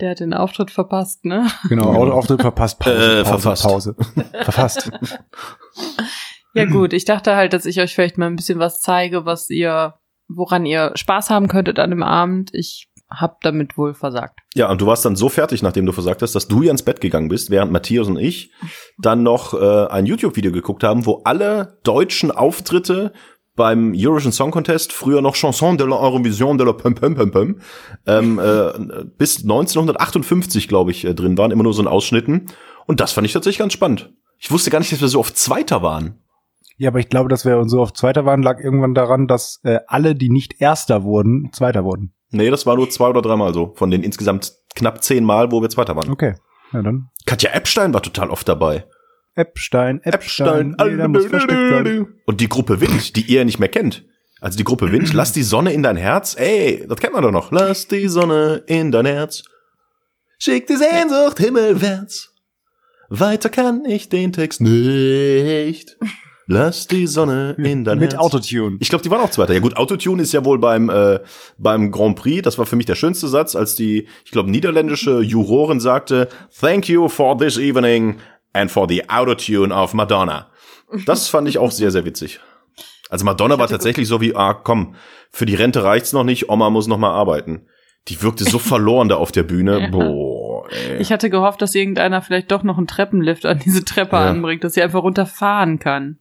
Der 0.00 0.10
hat 0.10 0.20
den 0.20 0.32
Auftritt 0.34 0.70
verpasst, 0.70 1.24
ne? 1.24 1.48
Genau, 1.68 1.92
Au- 1.92 2.10
Auftritt 2.12 2.40
verpasst, 2.40 2.78
Pause, 2.78 2.94
Äh, 3.20 3.24
Pause, 3.24 3.24
verfasst. 3.24 3.62
Pause. 3.64 3.96
Verfasst. 4.42 4.90
Ja 6.54 6.64
gut, 6.64 6.92
ich 6.92 7.04
dachte 7.04 7.36
halt, 7.36 7.52
dass 7.52 7.66
ich 7.66 7.78
euch 7.80 7.94
vielleicht 7.94 8.18
mal 8.18 8.26
ein 8.26 8.34
bisschen 8.34 8.58
was 8.58 8.80
zeige, 8.80 9.24
was 9.24 9.48
ihr, 9.50 9.94
woran 10.28 10.66
ihr 10.66 10.92
Spaß 10.94 11.30
haben 11.30 11.46
könntet 11.46 11.78
an 11.78 11.90
dem 11.90 12.02
Abend. 12.02 12.50
Ich 12.52 12.88
hab 13.10 13.40
damit 13.42 13.78
wohl 13.78 13.94
versagt. 13.94 14.40
Ja, 14.54 14.68
und 14.70 14.80
du 14.80 14.86
warst 14.86 15.04
dann 15.04 15.14
so 15.14 15.28
fertig, 15.28 15.62
nachdem 15.62 15.86
du 15.86 15.92
versagt 15.92 16.20
hast, 16.22 16.34
dass 16.34 16.48
du 16.48 16.62
ja 16.62 16.70
ins 16.72 16.82
Bett 16.82 17.00
gegangen 17.00 17.28
bist, 17.28 17.50
während 17.50 17.70
Matthias 17.70 18.08
und 18.08 18.18
ich 18.18 18.52
dann 18.98 19.22
noch 19.22 19.54
äh, 19.54 19.86
ein 19.88 20.04
YouTube-Video 20.06 20.50
geguckt 20.50 20.82
haben, 20.82 21.06
wo 21.06 21.20
alle 21.24 21.78
deutschen 21.84 22.30
Auftritte 22.30 23.12
beim 23.58 23.92
Eurovision 23.94 24.32
Song 24.32 24.50
Contest, 24.50 24.94
früher 24.94 25.20
noch 25.20 25.34
Chanson 25.34 25.76
de 25.76 25.84
l'Eurovision 25.84 26.56
de 26.56 26.64
la 26.64 26.72
Pum 26.72 26.94
Pum 26.94 27.14
Pum 27.14 27.30
Pum, 27.30 27.56
ähm, 28.06 28.38
äh, 28.38 29.04
bis 29.18 29.42
1958, 29.42 30.68
glaube 30.68 30.92
ich, 30.92 31.04
äh, 31.04 31.14
drin 31.14 31.36
waren, 31.36 31.50
immer 31.50 31.64
nur 31.64 31.74
so 31.74 31.82
in 31.82 31.88
Ausschnitten. 31.88 32.46
Und 32.86 33.00
das 33.00 33.12
fand 33.12 33.26
ich 33.26 33.34
tatsächlich 33.34 33.58
ganz 33.58 33.74
spannend. 33.74 34.14
Ich 34.38 34.50
wusste 34.50 34.70
gar 34.70 34.78
nicht, 34.78 34.92
dass 34.92 35.00
wir 35.02 35.08
so 35.08 35.18
oft 35.18 35.36
Zweiter 35.36 35.82
waren. 35.82 36.22
Ja, 36.78 36.90
aber 36.90 37.00
ich 37.00 37.08
glaube, 37.08 37.28
dass 37.28 37.44
wir 37.44 37.58
uns 37.58 37.72
so 37.72 37.82
auf 37.82 37.92
Zweiter 37.92 38.24
waren, 38.24 38.42
lag 38.42 38.60
irgendwann 38.60 38.94
daran, 38.94 39.26
dass 39.26 39.60
äh, 39.64 39.80
alle, 39.88 40.14
die 40.14 40.30
nicht 40.30 40.60
Erster 40.60 41.02
wurden, 41.02 41.50
Zweiter 41.52 41.84
wurden. 41.84 42.14
Nee, 42.30 42.50
das 42.50 42.64
war 42.64 42.76
nur 42.76 42.88
zwei 42.88 43.08
oder 43.08 43.20
dreimal 43.20 43.52
so. 43.52 43.72
Von 43.74 43.90
den 43.90 44.04
insgesamt 44.04 44.52
knapp 44.76 45.02
zehn 45.02 45.24
Mal, 45.24 45.50
wo 45.50 45.60
wir 45.60 45.68
Zweiter 45.68 45.96
waren. 45.96 46.10
Okay, 46.10 46.34
ja 46.72 46.82
dann. 46.82 47.08
Katja 47.26 47.50
Epstein 47.50 47.92
war 47.92 48.02
total 48.02 48.30
oft 48.30 48.48
dabei. 48.48 48.84
Epstein, 49.38 50.00
Epstein, 50.02 50.76
jeder 50.82 51.06
muss 51.08 51.26
versteckt 51.26 51.70
sein. 51.70 52.06
Und 52.24 52.40
die 52.40 52.48
Gruppe 52.48 52.80
Wind, 52.80 53.14
die 53.14 53.22
ihr 53.22 53.44
nicht 53.44 53.60
mehr 53.60 53.68
kennt. 53.68 54.04
Also 54.40 54.56
die 54.58 54.64
Gruppe 54.64 54.90
Wind, 54.92 55.12
lass 55.14 55.32
die 55.32 55.42
Sonne 55.42 55.72
in 55.72 55.82
dein 55.82 55.96
Herz. 55.96 56.36
Ey, 56.38 56.84
das 56.88 56.98
kennt 57.00 57.12
man 57.12 57.22
doch 57.22 57.32
noch. 57.32 57.52
Lass 57.52 57.86
die 57.88 58.08
Sonne 58.08 58.62
in 58.66 58.90
dein 58.90 59.06
Herz. 59.06 59.44
Schick 60.38 60.66
die 60.66 60.76
Sehnsucht 60.76 61.38
himmelwärts. 61.38 62.34
Weiter 63.08 63.48
kann 63.48 63.84
ich 63.84 64.08
den 64.08 64.32
Text 64.32 64.60
nicht. 64.60 65.96
Lass 66.46 66.86
die 66.86 67.06
Sonne 67.06 67.56
in 67.58 67.84
dein 67.84 67.98
Mit 67.98 68.12
Herz. 68.14 68.22
Autotune. 68.22 68.78
Ich 68.80 68.88
glaube, 68.88 69.02
die 69.02 69.10
waren 69.10 69.20
auch 69.20 69.30
Zweiter. 69.30 69.52
Ja 69.54 69.60
gut, 69.60 69.76
Autotune 69.76 70.22
ist 70.22 70.32
ja 70.32 70.44
wohl 70.44 70.58
beim 70.58 70.88
äh, 70.88 71.20
beim 71.58 71.90
Grand 71.90 72.16
Prix. 72.16 72.42
Das 72.42 72.58
war 72.58 72.66
für 72.66 72.76
mich 72.76 72.86
der 72.86 72.94
schönste 72.94 73.28
Satz, 73.28 73.54
als 73.54 73.74
die, 73.74 74.08
ich 74.24 74.30
glaube, 74.30 74.50
niederländische 74.50 75.20
Jurorin 75.20 75.78
sagte: 75.78 76.28
"Thank 76.58 76.88
you 76.88 77.08
for 77.08 77.36
this 77.36 77.58
evening 77.58 78.16
and 78.52 78.70
for 78.70 78.88
the 78.88 79.08
Autotune 79.08 79.74
of 79.74 79.94
Madonna." 79.94 80.50
Das 81.06 81.28
fand 81.28 81.48
ich 81.48 81.58
auch 81.58 81.70
sehr 81.70 81.90
sehr 81.90 82.04
witzig. 82.04 82.40
Also 83.10 83.24
Madonna 83.24 83.58
war 83.58 83.68
tatsächlich 83.68 84.06
so 84.06 84.20
wie, 84.20 84.34
ah 84.36 84.52
komm, 84.54 84.94
für 85.30 85.46
die 85.46 85.54
Rente 85.54 85.82
reicht's 85.82 86.12
noch 86.12 86.24
nicht, 86.24 86.48
Oma 86.50 86.68
muss 86.70 86.86
noch 86.88 86.98
mal 86.98 87.10
arbeiten. 87.12 87.66
Die 88.08 88.20
wirkte 88.22 88.44
so 88.44 88.58
verloren 88.58 89.08
da 89.08 89.16
auf 89.16 89.32
der 89.32 89.42
Bühne. 89.44 89.80
Ja. 89.80 89.90
Boah. 89.90 90.68
Ey. 90.70 90.98
Ich 90.98 91.10
hatte 91.12 91.30
gehofft, 91.30 91.62
dass 91.62 91.74
irgendeiner 91.74 92.20
vielleicht 92.20 92.50
doch 92.50 92.62
noch 92.62 92.76
einen 92.76 92.86
Treppenlift 92.86 93.46
an 93.46 93.58
diese 93.64 93.84
Treppe 93.84 94.16
Ja. 94.16 94.28
anbringt, 94.30 94.62
dass 94.64 94.74
sie 94.74 94.82
einfach 94.82 95.02
runterfahren 95.02 95.78
kann. 95.78 96.18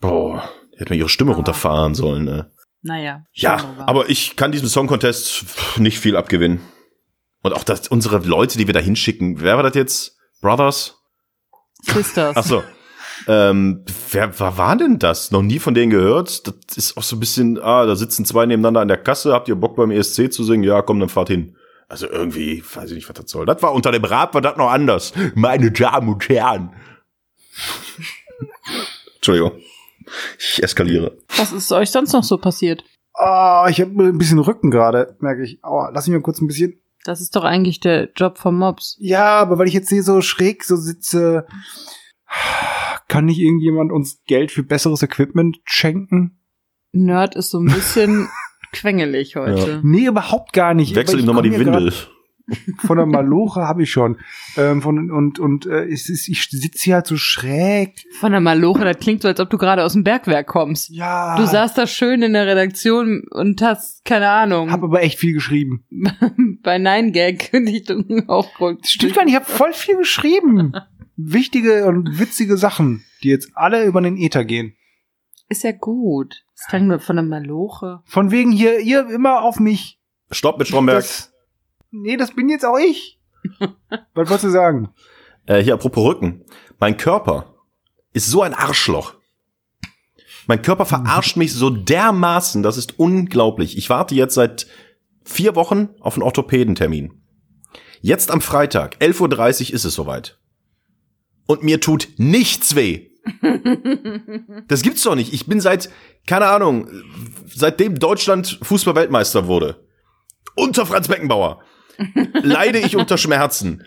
Boah, 0.00 0.42
die 0.74 0.78
hätte 0.80 0.90
man 0.92 0.98
ihre 0.98 1.08
Stimme 1.08 1.32
runterfahren 1.34 1.94
sollen. 1.94 2.24
Ne? 2.24 2.50
Naja. 2.82 3.24
Ja, 3.32 3.58
aber 3.86 4.10
ich 4.10 4.36
kann 4.36 4.52
diesem 4.52 4.68
Song 4.68 4.88
Contest 4.88 5.44
nicht 5.78 5.98
viel 5.98 6.16
abgewinnen. 6.16 6.60
Und 7.42 7.54
auch 7.54 7.64
das, 7.64 7.88
unsere 7.88 8.18
Leute, 8.18 8.58
die 8.58 8.66
wir 8.66 8.74
da 8.74 8.80
hinschicken, 8.80 9.40
wer 9.40 9.56
war 9.56 9.62
das 9.62 9.74
jetzt? 9.74 10.18
Brothers? 10.42 11.01
Sisters. 11.82 12.36
Ach 12.36 12.44
so. 12.44 12.62
Ähm, 13.28 13.84
wer, 14.10 14.38
wer 14.38 14.58
war 14.58 14.76
denn 14.76 14.98
das? 14.98 15.30
Noch 15.30 15.42
nie 15.42 15.58
von 15.58 15.74
denen 15.74 15.90
gehört? 15.90 16.46
Das 16.46 16.76
ist 16.76 16.96
auch 16.96 17.02
so 17.02 17.16
ein 17.16 17.20
bisschen, 17.20 17.60
ah, 17.60 17.86
da 17.86 17.94
sitzen 17.94 18.24
zwei 18.24 18.46
nebeneinander 18.46 18.80
an 18.80 18.88
der 18.88 18.96
Kasse, 18.96 19.32
habt 19.32 19.48
ihr 19.48 19.54
Bock 19.54 19.76
beim 19.76 19.90
ESC 19.90 20.32
zu 20.32 20.42
singen? 20.44 20.64
Ja, 20.64 20.82
komm, 20.82 20.98
dann 20.98 21.08
fahrt 21.08 21.28
hin. 21.28 21.56
Also 21.88 22.08
irgendwie, 22.08 22.64
weiß 22.74 22.90
ich 22.90 22.96
nicht, 22.96 23.08
was 23.08 23.14
das 23.14 23.30
soll. 23.30 23.46
Das 23.46 23.62
war 23.62 23.74
unter 23.74 23.92
dem 23.92 24.04
Rad, 24.04 24.34
war 24.34 24.40
das 24.40 24.56
noch 24.56 24.70
anders. 24.70 25.12
Meine 25.34 25.70
Damen 25.70 26.08
und 26.08 26.28
Herren. 26.28 26.72
Entschuldigung. 29.16 29.52
Ich 30.38 30.62
eskaliere. 30.62 31.18
Was 31.36 31.52
ist 31.52 31.70
euch 31.70 31.90
sonst 31.90 32.12
noch 32.12 32.24
so 32.24 32.38
passiert? 32.38 32.82
Ah, 33.14 33.66
ich 33.68 33.80
habe 33.80 33.90
ein 34.04 34.18
bisschen 34.18 34.38
Rücken 34.38 34.70
gerade, 34.70 35.16
merke 35.20 35.42
ich. 35.42 35.62
Aua, 35.62 35.90
lass 35.92 36.06
mich 36.06 36.16
mal 36.16 36.22
kurz 36.22 36.40
ein 36.40 36.46
bisschen. 36.46 36.81
Das 37.04 37.20
ist 37.20 37.34
doch 37.34 37.44
eigentlich 37.44 37.80
der 37.80 38.10
Job 38.14 38.38
vom 38.38 38.58
Mobs. 38.58 38.96
Ja, 39.00 39.38
aber 39.38 39.58
weil 39.58 39.68
ich 39.68 39.74
jetzt 39.74 39.88
hier 39.88 40.02
so 40.02 40.20
schräg 40.20 40.64
so 40.64 40.76
sitze, 40.76 41.46
kann 43.08 43.24
nicht 43.24 43.38
irgendjemand 43.38 43.92
uns 43.92 44.22
Geld 44.26 44.50
für 44.50 44.62
besseres 44.62 45.02
Equipment 45.02 45.58
schenken? 45.64 46.38
Nerd 46.92 47.34
ist 47.34 47.50
so 47.50 47.58
ein 47.58 47.66
bisschen 47.66 48.28
quengelig 48.72 49.36
heute. 49.36 49.80
Nee, 49.82 50.06
überhaupt 50.06 50.52
gar 50.52 50.74
nicht. 50.74 50.94
Wechsel 50.94 51.16
ihm 51.16 51.20
ich 51.20 51.26
nochmal 51.26 51.42
die 51.42 51.58
Windel. 51.58 51.92
Von 52.78 52.96
der 52.96 53.06
Maloche 53.06 53.62
habe 53.62 53.82
ich 53.82 53.90
schon. 53.90 54.18
Ähm, 54.56 54.82
von, 54.82 55.10
und 55.10 55.38
und 55.38 55.66
äh, 55.66 55.84
es 55.86 56.08
ist, 56.08 56.28
ich 56.28 56.48
sitze 56.50 56.84
hier 56.84 56.94
halt 56.96 57.06
so 57.06 57.16
schräg. 57.16 58.04
Von 58.20 58.32
der 58.32 58.40
Maloche, 58.40 58.84
das 58.84 58.98
klingt 58.98 59.22
so, 59.22 59.28
als 59.28 59.40
ob 59.40 59.50
du 59.50 59.58
gerade 59.58 59.84
aus 59.84 59.94
dem 59.94 60.04
Bergwerk 60.04 60.46
kommst. 60.46 60.90
Ja. 60.90 61.36
Du 61.36 61.46
saßt 61.46 61.76
da 61.76 61.86
schön 61.86 62.22
in 62.22 62.32
der 62.32 62.46
Redaktion 62.46 63.24
und 63.30 63.62
hast, 63.62 64.04
keine 64.04 64.28
Ahnung, 64.28 64.70
Hab 64.70 64.82
aber 64.82 65.02
echt 65.02 65.18
viel 65.18 65.32
geschrieben. 65.32 65.84
bei 66.62 66.78
Nine 66.78 67.12
Gag 67.12 67.52
nicht 67.60 67.92
auch 68.28 68.48
Stimmt 68.84 69.14
gar 69.14 69.24
nicht, 69.24 69.34
ich 69.34 69.40
habe 69.40 69.50
voll 69.50 69.72
viel 69.72 69.96
geschrieben. 69.96 70.72
Wichtige 71.16 71.86
und 71.86 72.18
witzige 72.18 72.56
Sachen, 72.56 73.04
die 73.22 73.28
jetzt 73.28 73.50
alle 73.54 73.84
über 73.84 74.00
den 74.00 74.16
Äther 74.16 74.44
gehen. 74.44 74.74
Ist 75.48 75.64
ja 75.64 75.72
gut. 75.72 76.44
Das 76.56 76.66
klang 76.68 76.86
nur 76.86 76.98
von 77.00 77.16
der 77.16 77.24
Maloche. 77.24 78.00
Von 78.06 78.30
wegen 78.30 78.52
hier, 78.52 78.80
ihr 78.80 79.08
immer 79.10 79.42
auf 79.42 79.60
mich. 79.60 80.00
Stopp 80.30 80.58
mit 80.58 80.68
Stromberg. 80.68 80.96
Das, 80.96 81.31
nee, 81.92 82.16
das 82.16 82.34
bin 82.34 82.48
jetzt 82.48 82.64
auch 82.64 82.78
ich. 82.78 83.20
Was 84.14 84.28
wolltest 84.28 84.44
du 84.44 84.50
sagen? 84.50 84.92
Äh, 85.46 85.62
hier, 85.62 85.74
apropos 85.74 86.04
Rücken. 86.04 86.44
Mein 86.78 86.96
Körper 86.96 87.54
ist 88.12 88.26
so 88.26 88.42
ein 88.42 88.54
Arschloch. 88.54 89.14
Mein 90.46 90.62
Körper 90.62 90.86
verarscht 90.86 91.36
mich 91.36 91.52
so 91.54 91.70
dermaßen, 91.70 92.62
das 92.62 92.76
ist 92.76 92.98
unglaublich. 92.98 93.78
Ich 93.78 93.88
warte 93.90 94.14
jetzt 94.14 94.34
seit 94.34 94.66
vier 95.24 95.54
Wochen 95.54 95.90
auf 96.00 96.14
einen 96.14 96.24
Orthopädentermin. 96.24 97.22
Jetzt 98.00 98.32
am 98.32 98.40
Freitag, 98.40 98.96
11.30 98.96 99.68
Uhr 99.68 99.74
ist 99.74 99.84
es 99.84 99.94
soweit. 99.94 100.38
Und 101.46 101.62
mir 101.62 101.80
tut 101.80 102.08
nichts 102.16 102.74
weh. 102.74 103.08
Das 104.68 104.82
gibt's 104.82 105.02
doch 105.02 105.14
nicht. 105.14 105.32
Ich 105.32 105.46
bin 105.46 105.60
seit, 105.60 105.90
keine 106.26 106.46
Ahnung, 106.46 106.88
seitdem 107.46 107.98
Deutschland 107.98 108.58
Fußball-Weltmeister 108.62 109.46
wurde, 109.46 109.86
unter 110.54 110.86
Franz 110.86 111.08
Beckenbauer, 111.08 111.62
leide 112.42 112.78
ich 112.78 112.96
unter 112.96 113.18
Schmerzen. 113.18 113.84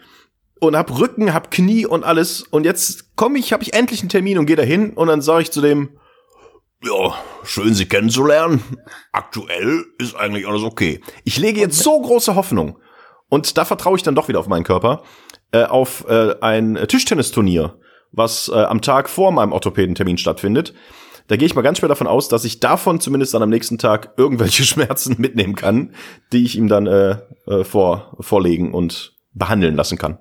und 0.60 0.76
hab 0.76 0.98
Rücken, 0.98 1.34
hab 1.34 1.52
Knie 1.52 1.86
und 1.86 2.04
alles. 2.04 2.44
Und 2.44 2.66
jetzt 2.66 3.16
komme 3.16 3.40
ich, 3.40 3.54
habe 3.54 3.64
ich 3.64 3.74
endlich 3.74 4.02
einen 4.02 4.10
Termin 4.10 4.38
und 4.38 4.46
gehe 4.46 4.56
dahin 4.56 4.94
und 4.94 5.08
dann 5.08 5.22
sage 5.22 5.44
ich 5.44 5.52
zu 5.52 5.62
dem, 5.62 5.98
ja, 6.84 7.16
schön 7.44 7.74
Sie 7.74 7.88
kennenzulernen. 7.88 8.64
Aktuell 9.12 9.86
ist 9.98 10.16
eigentlich 10.16 10.48
alles 10.48 10.64
okay. 10.64 11.02
Ich 11.24 11.38
lege 11.38 11.60
jetzt 11.60 11.80
so 11.80 12.00
große 12.00 12.36
Hoffnung 12.36 12.80
und 13.30 13.58
da 13.58 13.66
vertraue 13.66 13.98
ich 13.98 14.04
dann 14.04 14.16
doch 14.16 14.28
wieder 14.28 14.40
auf 14.40 14.48
meinen 14.48 14.64
Körper, 14.64 15.04
äh, 15.52 15.64
auf 15.64 16.06
äh, 16.08 16.36
ein 16.42 16.76
Tischtennisturnier, 16.88 17.80
was 18.12 18.50
äh, 18.50 18.56
am 18.56 18.82
Tag 18.82 19.10
vor 19.10 19.32
meinem 19.32 19.52
Orthopädentermin 19.52 20.18
stattfindet. 20.18 20.74
Da 21.28 21.38
gehe 21.38 21.46
ich 21.46 21.56
mal 21.56 21.62
ganz 21.62 21.80
schwer 21.80 21.90
davon 21.90 22.08
aus, 22.08 22.30
dass 22.30 22.46
ich 22.46 22.60
davon 22.60 23.00
zumindest 23.00 23.34
dann 23.34 23.42
am 23.42 23.50
nächsten 23.50 23.78
Tag 23.78 24.14
irgendwelche 24.18 24.64
Schmerzen 24.66 25.16
mitnehmen 25.18 25.56
kann, 25.56 25.92
die 26.32 26.44
ich 26.44 26.58
ihm 26.58 26.68
dann 26.68 26.88
äh, 26.88 27.18
äh, 27.48 27.64
vor, 27.64 28.16
vorlegen 28.20 28.74
und 28.74 29.16
behandeln 29.34 29.76
lassen 29.76 29.98
kann. 29.98 30.20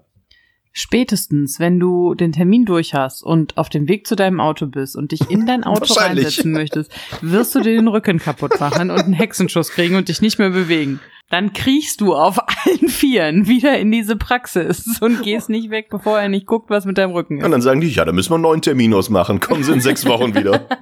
Spätestens, 0.76 1.60
wenn 1.60 1.78
du 1.78 2.14
den 2.16 2.32
Termin 2.32 2.64
durch 2.64 2.94
hast 2.94 3.22
und 3.22 3.56
auf 3.56 3.68
dem 3.68 3.86
Weg 3.86 4.08
zu 4.08 4.16
deinem 4.16 4.40
Auto 4.40 4.66
bist 4.66 4.96
und 4.96 5.12
dich 5.12 5.30
in 5.30 5.46
dein 5.46 5.62
Auto 5.64 5.94
reinsetzen 5.94 6.50
möchtest, 6.50 6.90
wirst 7.20 7.54
du 7.54 7.60
dir 7.60 7.76
den 7.76 7.86
Rücken 7.86 8.18
kaputt 8.18 8.58
machen 8.58 8.90
und 8.90 8.98
einen 8.98 9.12
Hexenschuss 9.12 9.70
kriegen 9.70 9.94
und 9.94 10.08
dich 10.08 10.20
nicht 10.20 10.40
mehr 10.40 10.50
bewegen. 10.50 10.98
Dann 11.30 11.52
kriechst 11.52 12.00
du 12.00 12.14
auf 12.14 12.38
allen 12.38 12.88
Vieren 12.88 13.46
wieder 13.46 13.78
in 13.78 13.92
diese 13.92 14.16
Praxis 14.16 15.00
und 15.00 15.22
gehst 15.22 15.48
nicht 15.48 15.70
weg, 15.70 15.90
bevor 15.90 16.18
er 16.18 16.28
nicht 16.28 16.46
guckt, 16.46 16.70
was 16.70 16.86
mit 16.86 16.98
deinem 16.98 17.12
Rücken 17.12 17.38
Und 17.38 17.44
ist. 17.44 17.50
dann 17.52 17.62
sagen 17.62 17.80
die, 17.80 17.88
ja, 17.88 18.04
da 18.04 18.10
müssen 18.10 18.30
wir 18.30 18.34
einen 18.34 18.42
neuen 18.42 18.60
Termin 18.60 18.92
ausmachen. 18.94 19.38
Kommen 19.38 19.62
Sie 19.62 19.72
in 19.72 19.80
sechs 19.80 20.04
Wochen 20.06 20.34
wieder. 20.34 20.66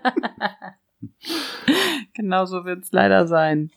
Genau 2.14 2.44
so 2.44 2.64
wird's 2.64 2.92
leider 2.92 3.26
sein. 3.26 3.70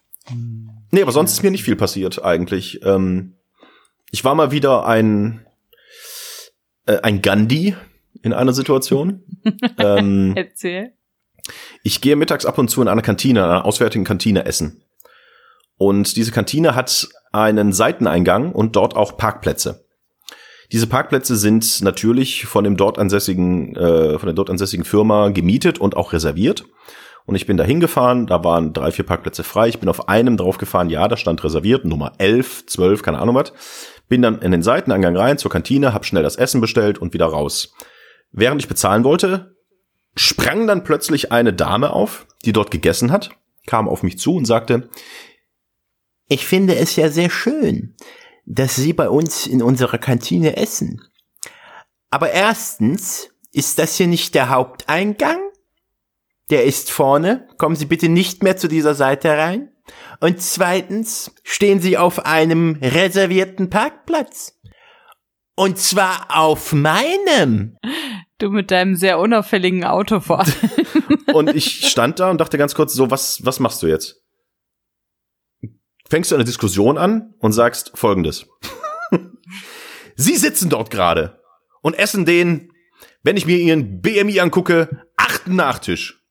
Nee, 0.92 1.02
aber 1.02 1.12
sonst 1.12 1.32
ist 1.34 1.44
mir 1.44 1.52
nicht 1.52 1.64
viel 1.64 1.76
passiert 1.76 2.24
eigentlich. 2.24 2.82
Ähm, 2.84 3.36
ich 4.12 4.24
war 4.26 4.36
mal 4.36 4.52
wieder 4.52 4.86
ein 4.86 5.45
äh, 6.86 7.00
ein 7.02 7.22
Gandhi 7.22 7.76
in 8.22 8.34
einer 8.34 8.54
Situation. 8.54 9.24
ähm, 9.78 10.34
Erzähl. 10.36 10.94
ich 11.84 12.02
gehe 12.02 12.16
mittags 12.16 12.46
ab 12.46 12.58
und 12.58 12.70
zu 12.70 12.82
in 12.82 12.88
einer 12.88 13.02
Kantine, 13.02 13.44
einer 13.44 13.66
auswärtigen 13.66 14.06
Kantine 14.06 14.46
essen. 14.46 14.82
Und 15.78 16.16
diese 16.16 16.32
Kantine 16.32 16.76
hat 16.76 17.08
einen 17.32 17.74
Seiteneingang 17.74 18.52
und 18.52 18.76
dort 18.76 18.96
auch 18.96 19.18
Parkplätze. 19.18 19.86
Diese 20.72 20.88
Parkplätze 20.88 21.36
sind 21.36 21.82
natürlich 21.82 22.46
von 22.46 22.64
dem 22.64 22.78
dort 22.78 22.98
ansässigen, 22.98 23.76
äh, 23.76 24.18
von 24.18 24.28
der 24.28 24.34
dort 24.34 24.50
ansässigen 24.50 24.86
Firma 24.86 25.30
gemietet 25.30 25.78
und 25.78 25.96
auch 25.96 26.14
reserviert. 26.14 26.66
Und 27.26 27.36
ich 27.36 27.48
bin 27.48 27.58
da 27.58 27.64
hingefahren, 27.64 28.28
da 28.28 28.44
waren 28.44 28.74
drei, 28.74 28.92
vier 28.92 29.06
Parkplätze 29.06 29.44
frei. 29.44 29.68
Ich 29.68 29.80
bin 29.80 29.90
auf 29.90 30.10
einem 30.10 30.38
draufgefahren, 30.38 30.90
ja, 30.90 31.08
da 31.08 31.18
stand 31.18 31.44
reserviert, 31.44 31.84
Nummer 31.84 32.14
11, 32.20 32.68
12, 32.68 33.02
keine 33.02 33.20
Ahnung 33.20 33.36
was. 33.36 33.52
Bin 34.08 34.22
dann 34.22 34.42
in 34.42 34.52
den 34.52 34.62
Seiteneingang 34.62 35.18
rein 35.18 35.38
zur 35.38 35.52
Kantine, 35.52 35.94
hab 35.94 36.06
schnell 36.06 36.24
das 36.24 36.36
Essen 36.36 36.62
bestellt 36.62 36.98
und 36.98 37.14
wieder 37.14 37.26
raus. 37.26 37.74
Während 38.32 38.62
ich 38.62 38.68
bezahlen 38.68 39.04
wollte, 39.04 39.56
sprang 40.16 40.68
dann 40.68 40.84
plötzlich 40.84 41.32
eine 41.32 41.54
Dame 41.54 41.92
auf, 41.92 42.28
die 42.46 42.54
dort 42.54 42.72
gegessen 42.72 43.12
hat, 43.12 43.32
kam 43.66 43.90
auf 43.90 44.04
mich 44.04 44.20
zu 44.20 44.36
und 44.36 44.46
sagte, 44.46 44.90
Ich 46.28 46.46
finde 46.46 46.76
es 46.76 46.96
ja 46.96 47.10
sehr 47.10 47.30
schön, 47.30 47.96
dass 48.46 48.76
Sie 48.76 48.94
bei 48.94 49.10
uns 49.10 49.48
in 49.48 49.62
unserer 49.62 49.98
Kantine 49.98 50.58
essen. 50.58 51.02
Aber 52.12 52.32
erstens 52.32 53.30
ist 53.52 53.80
das 53.80 53.96
hier 53.96 54.08
nicht 54.08 54.36
der 54.36 54.50
Haupteingang. 54.50 55.40
Der 56.50 56.66
ist 56.66 56.92
vorne. 56.92 57.48
Kommen 57.58 57.76
Sie 57.76 57.86
bitte 57.86 58.10
nicht 58.10 58.44
mehr 58.44 58.58
zu 58.58 58.68
dieser 58.68 58.94
Seite 58.94 59.30
rein. 59.30 59.75
Und 60.20 60.42
zweitens 60.42 61.32
stehen 61.44 61.80
Sie 61.80 61.98
auf 61.98 62.26
einem 62.26 62.78
reservierten 62.82 63.70
Parkplatz. 63.70 64.60
Und 65.56 65.78
zwar 65.78 66.28
auf 66.36 66.74
meinem. 66.74 67.78
Du 68.38 68.50
mit 68.50 68.72
deinem 68.72 68.96
sehr 68.96 69.20
unauffälligen 69.20 69.86
Auto 69.86 70.20
vor. 70.20 70.46
und 71.34 71.56
ich 71.56 71.88
stand 71.88 72.20
da 72.20 72.30
und 72.30 72.40
dachte 72.42 72.58
ganz 72.58 72.76
kurz, 72.76 72.94
so, 72.94 73.10
was, 73.10 73.46
was 73.46 73.60
machst 73.60 73.82
du 73.82 73.88
jetzt? 73.88 74.22
Fängst 76.08 76.32
du 76.32 76.36
eine 76.36 76.44
Diskussion 76.44 76.98
an 76.98 77.34
und 77.40 77.54
sagst 77.54 77.92
folgendes. 77.96 78.46
Sie 80.16 80.36
sitzen 80.36 80.70
dort 80.70 80.92
gerade 80.92 81.40
und 81.82 81.98
essen 81.98 82.26
den, 82.26 82.72
wenn 83.24 83.38
ich 83.38 83.46
mir 83.46 83.58
ihren 83.58 84.02
BMI 84.02 84.40
angucke, 84.40 85.06
achten 85.18 85.56
Nachtisch. 85.56 86.22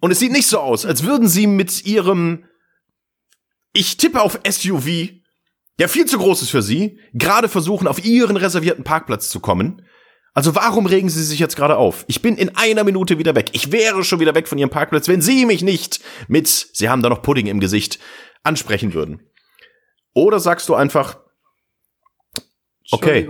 Und 0.00 0.10
es 0.10 0.18
sieht 0.18 0.32
nicht 0.32 0.46
so 0.46 0.58
aus, 0.58 0.84
als 0.84 1.04
würden 1.04 1.28
sie 1.28 1.46
mit 1.46 1.84
ihrem, 1.84 2.44
ich 3.72 3.96
tippe 3.96 4.20
auf 4.20 4.38
SUV, 4.48 5.10
der 5.78 5.88
viel 5.88 6.04
zu 6.04 6.18
groß 6.18 6.42
ist 6.42 6.50
für 6.50 6.62
sie, 6.62 6.98
gerade 7.12 7.48
versuchen, 7.48 7.88
auf 7.88 8.04
ihren 8.04 8.36
reservierten 8.36 8.84
Parkplatz 8.84 9.30
zu 9.30 9.40
kommen. 9.40 9.82
Also 10.34 10.54
warum 10.54 10.86
regen 10.86 11.10
Sie 11.10 11.22
sich 11.22 11.38
jetzt 11.38 11.56
gerade 11.56 11.76
auf? 11.76 12.04
Ich 12.08 12.22
bin 12.22 12.36
in 12.36 12.56
einer 12.56 12.84
Minute 12.84 13.18
wieder 13.18 13.34
weg. 13.34 13.50
Ich 13.52 13.70
wäre 13.70 14.02
schon 14.02 14.20
wieder 14.20 14.34
weg 14.34 14.48
von 14.48 14.56
Ihrem 14.56 14.70
Parkplatz, 14.70 15.08
wenn 15.08 15.20
Sie 15.20 15.44
mich 15.44 15.62
nicht 15.62 16.00
mit, 16.26 16.48
Sie 16.48 16.88
haben 16.88 17.02
da 17.02 17.10
noch 17.10 17.22
Pudding 17.22 17.46
im 17.46 17.60
Gesicht, 17.60 17.98
ansprechen 18.42 18.94
würden. 18.94 19.20
Oder 20.14 20.40
sagst 20.40 20.68
du 20.68 20.74
einfach, 20.74 21.18
okay. 22.90 23.28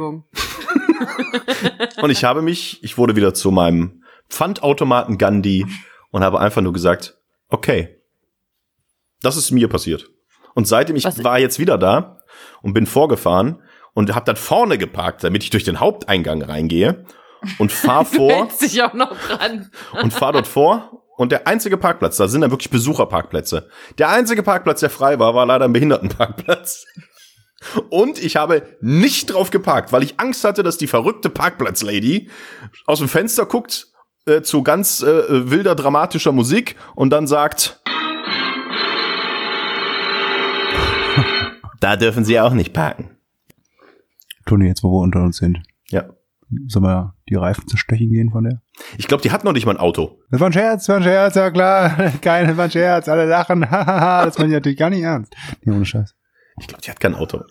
Und 2.01 2.11
ich 2.11 2.25
habe 2.25 2.43
mich, 2.43 2.83
ich 2.85 2.99
wurde 2.99 3.17
wieder 3.17 3.35
zu 3.35 3.51
meinem 3.51 4.05
Pfandautomaten 4.29 5.19
Gandhi 5.19 5.67
und 6.11 6.23
habe 6.23 6.41
einfach 6.41 6.63
nur 6.63 6.73
gesagt, 6.73 7.19
okay. 7.49 7.99
Das 9.23 9.37
ist 9.37 9.51
mir 9.51 9.69
passiert. 9.69 10.12
Und 10.55 10.67
seitdem 10.69 10.97
ich 10.97 11.05
Was- 11.05 11.23
war 11.25 11.39
jetzt 11.39 11.59
wieder 11.59 11.79
da 11.79 12.19
und 12.63 12.73
bin 12.75 12.87
vorgefahren 12.87 13.63
und 13.95 14.15
habe 14.15 14.25
dann 14.25 14.37
vorne 14.37 14.79
geparkt, 14.79 15.25
damit 15.25 15.43
ich 15.43 15.51
durch 15.51 15.65
den 15.65 15.81
Haupteingang 15.81 16.43
reingehe 16.43 17.05
und 17.59 17.73
fahr 17.73 18.05
vor 18.05 18.49
dich 18.61 18.83
auch 18.83 18.95
noch 18.95 19.15
dran. 19.19 19.71
und 20.03 20.13
fahr 20.13 20.33
dort 20.33 20.47
vor. 20.47 21.03
Und 21.17 21.31
der 21.31 21.47
einzige 21.47 21.77
Parkplatz, 21.77 22.17
da 22.17 22.27
sind 22.27 22.41
dann 22.41 22.51
wirklich 22.51 22.71
Besucherparkplätze. 22.71 23.69
Der 23.99 24.09
einzige 24.09 24.43
Parkplatz, 24.43 24.81
der 24.81 24.91
frei 24.91 25.19
war, 25.19 25.35
war 25.35 25.45
leider 25.47 25.67
ein 25.67 25.73
Behindertenparkplatz. 25.73 26.85
Und 27.91 28.19
ich 28.21 28.37
habe 28.37 28.63
nicht 28.81 29.27
drauf 29.33 29.51
geparkt, 29.51 29.93
weil 29.93 30.03
ich 30.03 30.19
Angst 30.19 30.43
hatte, 30.45 30.63
dass 30.63 30.79
die 30.79 30.89
verrückte 30.89 31.31
Parkplatzlady 31.31 32.29
aus 32.87 32.99
dem 32.99 33.09
Fenster 33.09 33.47
guckt 33.47 33.89
äh, 34.27 34.43
zu 34.43 34.63
ganz 34.63 35.03
äh, 35.03 35.51
wilder, 35.51 35.75
dramatischer 35.75 36.33
Musik 36.33 36.77
und 36.97 37.11
dann 37.11 37.27
sagt, 37.29 37.82
Da 41.83 41.97
dürfen 41.97 42.25
Sie 42.25 42.39
auch 42.39 42.53
nicht 42.53 42.73
parken. 42.73 43.11
Toni, 44.47 44.69
jetzt 44.69 44.85
wo 44.85 44.93
wir 44.93 45.03
unter 45.03 45.21
uns 45.21 45.39
sind, 45.39 45.63
ja, 45.89 46.05
sollen 46.69 46.85
wir 46.85 47.17
die 47.29 47.35
Reifen 47.35 47.67
zerstechen 47.67 48.09
gehen 48.09 48.31
von 48.31 48.45
der? 48.45 48.63
ich 48.99 49.09
glaube, 49.09 49.23
die 49.23 49.33
hat 49.33 49.43
noch 49.43 49.53
nicht 49.53 49.67
mal 49.67 49.73
ein 49.73 49.81
Auto. 49.81 50.21
Das 50.31 50.39
war 50.39 50.49
ein 50.49 50.53
Scherz, 50.53 50.89
war 50.89 50.99
ein 50.99 51.03
Scherz, 51.03 51.35
ja 51.35 51.51
klar. 51.51 52.13
Keine, 52.21 52.49
das 52.49 52.57
war 52.57 52.65
ein 52.67 52.71
Scherz, 52.71 53.09
alle 53.09 53.27
lachen. 53.27 53.69
Hahaha, 53.69 54.25
das 54.27 54.39
ich 54.39 54.47
natürlich 54.47 54.79
gar 54.79 54.91
nicht 54.91 55.03
ernst. 55.03 55.35
Nee, 55.63 55.75
ohne 55.75 55.85
Scheiß. 55.85 56.15
Ich 56.61 56.69
glaube, 56.69 56.83
die 56.83 56.91
hat 56.91 57.01
kein 57.01 57.17
Auto. 57.17 57.43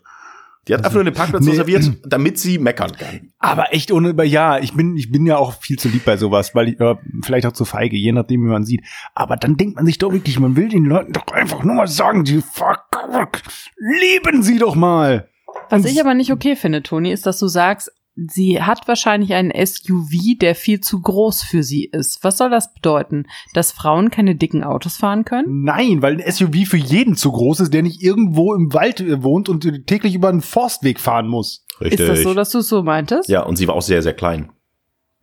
Die 0.67 0.73
hat 0.75 0.81
einfach 0.81 0.95
nur 0.95 1.03
den 1.05 1.13
Parkplatz 1.15 1.43
Nee. 1.43 1.51
reserviert, 1.51 1.91
damit 2.05 2.37
sie 2.37 2.59
meckern 2.59 2.91
kann. 2.91 3.31
Aber 3.39 3.73
echt 3.73 3.91
ohne, 3.91 4.09
aber 4.09 4.23
ja, 4.23 4.59
ich 4.59 4.73
bin, 4.73 4.95
ich 4.95 5.11
bin 5.11 5.25
ja 5.25 5.37
auch 5.37 5.59
viel 5.59 5.79
zu 5.79 5.89
lieb 5.89 6.05
bei 6.05 6.17
sowas, 6.17 6.53
weil 6.53 6.69
ich, 6.69 6.79
äh, 6.79 6.95
vielleicht 7.23 7.47
auch 7.47 7.53
zu 7.53 7.65
feige, 7.65 7.97
je 7.97 8.11
nachdem, 8.11 8.43
wie 8.43 8.49
man 8.49 8.63
sieht. 8.63 8.81
Aber 9.15 9.37
dann 9.37 9.57
denkt 9.57 9.75
man 9.77 9.85
sich 9.87 9.97
doch 9.97 10.13
wirklich, 10.13 10.39
man 10.39 10.55
will 10.55 10.69
den 10.69 10.85
Leuten 10.85 11.13
doch 11.13 11.25
einfach 11.33 11.63
nur 11.63 11.75
mal 11.75 11.87
sagen, 11.87 12.23
die 12.23 12.41
fuck, 12.41 13.41
lieben 13.77 14.43
sie 14.43 14.59
doch 14.59 14.75
mal. 14.75 15.27
Was 15.69 15.85
ich 15.85 15.99
aber 15.99 16.13
nicht 16.13 16.31
okay 16.31 16.55
finde, 16.55 16.83
Toni, 16.83 17.11
ist, 17.11 17.25
dass 17.25 17.39
du 17.39 17.47
sagst, 17.47 17.91
sie 18.29 18.61
hat 18.61 18.87
wahrscheinlich 18.87 19.33
einen 19.33 19.51
SUV, 19.51 20.37
der 20.39 20.55
viel 20.55 20.81
zu 20.81 21.01
groß 21.01 21.43
für 21.43 21.63
sie 21.63 21.85
ist. 21.85 22.23
Was 22.23 22.37
soll 22.37 22.49
das 22.49 22.73
bedeuten? 22.73 23.25
Dass 23.53 23.71
Frauen 23.71 24.11
keine 24.11 24.35
dicken 24.35 24.63
Autos 24.63 24.97
fahren 24.97 25.25
können? 25.25 25.63
Nein, 25.63 26.01
weil 26.01 26.21
ein 26.21 26.31
SUV 26.31 26.67
für 26.67 26.77
jeden 26.77 27.15
zu 27.15 27.31
groß 27.31 27.61
ist, 27.61 27.73
der 27.73 27.83
nicht 27.83 28.01
irgendwo 28.01 28.53
im 28.53 28.73
Wald 28.73 28.99
äh, 29.01 29.23
wohnt 29.23 29.49
und 29.49 29.65
äh, 29.65 29.83
täglich 29.83 30.15
über 30.15 30.29
einen 30.29 30.41
Forstweg 30.41 30.99
fahren 30.99 31.27
muss. 31.27 31.65
Richtig. 31.79 32.01
Ist 32.01 32.09
das 32.09 32.23
so, 32.23 32.33
dass 32.33 32.49
du 32.51 32.59
es 32.59 32.67
so 32.67 32.83
meintest? 32.83 33.29
ja, 33.29 33.43
und 33.43 33.55
sie 33.55 33.67
war 33.67 33.75
auch 33.75 33.81
sehr, 33.81 34.01
sehr 34.01 34.13
klein. 34.13 34.51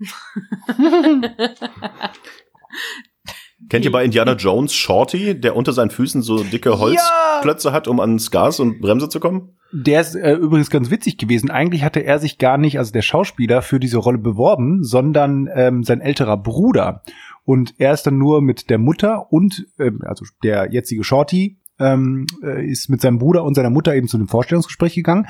Kennt 3.68 3.84
ihr 3.84 3.92
bei 3.92 4.04
Indiana 4.04 4.32
Jones 4.32 4.72
Shorty, 4.72 5.38
der 5.38 5.54
unter 5.54 5.72
seinen 5.72 5.90
Füßen 5.90 6.22
so 6.22 6.42
dicke 6.42 6.78
Holzklötze 6.78 7.72
hat, 7.72 7.86
um 7.86 8.00
ans 8.00 8.30
Gas 8.30 8.60
und 8.60 8.80
Bremse 8.80 9.08
zu 9.08 9.20
kommen? 9.20 9.56
Der 9.72 10.00
ist 10.00 10.14
äh, 10.14 10.34
übrigens 10.34 10.70
ganz 10.70 10.90
witzig 10.90 11.18
gewesen. 11.18 11.50
Eigentlich 11.50 11.82
hatte 11.82 12.00
er 12.00 12.18
sich 12.18 12.38
gar 12.38 12.56
nicht, 12.56 12.78
also 12.78 12.92
der 12.92 13.02
Schauspieler, 13.02 13.60
für 13.60 13.78
diese 13.78 13.98
Rolle 13.98 14.18
beworben, 14.18 14.82
sondern 14.84 15.48
ähm, 15.54 15.84
sein 15.84 16.00
älterer 16.00 16.38
Bruder. 16.38 17.02
Und 17.44 17.74
er 17.78 17.92
ist 17.92 18.06
dann 18.06 18.16
nur 18.16 18.40
mit 18.40 18.70
der 18.70 18.78
Mutter 18.78 19.30
und, 19.30 19.66
ähm, 19.78 20.00
also 20.04 20.24
der 20.42 20.72
jetzige 20.72 21.04
Shorty, 21.04 21.58
ähm, 21.78 22.26
äh, 22.42 22.66
ist 22.66 22.88
mit 22.88 23.02
seinem 23.02 23.18
Bruder 23.18 23.44
und 23.44 23.54
seiner 23.54 23.70
Mutter 23.70 23.94
eben 23.94 24.08
zu 24.08 24.16
dem 24.16 24.28
Vorstellungsgespräch 24.28 24.94
gegangen. 24.94 25.26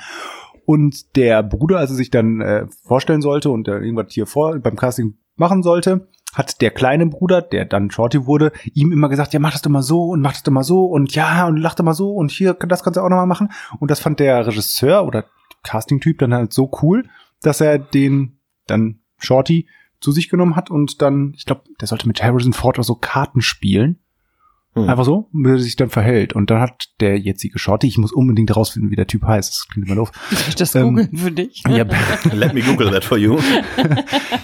Und 0.64 1.16
der 1.16 1.42
Bruder, 1.42 1.78
als 1.78 1.90
er 1.90 1.96
sich 1.96 2.10
dann 2.10 2.40
äh, 2.40 2.66
vorstellen 2.84 3.22
sollte 3.22 3.50
und 3.50 3.66
äh, 3.68 3.78
irgendwas 3.78 4.12
hier 4.12 4.26
vor 4.26 4.58
beim 4.58 4.76
Casting 4.76 5.14
machen 5.38 5.62
sollte, 5.62 6.08
hat 6.34 6.60
der 6.60 6.70
kleine 6.70 7.06
Bruder, 7.06 7.42
der 7.42 7.64
dann 7.64 7.90
Shorty 7.90 8.26
wurde, 8.26 8.52
ihm 8.74 8.92
immer 8.92 9.08
gesagt, 9.08 9.32
ja, 9.32 9.40
mach 9.40 9.52
das 9.52 9.62
doch 9.62 9.70
mal 9.70 9.82
so 9.82 10.04
und 10.04 10.20
mach 10.20 10.32
das 10.32 10.42
doch 10.42 10.52
mal 10.52 10.62
so 10.62 10.84
und 10.86 11.14
ja, 11.14 11.46
und 11.46 11.56
lach 11.56 11.74
doch 11.74 11.84
mal 11.84 11.94
so 11.94 12.12
und 12.12 12.30
hier, 12.30 12.54
das 12.54 12.82
kannst 12.82 12.96
du 12.96 13.00
auch 13.00 13.08
noch 13.08 13.16
mal 13.16 13.26
machen. 13.26 13.50
Und 13.80 13.90
das 13.90 14.00
fand 14.00 14.20
der 14.20 14.46
Regisseur 14.46 15.06
oder 15.06 15.24
Casting-Typ 15.62 16.18
dann 16.18 16.34
halt 16.34 16.52
so 16.52 16.70
cool, 16.82 17.08
dass 17.42 17.60
er 17.60 17.78
den 17.78 18.38
dann 18.66 19.00
Shorty 19.18 19.68
zu 20.00 20.12
sich 20.12 20.28
genommen 20.28 20.54
hat 20.54 20.70
und 20.70 21.02
dann, 21.02 21.32
ich 21.36 21.44
glaube, 21.44 21.62
der 21.80 21.88
sollte 21.88 22.06
mit 22.06 22.22
Harrison 22.22 22.52
Ford 22.52 22.78
auch 22.78 22.84
so 22.84 22.94
Karten 22.94 23.40
spielen. 23.40 23.98
Hm. 24.82 24.88
Einfach 24.88 25.04
so, 25.04 25.28
wie 25.32 25.50
er 25.50 25.58
sich 25.58 25.76
dann 25.76 25.90
verhält. 25.90 26.32
Und 26.34 26.50
dann 26.50 26.60
hat 26.60 26.88
der 27.00 27.18
jetzige 27.18 27.58
Shorty, 27.58 27.86
ich 27.86 27.98
muss 27.98 28.12
unbedingt 28.12 28.54
rausfinden, 28.54 28.90
wie 28.90 28.96
der 28.96 29.06
Typ 29.06 29.24
heißt. 29.24 29.50
Das 29.50 29.66
klingt 29.68 29.86
immer 29.86 29.96
doof. 29.96 30.10
Soll 30.30 30.38
ich 30.48 30.54
das 30.56 30.74
Ähm, 30.74 30.88
googeln 30.96 31.16
für 31.16 31.30
dich? 31.32 31.62
Ja, 31.68 31.84
Let 32.32 32.54
me 32.54 32.62
Google 32.62 32.90
that 32.90 33.04
for 33.04 33.18
you. 33.18 33.38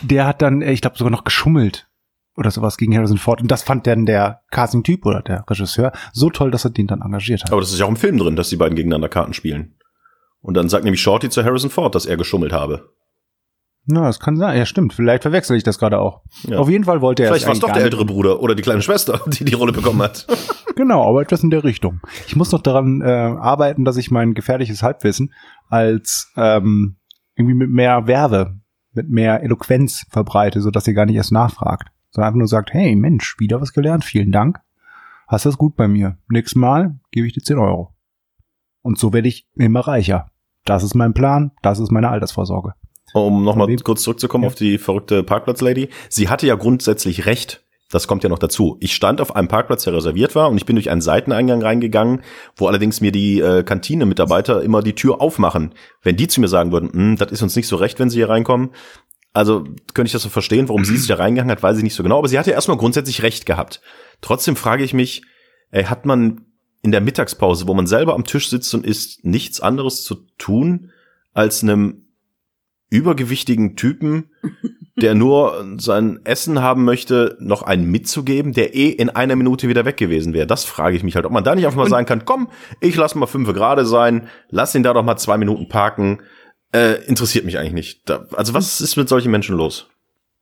der 0.02 0.26
hat 0.26 0.42
dann, 0.42 0.62
ich 0.62 0.80
glaube, 0.80 0.98
sogar 0.98 1.10
noch 1.10 1.24
geschummelt 1.24 1.88
oder 2.36 2.50
sowas 2.50 2.76
gegen 2.76 2.96
Harrison 2.96 3.18
Ford. 3.18 3.40
Und 3.40 3.50
das 3.50 3.62
fand 3.62 3.86
dann 3.86 4.06
der 4.06 4.40
Casting-Typ 4.50 5.06
oder 5.06 5.22
der 5.22 5.44
Regisseur 5.48 5.92
so 6.12 6.30
toll, 6.30 6.50
dass 6.50 6.64
er 6.64 6.70
den 6.70 6.86
dann 6.86 7.00
engagiert 7.02 7.44
hat. 7.44 7.52
Aber 7.52 7.60
das 7.60 7.72
ist 7.72 7.78
ja 7.78 7.86
auch 7.86 7.90
im 7.90 7.96
Film 7.96 8.18
drin, 8.18 8.36
dass 8.36 8.48
die 8.48 8.56
beiden 8.56 8.74
gegeneinander 8.76 9.08
Karten 9.08 9.34
spielen. 9.34 9.76
Und 10.40 10.54
dann 10.56 10.68
sagt 10.68 10.84
nämlich 10.84 11.00
Shorty 11.00 11.30
zu 11.30 11.44
Harrison 11.44 11.70
Ford, 11.70 11.94
dass 11.94 12.06
er 12.06 12.16
geschummelt 12.16 12.52
habe. 12.52 12.90
Na, 13.86 14.02
das 14.06 14.18
kann 14.18 14.36
sein. 14.36 14.56
Ja, 14.56 14.64
stimmt. 14.64 14.94
Vielleicht 14.94 15.22
verwechsel 15.22 15.56
ich 15.56 15.62
das 15.62 15.78
gerade 15.78 15.98
auch. 15.98 16.22
Ja. 16.44 16.58
Auf 16.58 16.70
jeden 16.70 16.84
Fall 16.84 17.02
wollte 17.02 17.22
er 17.22 17.28
Vielleicht 17.28 17.46
war 17.46 17.52
es 17.52 17.60
doch 17.60 17.70
der 17.70 17.82
ältere 17.82 18.06
Bruder 18.06 18.40
oder 18.40 18.54
die 18.54 18.62
kleine 18.62 18.80
Schwester, 18.80 19.20
die 19.26 19.44
die 19.44 19.54
Rolle 19.54 19.72
bekommen 19.72 20.02
hat. 20.02 20.26
Genau, 20.76 21.08
aber 21.08 21.22
etwas 21.22 21.44
in 21.44 21.50
der 21.50 21.62
Richtung. 21.62 22.00
Ich 22.26 22.34
muss 22.34 22.50
noch 22.50 22.60
daran 22.60 23.00
äh, 23.00 23.04
arbeiten, 23.04 23.84
dass 23.84 23.96
ich 23.96 24.10
mein 24.10 24.34
gefährliches 24.34 24.82
Halbwissen 24.82 25.32
als 25.68 26.32
ähm, 26.36 26.96
irgendwie 27.36 27.54
mit 27.54 27.70
mehr 27.70 28.08
Werbe, 28.08 28.58
mit 28.92 29.08
mehr 29.08 29.44
Eloquenz 29.44 30.04
verbreite, 30.10 30.60
sodass 30.60 30.88
ihr 30.88 30.94
gar 30.94 31.06
nicht 31.06 31.14
erst 31.14 31.30
nachfragt. 31.30 31.92
Sondern 32.10 32.26
einfach 32.26 32.38
nur 32.38 32.48
sagt, 32.48 32.72
hey 32.72 32.96
Mensch, 32.96 33.36
wieder 33.38 33.60
was 33.60 33.72
gelernt, 33.72 34.04
vielen 34.04 34.32
Dank. 34.32 34.58
Hast 35.28 35.46
das 35.46 35.56
gut 35.56 35.76
bei 35.76 35.86
mir. 35.86 36.18
Nächstes 36.28 36.56
Mal 36.56 36.98
gebe 37.12 37.28
ich 37.28 37.34
dir 37.34 37.42
10 37.42 37.58
Euro. 37.58 37.94
Und 38.82 38.98
so 38.98 39.12
werde 39.12 39.28
ich 39.28 39.46
immer 39.54 39.86
reicher. 39.86 40.32
Das 40.64 40.82
ist 40.82 40.94
mein 40.94 41.14
Plan, 41.14 41.52
das 41.62 41.78
ist 41.78 41.92
meine 41.92 42.08
Altersvorsorge. 42.08 42.74
Um 43.14 43.44
nochmal 43.44 43.74
kurz 43.76 44.02
zurückzukommen 44.02 44.44
Ja. 44.44 44.48
auf 44.48 44.54
die 44.56 44.76
verrückte 44.76 45.22
Parkplatz-Lady. 45.22 45.88
Sie 46.10 46.28
hatte 46.28 46.46
ja 46.46 46.56
grundsätzlich 46.56 47.26
recht. 47.26 47.62
Das 47.90 48.08
kommt 48.08 48.24
ja 48.24 48.28
noch 48.28 48.40
dazu. 48.40 48.76
Ich 48.80 48.92
stand 48.94 49.20
auf 49.20 49.36
einem 49.36 49.46
Parkplatz, 49.46 49.84
der 49.84 49.92
reserviert 49.94 50.34
war, 50.34 50.50
und 50.50 50.56
ich 50.56 50.66
bin 50.66 50.74
durch 50.74 50.90
einen 50.90 51.00
Seiteneingang 51.00 51.62
reingegangen, 51.62 52.22
wo 52.56 52.66
allerdings 52.66 53.00
mir 53.00 53.12
die 53.12 53.38
äh, 53.40 53.62
Kantine-Mitarbeiter 53.62 54.62
immer 54.62 54.82
die 54.82 54.94
Tür 54.94 55.20
aufmachen. 55.20 55.74
Wenn 56.02 56.16
die 56.16 56.26
zu 56.26 56.40
mir 56.40 56.48
sagen 56.48 56.72
würden, 56.72 56.90
"Hm, 56.92 57.16
das 57.16 57.30
ist 57.30 57.42
uns 57.42 57.54
nicht 57.54 57.68
so 57.68 57.76
recht, 57.76 58.00
wenn 58.00 58.10
sie 58.10 58.16
hier 58.18 58.28
reinkommen, 58.28 58.70
also 59.32 59.64
könnte 59.94 60.06
ich 60.06 60.12
das 60.12 60.22
so 60.22 60.28
verstehen, 60.28 60.68
warum 60.68 60.84
sie 60.84 60.96
sich 60.96 61.06
da 61.08 61.16
reingegangen 61.16 61.50
hat, 61.50 61.62
weiß 61.62 61.76
ich 61.76 61.82
nicht 61.84 61.94
so 61.94 62.02
genau. 62.02 62.18
Aber 62.18 62.28
sie 62.28 62.38
hatte 62.38 62.50
erstmal 62.52 62.76
grundsätzlich 62.78 63.22
recht 63.22 63.46
gehabt. 63.46 63.80
Trotzdem 64.20 64.56
frage 64.56 64.82
ich 64.84 64.94
mich, 64.94 65.22
ey, 65.70 65.84
hat 65.84 66.06
man 66.06 66.42
in 66.82 66.92
der 66.92 67.00
Mittagspause, 67.00 67.66
wo 67.68 67.74
man 67.74 67.86
selber 67.86 68.14
am 68.14 68.24
Tisch 68.24 68.48
sitzt 68.48 68.72
und 68.74 68.84
isst, 68.86 69.24
nichts 69.24 69.60
anderes 69.60 70.04
zu 70.04 70.16
tun, 70.38 70.90
als 71.32 71.62
einem 71.62 72.03
übergewichtigen 72.90 73.76
Typen, 73.76 74.30
der 74.96 75.14
nur 75.14 75.76
sein 75.78 76.20
Essen 76.24 76.62
haben 76.62 76.84
möchte, 76.84 77.36
noch 77.40 77.62
einen 77.62 77.90
mitzugeben, 77.90 78.52
der 78.52 78.74
eh 78.74 78.88
in 78.90 79.10
einer 79.10 79.36
Minute 79.36 79.68
wieder 79.68 79.84
weg 79.84 79.96
gewesen 79.96 80.32
wäre. 80.32 80.46
Das 80.46 80.64
frage 80.64 80.96
ich 80.96 81.02
mich 81.02 81.16
halt, 81.16 81.26
ob 81.26 81.32
man 81.32 81.44
da 81.44 81.54
nicht 81.54 81.66
einfach 81.66 81.78
mal 81.78 81.88
sagen 81.88 82.06
kann, 82.06 82.24
komm, 82.24 82.48
ich 82.80 82.96
lass 82.96 83.14
mal 83.14 83.26
fünf 83.26 83.52
gerade 83.52 83.84
sein, 83.84 84.28
lass 84.50 84.74
ihn 84.74 84.82
da 84.82 84.92
doch 84.92 85.02
mal 85.02 85.16
zwei 85.16 85.36
Minuten 85.36 85.68
parken. 85.68 86.22
Äh, 86.72 87.04
interessiert 87.06 87.44
mich 87.44 87.58
eigentlich 87.58 87.72
nicht. 87.72 88.08
Da, 88.08 88.26
also 88.32 88.54
was 88.54 88.80
ist 88.80 88.96
mit 88.96 89.08
solchen 89.08 89.30
Menschen 89.30 89.56
los? 89.56 89.88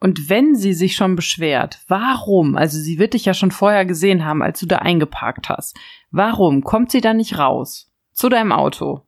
Und 0.01 0.29
wenn 0.29 0.57
sie 0.57 0.75
sich 0.75 0.97
schon 0.97 1.15
beschwert, 1.15 1.79
warum? 1.87 2.57
Also 2.57 2.79
sie 2.79 2.99
wird 2.99 3.15
dich 3.15 3.25
ja 3.25 3.35
schon 3.35 3.53
vorher 3.53 3.87
gesehen 3.87 4.25
haben, 4.25 4.43
als 4.43 4.59
du 4.59 4.67
da 4.67 4.79
eingeparkt 4.79 5.49
hast. 5.49 5.77
Warum 6.11 6.63
kommt 6.63 6.91
sie 6.91 7.01
dann 7.01 7.19
nicht 7.19 7.39
raus 7.39 7.93
zu 8.13 8.29
deinem 8.29 8.53
Auto 8.53 9.03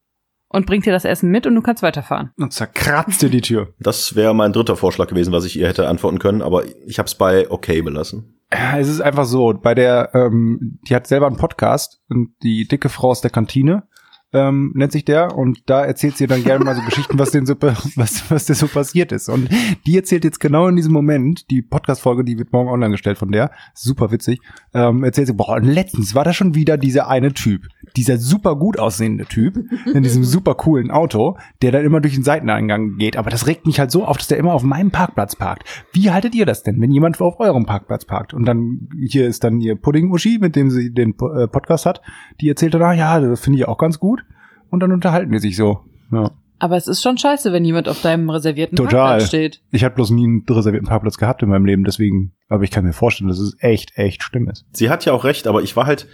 und 0.54 0.66
bringt 0.66 0.86
dir 0.86 0.92
das 0.92 1.04
Essen 1.04 1.30
mit 1.30 1.46
und 1.46 1.54
du 1.56 1.62
kannst 1.62 1.82
weiterfahren? 1.82 2.30
Und 2.36 2.52
zerkratzt 2.52 3.20
dir 3.22 3.28
die 3.28 3.40
Tür. 3.40 3.74
Das 3.80 4.14
wäre 4.14 4.34
mein 4.34 4.52
dritter 4.52 4.76
Vorschlag 4.76 5.08
gewesen, 5.08 5.32
was 5.32 5.44
ich 5.44 5.58
ihr 5.58 5.66
hätte 5.66 5.88
antworten 5.88 6.20
können, 6.20 6.42
aber 6.42 6.62
ich 6.86 6.98
habe 6.98 7.08
es 7.08 7.16
bei 7.16 7.50
okay 7.50 7.82
belassen. 7.82 8.38
Ja, 8.52 8.78
Es 8.78 8.88
ist 8.88 9.00
einfach 9.00 9.24
so, 9.24 9.52
bei 9.52 9.74
der, 9.74 10.10
ähm, 10.14 10.78
die 10.88 10.94
hat 10.94 11.08
selber 11.08 11.26
einen 11.26 11.38
Podcast 11.38 12.00
und 12.08 12.34
die 12.44 12.68
dicke 12.68 12.88
Frau 12.88 13.10
aus 13.10 13.20
der 13.20 13.32
Kantine 13.32 13.88
ähm, 14.34 14.72
nennt 14.74 14.92
sich 14.92 15.04
der 15.04 15.36
und 15.36 15.62
da 15.66 15.84
erzählt 15.84 16.16
sie 16.16 16.26
dann 16.26 16.42
gerne 16.42 16.64
mal 16.64 16.74
so 16.74 16.82
Geschichten, 16.84 17.18
was 17.18 17.30
denn 17.30 17.46
so, 17.46 17.54
was, 17.60 18.30
was 18.30 18.46
denn 18.46 18.56
so 18.56 18.66
passiert 18.66 19.12
ist. 19.12 19.28
Und 19.28 19.48
die 19.86 19.96
erzählt 19.96 20.24
jetzt 20.24 20.40
genau 20.40 20.66
in 20.68 20.76
diesem 20.76 20.92
Moment, 20.92 21.50
die 21.50 21.62
Podcast-Folge, 21.62 22.24
die 22.24 22.36
wird 22.36 22.52
morgen 22.52 22.68
online 22.68 22.90
gestellt 22.90 23.16
von 23.16 23.30
der, 23.30 23.52
super 23.72 24.10
witzig, 24.10 24.40
ähm, 24.74 25.04
erzählt 25.04 25.28
sie, 25.28 25.34
boah, 25.34 25.56
und 25.56 25.64
letztens 25.64 26.14
war 26.14 26.24
da 26.24 26.32
schon 26.32 26.54
wieder 26.54 26.76
dieser 26.76 27.08
eine 27.08 27.32
Typ, 27.32 27.68
dieser 27.96 28.18
super 28.18 28.56
gut 28.56 28.78
aussehende 28.78 29.24
Typ 29.24 29.56
in 29.94 30.02
diesem 30.02 30.24
super 30.24 30.54
coolen 30.56 30.90
Auto, 30.90 31.36
der 31.62 31.70
dann 31.70 31.84
immer 31.84 32.00
durch 32.00 32.14
den 32.14 32.24
Seiteneingang 32.24 32.96
geht. 32.96 33.16
Aber 33.16 33.30
das 33.30 33.46
regt 33.46 33.66
mich 33.66 33.78
halt 33.78 33.92
so 33.92 34.04
auf, 34.04 34.18
dass 34.18 34.26
der 34.26 34.38
immer 34.38 34.52
auf 34.52 34.64
meinem 34.64 34.90
Parkplatz 34.90 35.36
parkt. 35.36 35.64
Wie 35.92 36.10
haltet 36.10 36.34
ihr 36.34 36.44
das 36.44 36.64
denn, 36.64 36.80
wenn 36.80 36.90
jemand 36.90 37.20
auf 37.20 37.38
eurem 37.38 37.66
Parkplatz 37.66 38.04
parkt? 38.04 38.34
Und 38.34 38.46
dann, 38.46 38.88
hier 39.08 39.28
ist 39.28 39.44
dann 39.44 39.60
ihr 39.60 39.76
Pudding-Uschi, 39.76 40.38
mit 40.40 40.56
dem 40.56 40.70
sie 40.70 40.92
den 40.92 41.10
äh, 41.10 41.46
Podcast 41.46 41.86
hat, 41.86 42.02
die 42.40 42.48
erzählt 42.48 42.74
dann, 42.74 42.82
ah, 42.82 42.92
ja, 42.92 43.20
das 43.20 43.40
finde 43.40 43.60
ich 43.60 43.68
auch 43.68 43.78
ganz 43.78 44.00
gut. 44.00 44.23
Und 44.70 44.80
dann 44.80 44.92
unterhalten 44.92 45.32
die 45.32 45.38
sich 45.38 45.56
so. 45.56 45.80
Ja. 46.12 46.30
Aber 46.58 46.76
es 46.76 46.86
ist 46.86 47.02
schon 47.02 47.18
scheiße, 47.18 47.52
wenn 47.52 47.64
jemand 47.64 47.88
auf 47.88 48.00
deinem 48.00 48.30
reservierten 48.30 48.76
Total. 48.76 48.92
Parkplatz 48.92 49.28
steht. 49.28 49.60
Ich 49.70 49.84
habe 49.84 49.94
bloß 49.96 50.10
nie 50.10 50.24
einen 50.24 50.44
reservierten 50.48 50.88
Parkplatz 50.88 51.18
gehabt 51.18 51.42
in 51.42 51.48
meinem 51.48 51.66
Leben, 51.66 51.84
deswegen, 51.84 52.32
aber 52.48 52.62
ich 52.62 52.70
kann 52.70 52.84
mir 52.84 52.92
vorstellen, 52.92 53.28
dass 53.28 53.38
es 53.38 53.56
echt, 53.58 53.98
echt 53.98 54.22
schlimm 54.22 54.48
ist. 54.48 54.64
Sie 54.72 54.88
hat 54.88 55.04
ja 55.04 55.12
auch 55.12 55.24
recht, 55.24 55.46
aber 55.46 55.62
ich 55.62 55.76
war 55.76 55.86
halt, 55.86 56.06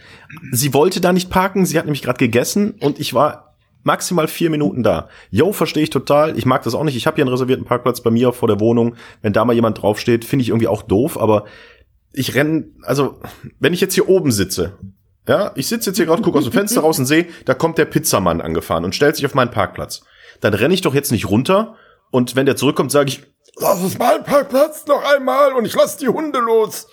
sie 0.50 0.74
wollte 0.74 1.00
da 1.00 1.12
nicht 1.12 1.30
parken, 1.30 1.66
sie 1.66 1.78
hat 1.78 1.84
nämlich 1.84 2.02
gerade 2.02 2.18
gegessen 2.18 2.74
und 2.80 2.98
ich 2.98 3.14
war 3.14 3.54
maximal 3.82 4.28
vier 4.28 4.50
Minuten 4.50 4.82
da. 4.82 5.08
Yo, 5.30 5.52
verstehe 5.52 5.82
ich 5.82 5.90
total. 5.90 6.36
Ich 6.36 6.46
mag 6.46 6.62
das 6.62 6.74
auch 6.74 6.84
nicht. 6.84 6.96
Ich 6.96 7.06
habe 7.06 7.16
hier 7.16 7.24
einen 7.24 7.32
reservierten 7.32 7.66
Parkplatz 7.66 8.00
bei 8.00 8.10
mir 8.10 8.32
vor 8.32 8.48
der 8.48 8.60
Wohnung. 8.60 8.96
Wenn 9.22 9.32
da 9.32 9.44
mal 9.44 9.54
jemand 9.54 9.80
draufsteht, 9.80 10.24
finde 10.24 10.42
ich 10.42 10.48
irgendwie 10.48 10.68
auch 10.68 10.82
doof, 10.82 11.18
aber 11.20 11.44
ich 12.12 12.34
renn, 12.34 12.74
also 12.82 13.20
wenn 13.60 13.72
ich 13.72 13.80
jetzt 13.80 13.94
hier 13.94 14.08
oben 14.08 14.32
sitze, 14.32 14.78
ja, 15.30 15.52
ich 15.54 15.68
sitze 15.68 15.90
jetzt 15.90 15.96
hier 15.96 16.06
gerade, 16.06 16.22
gucke 16.22 16.38
aus 16.38 16.44
dem 16.44 16.52
Fenster 16.52 16.80
raus 16.80 16.98
und 16.98 17.06
sehe, 17.06 17.28
da 17.44 17.54
kommt 17.54 17.78
der 17.78 17.84
Pizzamann 17.84 18.40
angefahren 18.40 18.84
und 18.84 18.96
stellt 18.96 19.14
sich 19.14 19.24
auf 19.24 19.34
meinen 19.34 19.52
Parkplatz. 19.52 20.02
Dann 20.40 20.54
renne 20.54 20.74
ich 20.74 20.80
doch 20.80 20.92
jetzt 20.92 21.12
nicht 21.12 21.30
runter 21.30 21.76
und 22.10 22.34
wenn 22.34 22.46
der 22.46 22.56
zurückkommt, 22.56 22.90
sage 22.90 23.10
ich, 23.10 23.22
lass 23.56 23.80
es 23.80 23.96
mein 23.96 24.24
Parkplatz 24.24 24.86
noch 24.86 25.04
einmal 25.14 25.52
und 25.52 25.64
ich 25.64 25.74
lass 25.74 25.96
die 25.96 26.08
Hunde 26.08 26.40
los. 26.40 26.88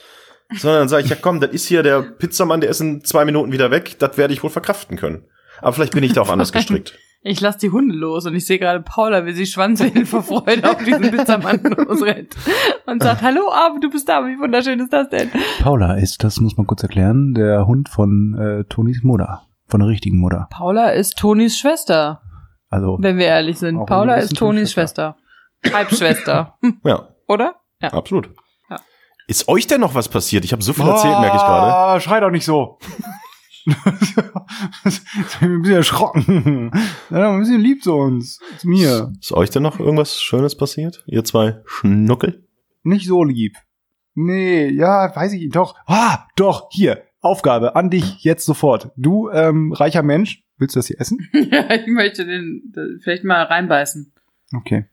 Sondern 0.55 0.81
dann 0.81 0.89
sage 0.89 1.03
ich, 1.03 1.09
ja 1.09 1.17
komm, 1.19 1.39
das 1.41 1.49
ist 1.49 1.65
hier 1.65 1.81
der 1.81 2.03
Pizzamann, 2.03 2.61
der 2.61 2.69
ist 2.69 2.79
in 2.79 3.03
zwei 3.03 3.25
Minuten 3.25 3.51
wieder 3.51 3.71
weg, 3.71 3.97
das 3.97 4.17
werde 4.17 4.35
ich 4.35 4.43
wohl 4.43 4.51
verkraften 4.51 4.97
können. 4.97 5.25
Aber 5.59 5.73
vielleicht 5.73 5.93
bin 5.93 6.03
ich 6.03 6.13
da 6.13 6.21
auch 6.21 6.29
anders 6.29 6.51
gestrickt. 6.51 6.95
Ich 7.22 7.41
lass 7.41 7.57
die 7.57 7.72
Hunde 7.72 7.95
los 7.95 8.26
und 8.26 8.36
ich 8.36 8.45
sehe 8.45 8.59
gerade 8.59 8.82
Paula, 8.82 9.26
wie 9.26 9.34
sie 9.34 9.45
schwanzwedeln 9.45 10.05
vor 10.05 10.24
Freude 10.24 10.70
auf 10.70 10.78
diesen 10.84 11.11
Pizzamann 11.11 11.61
losrennt 11.88 12.36
und 12.86 13.01
sagt, 13.03 13.22
hallo 13.22 13.51
Abend, 13.51 13.84
du 13.84 13.89
bist 13.89 14.07
da, 14.07 14.26
wie 14.26 14.39
wunderschön 14.39 14.80
ist 14.80 14.93
das 14.93 15.09
denn? 15.09 15.30
Paula 15.59 15.95
ist, 15.95 16.24
das 16.24 16.39
muss 16.39 16.55
man 16.57 16.68
kurz 16.68 16.84
erklären, 16.84 17.34
der 17.34 17.65
Hund 17.68 17.89
von 17.89 18.36
äh, 18.39 18.63
Tonis 18.70 19.03
Mutter. 19.03 19.43
Von 19.68 19.82
der 19.82 19.89
richtigen 19.89 20.20
Mutter. 20.20 20.47
Paula 20.51 20.91
ist 20.91 21.18
Tonis 21.18 21.57
Schwester, 21.57 22.22
Also, 22.70 22.97
wenn 23.01 23.18
wir 23.18 23.26
ehrlich 23.26 23.57
sind. 23.59 23.86
Paula 23.86 24.15
ist 24.15 24.38
Tonis 24.38 24.72
Schwester. 24.72 25.18
Schwester. 25.61 25.78
Halbschwester. 25.78 26.57
Ja, 26.86 27.09
Oder? 27.28 27.55
Ja. 27.82 27.89
absolut. 27.93 28.30
Ja. 28.70 28.78
Ist 29.28 29.49
euch 29.49 29.68
denn 29.68 29.82
noch 29.82 29.93
was 29.95 30.07
passiert? 30.07 30.45
Ich 30.45 30.53
habe 30.53 30.63
so 30.63 30.72
viel 30.72 30.88
erzählt, 30.88 31.20
merke 31.20 31.36
ich 31.36 31.41
gerade. 31.41 31.74
Ah, 31.74 31.99
schrei 31.99 32.22
doch 32.22 32.30
nicht 32.32 32.45
so. 32.45 32.78
Ich 33.68 35.39
bin 35.39 35.51
ein 35.55 35.61
bisschen 35.61 35.78
erschrocken. 35.78 36.72
Ja, 37.09 37.34
ein 37.34 37.39
bisschen 37.39 37.59
lieb 37.59 37.84
zu 37.84 37.95
uns. 37.95 38.39
Zu 38.59 38.70
mir. 38.70 39.11
Ist 39.20 39.34
euch 39.34 39.49
denn 39.49 39.63
noch 39.63 39.80
irgendwas 39.80 40.22
Schönes 40.22 40.55
passiert? 40.55 41.03
Ihr 41.07 41.24
zwei 41.24 41.61
Schnuckel? 41.65 42.47
Nicht 42.84 43.07
so 43.07 43.24
lieb. 43.24 43.57
Nee, 44.13 44.70
ja, 44.70 45.13
weiß 45.13 45.34
ich 45.34 45.49
doch. 45.49 45.76
Ah, 45.86 46.26
doch, 46.36 46.70
hier. 46.72 47.03
Aufgabe 47.20 47.76
an 47.76 47.89
dich 47.89 48.24
jetzt 48.24 48.45
sofort. 48.45 48.91
Du, 48.95 49.30
ähm, 49.30 49.74
reicher 49.74 50.03
Mensch, 50.03 50.43
willst 50.57 50.76
du 50.76 50.80
das 50.80 50.88
hier 50.88 51.01
essen? 51.01 51.30
ja, 51.34 51.70
ich 51.74 51.88
möchte 51.88 52.26
den 52.26 52.72
den 52.76 52.99
vielleicht 53.03 53.24
mal 53.24 53.43
reinbeißen. 53.43 54.13
Okay. 54.55 54.86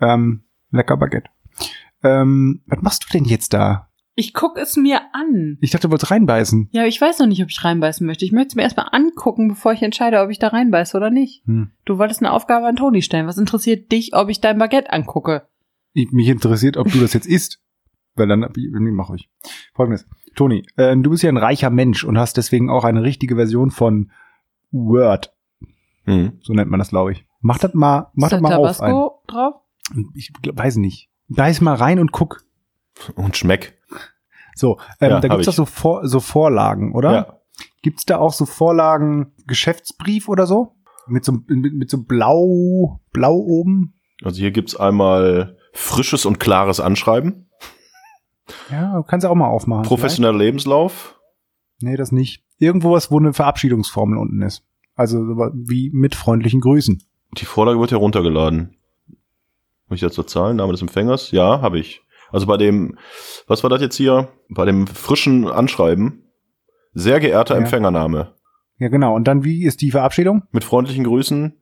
Ähm, 0.00 0.44
lecker 0.70 0.96
Baguette. 0.96 1.30
Ähm, 2.02 2.62
was 2.66 2.80
machst 2.82 3.04
du 3.04 3.12
denn 3.12 3.24
jetzt 3.24 3.52
da? 3.52 3.91
Ich 4.14 4.34
guck 4.34 4.58
es 4.58 4.76
mir 4.76 5.00
an. 5.12 5.56
Ich 5.60 5.70
dachte, 5.70 5.88
du 5.88 5.90
wolltest 5.90 6.10
reinbeißen. 6.10 6.68
Ja, 6.72 6.82
aber 6.82 6.88
ich 6.88 7.00
weiß 7.00 7.18
noch 7.18 7.26
nicht, 7.26 7.42
ob 7.42 7.48
ich 7.48 7.64
reinbeißen 7.64 8.06
möchte. 8.06 8.26
Ich 8.26 8.32
möchte 8.32 8.48
es 8.48 8.54
mir 8.56 8.62
erstmal 8.62 8.88
angucken, 8.92 9.48
bevor 9.48 9.72
ich 9.72 9.82
entscheide, 9.82 10.20
ob 10.20 10.30
ich 10.30 10.38
da 10.38 10.48
reinbeiße 10.48 10.96
oder 10.96 11.10
nicht. 11.10 11.42
Hm. 11.46 11.70
Du 11.86 11.98
wolltest 11.98 12.20
eine 12.20 12.32
Aufgabe 12.32 12.66
an 12.66 12.76
Toni 12.76 13.00
stellen. 13.00 13.26
Was 13.26 13.38
interessiert 13.38 13.90
dich, 13.90 14.14
ob 14.14 14.28
ich 14.28 14.40
dein 14.40 14.58
Baguette 14.58 14.92
angucke? 14.92 15.46
Ich, 15.94 16.12
mich 16.12 16.28
interessiert, 16.28 16.76
ob 16.76 16.92
du 16.92 17.00
das 17.00 17.14
jetzt 17.14 17.26
isst. 17.26 17.60
Weil 18.14 18.28
dann 18.28 18.40
nee, 18.54 18.90
mach 18.90 19.10
ich. 19.14 19.30
Folgendes. 19.74 20.06
Toni, 20.34 20.66
äh, 20.76 20.94
du 20.96 21.10
bist 21.10 21.22
ja 21.22 21.30
ein 21.30 21.38
reicher 21.38 21.70
Mensch 21.70 22.04
und 22.04 22.18
hast 22.18 22.36
deswegen 22.36 22.68
auch 22.68 22.84
eine 22.84 23.02
richtige 23.02 23.36
Version 23.36 23.70
von 23.70 24.10
Word. 24.70 25.34
Hm. 26.04 26.38
So 26.42 26.52
nennt 26.52 26.70
man 26.70 26.78
das, 26.78 26.90
glaube 26.90 27.12
ich. 27.12 27.24
Mach 27.40 27.58
das 27.58 27.72
mal, 27.74 28.10
mach 28.14 28.28
das 28.28 28.40
da 28.40 28.48
mal 28.48 28.54
auf. 28.56 28.80
Ein. 28.80 28.90
Tabasco 28.90 29.22
drauf? 29.26 29.54
Ich 30.14 30.32
weiß 30.52 30.76
nicht. 30.76 31.08
Beiß 31.28 31.60
mal 31.62 31.74
rein 31.74 31.98
und 31.98 32.12
guck. 32.12 32.44
Und 33.14 33.36
Schmeck. 33.36 33.78
So, 34.54 34.78
ähm, 35.00 35.10
Ja, 35.10 35.20
da 35.20 35.28
gibt's 35.28 35.46
doch 35.46 35.52
so, 35.54 35.64
Vor 35.64 36.06
so 36.06 36.20
Vorlagen, 36.20 36.94
oder? 36.94 37.12
Ja. 37.12 37.38
Gibt's 37.82 38.04
da 38.04 38.18
auch 38.18 38.32
so 38.32 38.44
Vorlagen, 38.46 39.32
Geschäftsbrief 39.46 40.28
oder 40.28 40.46
so? 40.46 40.74
mit 41.08 41.24
so, 41.24 41.32
mit, 41.48 41.74
mit 41.74 41.90
so 41.90 42.02
blau, 42.02 43.00
blau 43.12 43.34
oben. 43.34 43.94
Also 44.22 44.38
hier 44.38 44.52
gibt's 44.52 44.76
einmal 44.76 45.56
frisches 45.72 46.24
und 46.26 46.38
klares 46.38 46.78
Anschreiben, 46.78 47.48
Ja, 48.70 48.94
du 48.96 49.02
kannst 49.02 49.26
auch 49.26 49.34
mal 49.34 49.48
aufmachen. 49.48 49.84
professioneller 49.84 50.38
Lebenslauf. 50.38 51.18
Nee, 51.80 51.96
das 51.96 52.12
nicht. 52.12 52.44
Irgendwo 52.58 52.92
was, 52.92 53.10
wo 53.10 53.18
eine 53.18 53.32
Verabschiedungsformel 53.32 54.16
unten 54.16 54.42
ist. 54.42 54.64
Also 54.94 55.24
so 55.24 55.36
wie 55.54 55.90
mit 55.92 56.14
freundlichen 56.14 56.60
Grüßen. 56.60 57.02
die 57.38 57.46
Vorlage 57.46 57.80
wird 57.80 57.90
heruntergeladen. 57.90 58.76
Muss 59.88 59.96
ich 59.96 60.02
dazu 60.02 60.22
zahlen? 60.22 60.56
Name 60.56 60.70
des 60.72 60.82
Empfängers? 60.82 61.32
Ja, 61.32 61.60
habe 61.60 61.78
ich. 61.80 62.01
Also 62.32 62.46
bei 62.46 62.56
dem, 62.56 62.98
was 63.46 63.62
war 63.62 63.70
das 63.70 63.80
jetzt 63.82 63.96
hier? 63.96 64.28
Bei 64.48 64.64
dem 64.64 64.86
frischen 64.86 65.46
Anschreiben. 65.46 66.24
Sehr 66.94 67.20
geehrter 67.20 67.54
Ja. 67.54 67.60
Empfängername. 67.60 68.34
Ja, 68.78 68.88
genau. 68.88 69.14
Und 69.14 69.28
dann, 69.28 69.44
wie 69.44 69.64
ist 69.64 69.80
die 69.80 69.90
Verabschiedung? 69.90 70.42
Mit 70.50 70.64
freundlichen 70.64 71.04
Grüßen, 71.04 71.54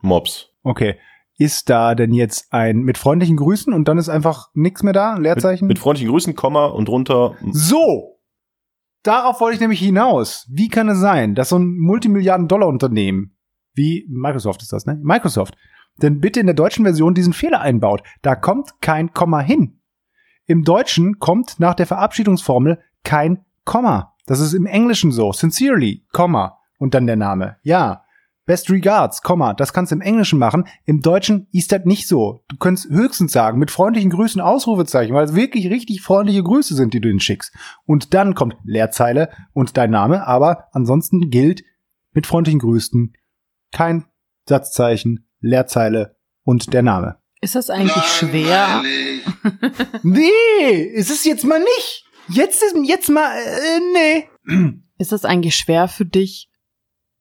Mobs. 0.00 0.50
Okay. 0.62 0.96
Ist 1.38 1.68
da 1.70 1.94
denn 1.94 2.12
jetzt 2.14 2.52
ein 2.52 2.78
mit 2.78 2.96
freundlichen 2.98 3.36
Grüßen 3.36 3.72
und 3.72 3.88
dann 3.88 3.98
ist 3.98 4.08
einfach 4.08 4.48
nichts 4.54 4.82
mehr 4.82 4.92
da? 4.94 5.10
Ein 5.10 5.16
Mit, 5.16 5.24
Leerzeichen? 5.24 5.68
mit 5.68 5.78
freundlichen 5.78 6.10
Grüßen, 6.10 6.34
Komma 6.34 6.66
und 6.66 6.88
drunter 6.88 7.34
so! 7.52 8.18
Darauf 9.02 9.40
wollte 9.40 9.54
ich 9.54 9.60
nämlich 9.60 9.78
hinaus. 9.78 10.48
Wie 10.50 10.68
kann 10.68 10.88
es 10.88 10.98
sein, 10.98 11.34
dass 11.36 11.50
so 11.50 11.58
ein 11.58 11.78
Multimilliarden-Dollar-Unternehmen 11.78 13.36
wie 13.74 14.06
Microsoft 14.08 14.62
ist 14.62 14.72
das, 14.72 14.86
ne? 14.86 14.98
Microsoft, 15.02 15.54
denn 16.02 16.20
bitte 16.20 16.40
in 16.40 16.46
der 16.46 16.54
deutschen 16.54 16.84
Version 16.84 17.14
diesen 17.14 17.34
Fehler 17.34 17.60
einbaut. 17.60 18.02
Da 18.22 18.34
kommt 18.34 18.80
kein 18.80 19.12
Komma 19.12 19.40
hin. 19.40 19.75
Im 20.46 20.62
Deutschen 20.62 21.18
kommt 21.18 21.58
nach 21.58 21.74
der 21.74 21.86
Verabschiedungsformel 21.86 22.80
kein 23.02 23.44
Komma. 23.64 24.14
Das 24.26 24.40
ist 24.40 24.52
im 24.52 24.66
Englischen 24.66 25.12
so. 25.12 25.32
Sincerely, 25.32 26.04
Komma. 26.12 26.58
Und 26.78 26.94
dann 26.94 27.06
der 27.06 27.16
Name. 27.16 27.56
Ja. 27.62 28.02
Best 28.44 28.70
regards, 28.70 29.22
Komma. 29.22 29.54
Das 29.54 29.72
kannst 29.72 29.90
du 29.90 29.96
im 29.96 30.00
Englischen 30.00 30.38
machen. 30.38 30.68
Im 30.84 31.00
Deutschen 31.00 31.48
ist 31.50 31.72
das 31.72 31.84
nicht 31.84 32.06
so. 32.06 32.44
Du 32.46 32.56
könntest 32.58 32.88
höchstens 32.90 33.32
sagen, 33.32 33.58
mit 33.58 33.72
freundlichen 33.72 34.10
Grüßen 34.10 34.40
Ausrufezeichen, 34.40 35.16
weil 35.16 35.24
es 35.24 35.34
wirklich 35.34 35.68
richtig 35.68 36.00
freundliche 36.00 36.44
Grüße 36.44 36.76
sind, 36.76 36.94
die 36.94 37.00
du 37.00 37.08
ihnen 37.08 37.18
schickst. 37.18 37.52
Und 37.86 38.14
dann 38.14 38.36
kommt 38.36 38.56
Leerzeile 38.62 39.30
und 39.52 39.76
dein 39.76 39.90
Name. 39.90 40.28
Aber 40.28 40.68
ansonsten 40.70 41.30
gilt 41.30 41.64
mit 42.12 42.26
freundlichen 42.26 42.60
Grüßen 42.60 43.14
kein 43.72 44.04
Satzzeichen, 44.48 45.28
Leerzeile 45.40 46.16
und 46.44 46.72
der 46.72 46.82
Name. 46.82 47.16
Ist 47.46 47.54
das 47.54 47.70
eigentlich 47.70 48.02
schwer? 48.02 48.82
Nee, 50.02 50.92
es 50.96 51.10
ist 51.10 51.24
jetzt 51.24 51.44
mal 51.44 51.60
nicht. 51.60 52.04
Jetzt 52.26 52.60
ist 52.60 52.74
jetzt 52.84 53.08
mal 53.08 53.30
äh, 53.38 53.80
nee. 53.92 54.72
Ist 54.98 55.12
das 55.12 55.24
eigentlich 55.24 55.54
schwer 55.54 55.86
für 55.86 56.04
dich? 56.04 56.50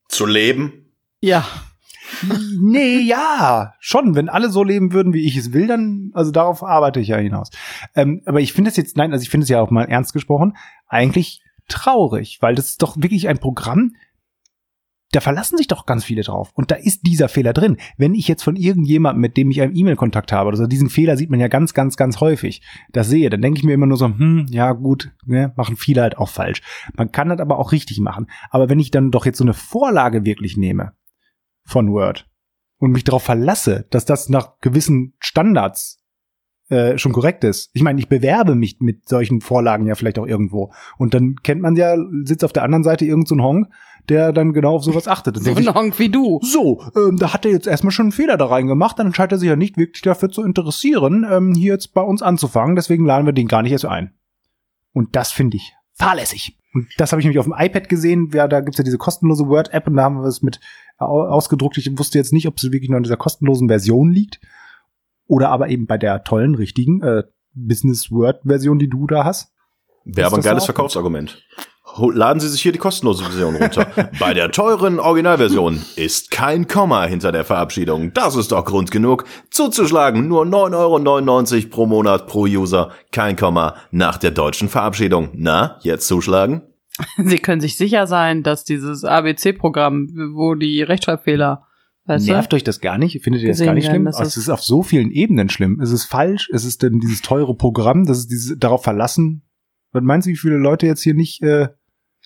zu 0.07 0.25
leben. 0.25 0.95
Ja. 1.21 1.45
Nee, 2.59 2.99
ja, 2.99 3.73
schon. 3.79 4.15
Wenn 4.15 4.29
alle 4.29 4.49
so 4.49 4.63
leben 4.63 4.93
würden, 4.93 5.13
wie 5.13 5.27
ich 5.27 5.37
es 5.37 5.53
will, 5.53 5.67
dann, 5.67 6.11
also 6.13 6.31
darauf 6.31 6.63
arbeite 6.63 6.99
ich 6.99 7.09
ja 7.09 7.17
hinaus. 7.17 7.49
Ähm, 7.95 8.21
aber 8.25 8.41
ich 8.41 8.53
finde 8.53 8.71
es 8.71 8.77
jetzt, 8.77 8.97
nein, 8.97 9.11
also 9.11 9.21
ich 9.21 9.29
finde 9.29 9.43
es 9.43 9.49
ja 9.49 9.61
auch 9.61 9.69
mal 9.69 9.85
ernst 9.85 10.13
gesprochen, 10.13 10.55
eigentlich 10.87 11.41
traurig, 11.67 12.37
weil 12.41 12.55
das 12.55 12.69
ist 12.69 12.81
doch 12.81 12.95
wirklich 12.97 13.27
ein 13.27 13.39
Programm, 13.39 13.95
da 15.15 15.21
verlassen 15.21 15.57
sich 15.57 15.67
doch 15.67 15.85
ganz 15.85 16.03
viele 16.03 16.23
drauf. 16.23 16.51
Und 16.53 16.71
da 16.71 16.75
ist 16.75 17.07
dieser 17.07 17.29
Fehler 17.29 17.53
drin. 17.53 17.77
Wenn 17.97 18.13
ich 18.13 18.27
jetzt 18.27 18.43
von 18.43 18.55
irgendjemandem, 18.55 19.21
mit 19.21 19.37
dem 19.37 19.49
ich 19.49 19.61
einen 19.61 19.75
E-Mail-Kontakt 19.75 20.31
habe, 20.31 20.49
oder 20.49 20.57
so, 20.57 20.67
diesen 20.67 20.89
Fehler 20.89 21.15
sieht 21.15 21.29
man 21.29 21.39
ja 21.39 21.47
ganz, 21.47 21.73
ganz, 21.73 21.95
ganz 21.95 22.19
häufig, 22.19 22.61
das 22.91 23.07
sehe, 23.07 23.29
dann 23.29 23.41
denke 23.41 23.59
ich 23.59 23.63
mir 23.63 23.73
immer 23.73 23.85
nur 23.85 23.97
so, 23.97 24.07
hm, 24.07 24.47
ja 24.49 24.73
gut, 24.73 25.11
ne, 25.25 25.53
machen 25.55 25.77
viele 25.77 26.01
halt 26.01 26.17
auch 26.17 26.29
falsch. 26.29 26.61
Man 26.95 27.11
kann 27.11 27.29
das 27.29 27.39
aber 27.39 27.59
auch 27.59 27.71
richtig 27.71 27.99
machen. 27.99 28.27
Aber 28.49 28.69
wenn 28.69 28.79
ich 28.79 28.91
dann 28.91 29.11
doch 29.11 29.25
jetzt 29.25 29.37
so 29.37 29.43
eine 29.43 29.53
Vorlage 29.53 30.25
wirklich 30.25 30.57
nehme 30.57 30.93
von 31.63 31.91
Word 31.91 32.29
und 32.77 32.91
mich 32.91 33.05
darauf 33.05 33.23
verlasse, 33.23 33.87
dass 33.91 34.05
das 34.05 34.27
nach 34.27 34.59
gewissen 34.59 35.13
Standards 35.19 36.03
äh, 36.69 36.97
schon 36.97 37.11
korrekt 37.13 37.43
ist. 37.43 37.69
Ich 37.73 37.83
meine, 37.83 37.99
ich 37.99 38.09
bewerbe 38.09 38.55
mich 38.55 38.77
mit 38.79 39.07
solchen 39.07 39.41
Vorlagen 39.41 39.85
ja 39.85 39.95
vielleicht 39.95 40.17
auch 40.19 40.25
irgendwo. 40.27 40.71
Und 40.97 41.13
dann 41.13 41.35
kennt 41.43 41.61
man 41.61 41.75
ja, 41.75 41.95
sitzt 42.23 42.43
auf 42.43 42.53
der 42.53 42.63
anderen 42.63 42.83
Seite 42.83 43.05
irgend 43.05 43.27
so 43.27 43.35
ein 43.35 43.43
Honk, 43.43 43.67
der 44.09 44.33
dann 44.33 44.53
genau 44.53 44.75
auf 44.75 44.83
sowas 44.83 45.07
achtet. 45.07 45.37
So 45.37 45.53
ein 45.55 45.73
Honk 45.73 45.97
wie 45.99 46.09
du. 46.09 46.39
so, 46.43 46.81
ähm, 46.95 47.17
da 47.17 47.33
hat 47.33 47.45
er 47.45 47.51
jetzt 47.51 47.67
erstmal 47.67 47.91
schon 47.91 48.05
einen 48.05 48.11
Fehler 48.11 48.37
da 48.37 48.45
reingemacht, 48.45 48.97
dann 48.99 49.13
scheint 49.13 49.31
er 49.31 49.37
sich 49.37 49.49
ja 49.49 49.55
nicht 49.55 49.77
wirklich 49.77 50.01
dafür 50.01 50.29
zu 50.29 50.43
interessieren, 50.43 51.25
ähm, 51.29 51.53
hier 51.55 51.73
jetzt 51.73 51.93
bei 51.93 52.01
uns 52.01 52.21
anzufangen, 52.21 52.75
deswegen 52.75 53.05
laden 53.05 53.25
wir 53.25 53.33
den 53.33 53.47
gar 53.47 53.61
nicht 53.61 53.71
erst 53.71 53.85
ein. 53.85 54.13
Und 54.93 55.15
das 55.15 55.31
finde 55.31 55.57
ich 55.57 55.73
fahrlässig. 55.93 56.57
Und 56.73 56.87
das 56.97 57.11
habe 57.11 57.21
ich 57.21 57.25
nämlich 57.25 57.39
auf 57.39 57.45
dem 57.45 57.55
iPad 57.57 57.87
gesehen, 57.89 58.29
ja, 58.33 58.47
da 58.47 58.59
gibt's 58.61 58.77
ja 58.77 58.83
diese 58.83 58.97
kostenlose 58.97 59.47
Word-App 59.47 59.87
und 59.87 59.95
da 59.95 60.03
haben 60.03 60.17
wir 60.17 60.27
es 60.27 60.41
mit 60.41 60.59
au- 60.97 61.23
ausgedruckt. 61.23 61.77
Ich 61.77 61.97
wusste 61.97 62.17
jetzt 62.17 62.33
nicht, 62.33 62.47
ob 62.47 62.57
es 62.57 62.71
wirklich 62.71 62.89
nur 62.89 62.97
in 62.97 63.03
dieser 63.03 63.17
kostenlosen 63.17 63.67
Version 63.69 64.11
liegt 64.11 64.39
oder 65.27 65.49
aber 65.49 65.69
eben 65.69 65.85
bei 65.85 65.97
der 65.97 66.23
tollen, 66.23 66.55
richtigen 66.55 67.01
äh, 67.01 67.23
Business-Word-Version, 67.53 68.79
die 68.79 68.89
du 68.89 69.07
da 69.07 69.23
hast. 69.23 69.51
Wäre 70.05 70.27
aber 70.27 70.35
ein 70.35 70.39
das 70.39 70.45
geiles? 70.45 70.65
Verkaufsargument. 70.65 71.41
Laden 71.97 72.39
Sie 72.39 72.49
sich 72.49 72.61
hier 72.61 72.73
die 72.73 72.77
kostenlose 72.77 73.23
Version 73.23 73.55
runter. 73.55 73.87
Bei 74.19 74.33
der 74.33 74.51
teuren 74.51 74.99
Originalversion 74.99 75.81
ist 75.95 76.29
kein 76.29 76.67
Komma 76.67 77.05
hinter 77.05 77.31
der 77.31 77.45
Verabschiedung. 77.45 78.11
Das 78.13 78.35
ist 78.35 78.51
doch 78.51 78.65
Grund 78.65 78.91
genug, 78.91 79.23
zuzuschlagen. 79.49 80.27
Nur 80.27 80.43
9,99 80.43 81.55
Euro 81.55 81.69
pro 81.69 81.85
Monat 81.85 82.27
pro 82.27 82.41
User. 82.41 82.91
Kein 83.11 83.35
Komma 83.37 83.75
nach 83.91 84.17
der 84.17 84.31
deutschen 84.31 84.67
Verabschiedung. 84.67 85.29
Na, 85.33 85.79
jetzt 85.81 86.07
zuschlagen? 86.07 86.63
Sie 87.17 87.39
können 87.39 87.61
sich 87.61 87.77
sicher 87.77 88.07
sein, 88.07 88.43
dass 88.43 88.65
dieses 88.65 89.05
ABC-Programm, 89.05 90.09
wo 90.33 90.55
die 90.55 90.81
Rechtschreibfehler, 90.81 91.65
weißt 92.05 92.27
Nervt 92.27 92.53
euch 92.53 92.63
das 92.63 92.81
gar 92.81 92.97
nicht? 92.97 93.21
Findet 93.23 93.41
ihr 93.43 93.49
das 93.49 93.59
gar 93.59 93.73
nicht 93.73 93.87
schlimm? 93.87 94.07
Also 94.07 94.23
es- 94.23 94.37
ist 94.37 94.49
auf 94.49 94.61
so 94.63 94.83
vielen 94.83 95.11
Ebenen 95.11 95.49
schlimm. 95.49 95.79
Es 95.81 95.91
ist 95.91 96.05
falsch. 96.05 96.49
Es 96.53 96.63
ist 96.65 96.83
denn 96.83 96.99
dieses 96.99 97.21
teure 97.21 97.55
Programm, 97.55 98.05
das 98.05 98.19
ist 98.19 98.27
dieses, 98.31 98.57
darauf 98.59 98.83
verlassen. 98.83 99.43
Was 99.91 100.03
meinst 100.03 100.27
du, 100.27 100.31
wie 100.31 100.35
viele 100.37 100.57
Leute 100.57 100.85
jetzt 100.87 101.01
hier 101.03 101.13
nicht 101.13 101.41
äh, 101.41 101.69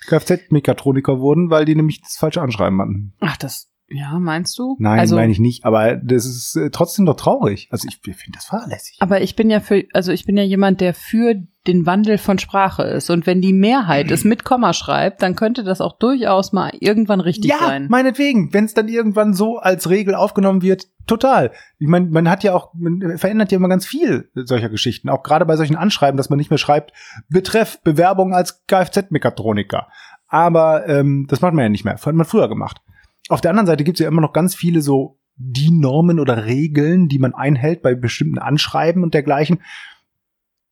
Kfz-Mechatroniker 0.07 1.19
wurden, 1.19 1.49
weil 1.49 1.65
die 1.65 1.75
nämlich 1.75 2.01
das 2.01 2.17
falsche 2.17 2.41
Anschreiben 2.41 2.79
hatten? 2.81 3.13
du? 3.19 3.25
Ach, 3.25 3.37
das, 3.37 3.69
ja, 3.91 4.19
meinst 4.19 4.57
du? 4.57 4.75
Nein, 4.79 4.99
also, 4.99 5.15
meine 5.15 5.31
ich 5.31 5.39
nicht. 5.39 5.65
Aber 5.65 5.95
das 5.95 6.25
ist 6.25 6.55
äh, 6.55 6.69
trotzdem 6.69 7.05
doch 7.05 7.15
traurig. 7.15 7.67
Also 7.71 7.87
ich, 7.87 7.99
ich 8.05 8.15
finde 8.15 8.37
das 8.37 8.45
fahrlässig. 8.45 8.97
Aber 8.99 9.21
ich 9.21 9.35
bin 9.35 9.49
ja 9.49 9.59
für, 9.59 9.85
also 9.93 10.11
ich 10.11 10.25
bin 10.25 10.37
ja 10.37 10.43
jemand, 10.43 10.81
der 10.81 10.93
für 10.93 11.35
den 11.67 11.85
Wandel 11.85 12.17
von 12.17 12.39
Sprache 12.39 12.83
ist. 12.83 13.09
Und 13.09 13.27
wenn 13.27 13.41
die 13.41 13.53
Mehrheit 13.53 14.09
es 14.11 14.23
mit 14.23 14.43
Komma 14.43 14.73
schreibt, 14.73 15.21
dann 15.21 15.35
könnte 15.35 15.63
das 15.63 15.81
auch 15.81 15.97
durchaus 15.97 16.51
mal 16.51 16.71
irgendwann 16.79 17.19
richtig 17.19 17.51
ja, 17.51 17.59
sein. 17.59 17.87
meinetwegen, 17.89 18.53
wenn 18.53 18.65
es 18.65 18.73
dann 18.73 18.87
irgendwann 18.87 19.33
so 19.33 19.57
als 19.57 19.89
Regel 19.89 20.15
aufgenommen 20.15 20.61
wird, 20.61 20.87
total. 21.05 21.51
Ich 21.77 21.87
meine, 21.87 22.07
man 22.07 22.29
hat 22.29 22.43
ja 22.43 22.53
auch, 22.55 22.73
man 22.73 23.17
verändert 23.17 23.51
ja 23.51 23.57
immer 23.57 23.67
ganz 23.67 23.85
viel 23.85 24.29
solcher 24.35 24.69
Geschichten, 24.69 25.09
auch 25.09 25.21
gerade 25.21 25.45
bei 25.45 25.57
solchen 25.57 25.75
Anschreiben, 25.75 26.17
dass 26.17 26.29
man 26.29 26.37
nicht 26.37 26.49
mehr 26.49 26.57
schreibt, 26.57 26.93
betreff 27.27 27.81
Bewerbung 27.83 28.33
als 28.33 28.65
Kfz-Mechatroniker. 28.65 29.87
Aber 30.27 30.87
ähm, 30.87 31.25
das 31.29 31.41
macht 31.41 31.53
man 31.53 31.63
ja 31.63 31.69
nicht 31.69 31.85
mehr. 31.85 31.95
Das 31.95 32.05
hat 32.05 32.15
man 32.15 32.25
früher 32.25 32.47
gemacht. 32.47 32.81
Auf 33.29 33.41
der 33.41 33.51
anderen 33.51 33.67
Seite 33.67 33.83
gibt 33.83 33.99
es 33.99 34.03
ja 34.03 34.09
immer 34.09 34.21
noch 34.21 34.33
ganz 34.33 34.55
viele 34.55 34.81
so 34.81 35.19
die 35.35 35.71
Normen 35.71 36.19
oder 36.19 36.45
Regeln, 36.45 37.07
die 37.07 37.19
man 37.19 37.33
einhält 37.33 37.81
bei 37.81 37.95
bestimmten 37.95 38.39
Anschreiben 38.39 39.03
und 39.03 39.13
dergleichen, 39.13 39.61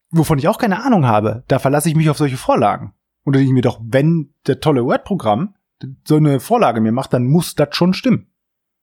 wovon 0.10 0.40
ich 0.40 0.48
auch 0.48 0.58
keine 0.58 0.84
Ahnung 0.84 1.06
habe. 1.06 1.44
Da 1.48 1.60
verlasse 1.60 1.88
ich 1.88 1.96
mich 1.96 2.10
auf 2.10 2.18
solche 2.18 2.38
Vorlagen. 2.38 2.94
Und 3.24 3.36
da 3.36 3.40
denke 3.40 3.50
ich 3.50 3.54
mir 3.54 3.62
doch, 3.62 3.80
wenn 3.84 4.34
der 4.46 4.60
tolle 4.60 4.84
Word-Programm 4.84 5.56
so 6.06 6.16
eine 6.16 6.40
Vorlage 6.40 6.82
mir 6.82 6.92
macht, 6.92 7.14
dann 7.14 7.26
muss 7.26 7.56
das 7.56 7.70
schon 7.76 7.94
stimmen. 7.94 8.28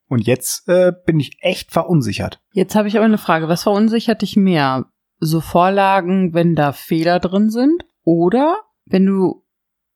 Und 0.08 0.26
jetzt 0.26 0.68
äh, 0.68 0.92
bin 1.06 1.18
ich 1.18 1.38
echt 1.40 1.72
verunsichert. 1.72 2.40
Jetzt 2.52 2.74
habe 2.76 2.88
ich 2.88 2.96
aber 2.96 3.06
eine 3.06 3.18
Frage. 3.18 3.48
Was 3.48 3.62
verunsichert 3.62 4.22
dich 4.22 4.36
mehr? 4.36 4.86
So 5.18 5.40
Vorlagen, 5.40 6.34
wenn 6.34 6.54
da 6.54 6.72
Fehler 6.72 7.20
drin 7.20 7.50
sind? 7.50 7.84
Oder 8.04 8.58
wenn 8.84 9.06
du 9.06 9.44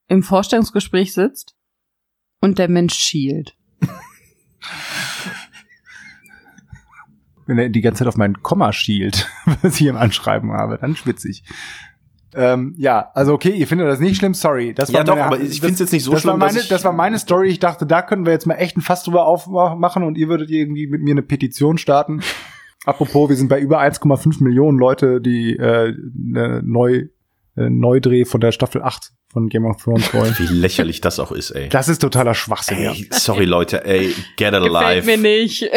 im 0.08 0.22
Vorstellungsgespräch 0.22 1.12
sitzt 1.12 1.56
und 2.40 2.58
der 2.58 2.68
Mensch 2.68 2.94
schielt? 2.94 3.57
Wenn 7.46 7.58
er 7.58 7.68
die 7.70 7.80
ganze 7.80 8.00
Zeit 8.00 8.08
auf 8.08 8.16
meinen 8.16 8.42
Komma 8.42 8.72
schielt, 8.72 9.28
was 9.62 9.80
ich 9.80 9.86
im 9.86 9.96
Anschreiben 9.96 10.52
habe, 10.52 10.78
dann 10.80 10.96
schwitze 10.96 11.28
ich. 11.30 11.44
Ähm, 12.34 12.74
ja, 12.76 13.10
also 13.14 13.32
okay, 13.32 13.50
ihr 13.50 13.66
findet 13.66 13.88
das 13.88 14.00
nicht 14.00 14.18
schlimm, 14.18 14.34
sorry. 14.34 14.74
Das 14.74 14.90
Ja, 14.90 14.98
war 14.98 15.04
doch, 15.04 15.14
meine, 15.14 15.26
aber 15.26 15.40
ich 15.40 15.48
das- 15.48 15.58
find's 15.60 15.80
jetzt 15.80 15.92
nicht 15.92 16.04
so 16.04 16.12
das 16.12 16.20
schlimm, 16.20 16.32
War 16.32 16.38
meine, 16.52 16.60
das 16.68 16.84
war 16.84 16.92
meine 16.92 17.18
Story. 17.18 17.48
Ich 17.48 17.58
dachte, 17.58 17.86
da 17.86 18.02
könnten 18.02 18.26
wir 18.26 18.32
jetzt 18.34 18.46
mal 18.46 18.56
echt 18.56 18.76
ein 18.76 18.82
Fass 18.82 19.02
drüber 19.02 19.24
aufmachen 19.26 20.02
und 20.02 20.18
ihr 20.18 20.28
würdet 20.28 20.50
irgendwie 20.50 20.86
mit 20.88 21.00
mir 21.02 21.12
eine 21.12 21.22
Petition 21.22 21.78
starten. 21.78 22.20
Apropos, 22.84 23.30
wir 23.30 23.36
sind 23.36 23.48
bei 23.48 23.58
über 23.60 23.80
1,5 23.80 24.42
Millionen 24.44 24.78
Leute, 24.78 25.20
die 25.22 25.56
äh, 25.56 25.94
eine 26.34 26.62
neu, 26.62 27.06
äh, 27.58 27.70
Neudreh 27.70 28.24
von 28.24 28.40
der 28.40 28.52
Staffel 28.52 28.82
8 28.82 29.10
von 29.30 29.48
Game 29.48 29.66
of 29.66 29.82
Thrones 29.82 30.12
wollen. 30.14 30.34
Wie 30.38 30.46
lächerlich 30.46 31.00
das 31.00 31.18
auch 31.20 31.32
ist, 31.32 31.50
ey. 31.50 31.68
Das 31.68 31.88
ist 31.88 31.98
totaler 32.00 32.34
Schwachsinn. 32.34 32.82
ja. 32.82 32.92
Ey, 32.92 33.08
sorry 33.12 33.44
Leute, 33.44 33.84
ey, 33.84 34.14
get 34.36 34.54
it 34.54 34.62
Gefällt 34.62 34.74
alive. 34.74 35.06
mir 35.06 35.18
nicht. 35.18 35.62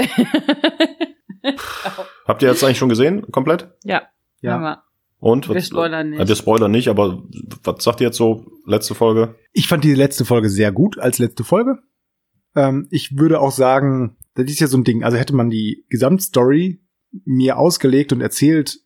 Habt 2.26 2.42
ihr 2.44 2.50
jetzt 2.50 2.64
eigentlich 2.64 2.78
schon 2.78 2.90
gesehen, 2.90 3.32
komplett? 3.32 3.70
ja, 3.84 4.04
Ja. 4.42 4.84
Und? 5.20 5.48
Wir 5.50 5.62
spoilern 5.62 6.10
nicht. 6.10 6.20
Ja, 6.20 6.28
wir 6.28 6.36
spoilern 6.36 6.72
nicht, 6.72 6.88
aber 6.88 7.22
was 7.64 7.84
sagt 7.84 8.02
ihr 8.02 8.08
jetzt 8.08 8.18
so, 8.18 8.46
letzte 8.66 8.96
Folge? 8.96 9.36
Ich 9.54 9.68
fand 9.68 9.84
die 9.84 9.94
letzte 9.94 10.26
Folge 10.26 10.50
sehr 10.50 10.72
gut 10.72 10.98
als 10.98 11.20
letzte 11.20 11.44
Folge. 11.44 11.78
Ähm, 12.56 12.88
ich 12.90 13.18
würde 13.18 13.40
auch 13.40 13.52
sagen, 13.52 14.18
das 14.34 14.46
ist 14.50 14.60
ja 14.60 14.66
so 14.68 14.78
ein 14.78 14.84
Ding. 14.84 15.04
Also 15.04 15.18
hätte 15.20 15.36
man 15.36 15.52
die 15.52 15.86
Gesamtstory 15.90 16.82
mir 17.24 17.58
ausgelegt 17.58 18.12
und 18.14 18.22
erzählt, 18.22 18.80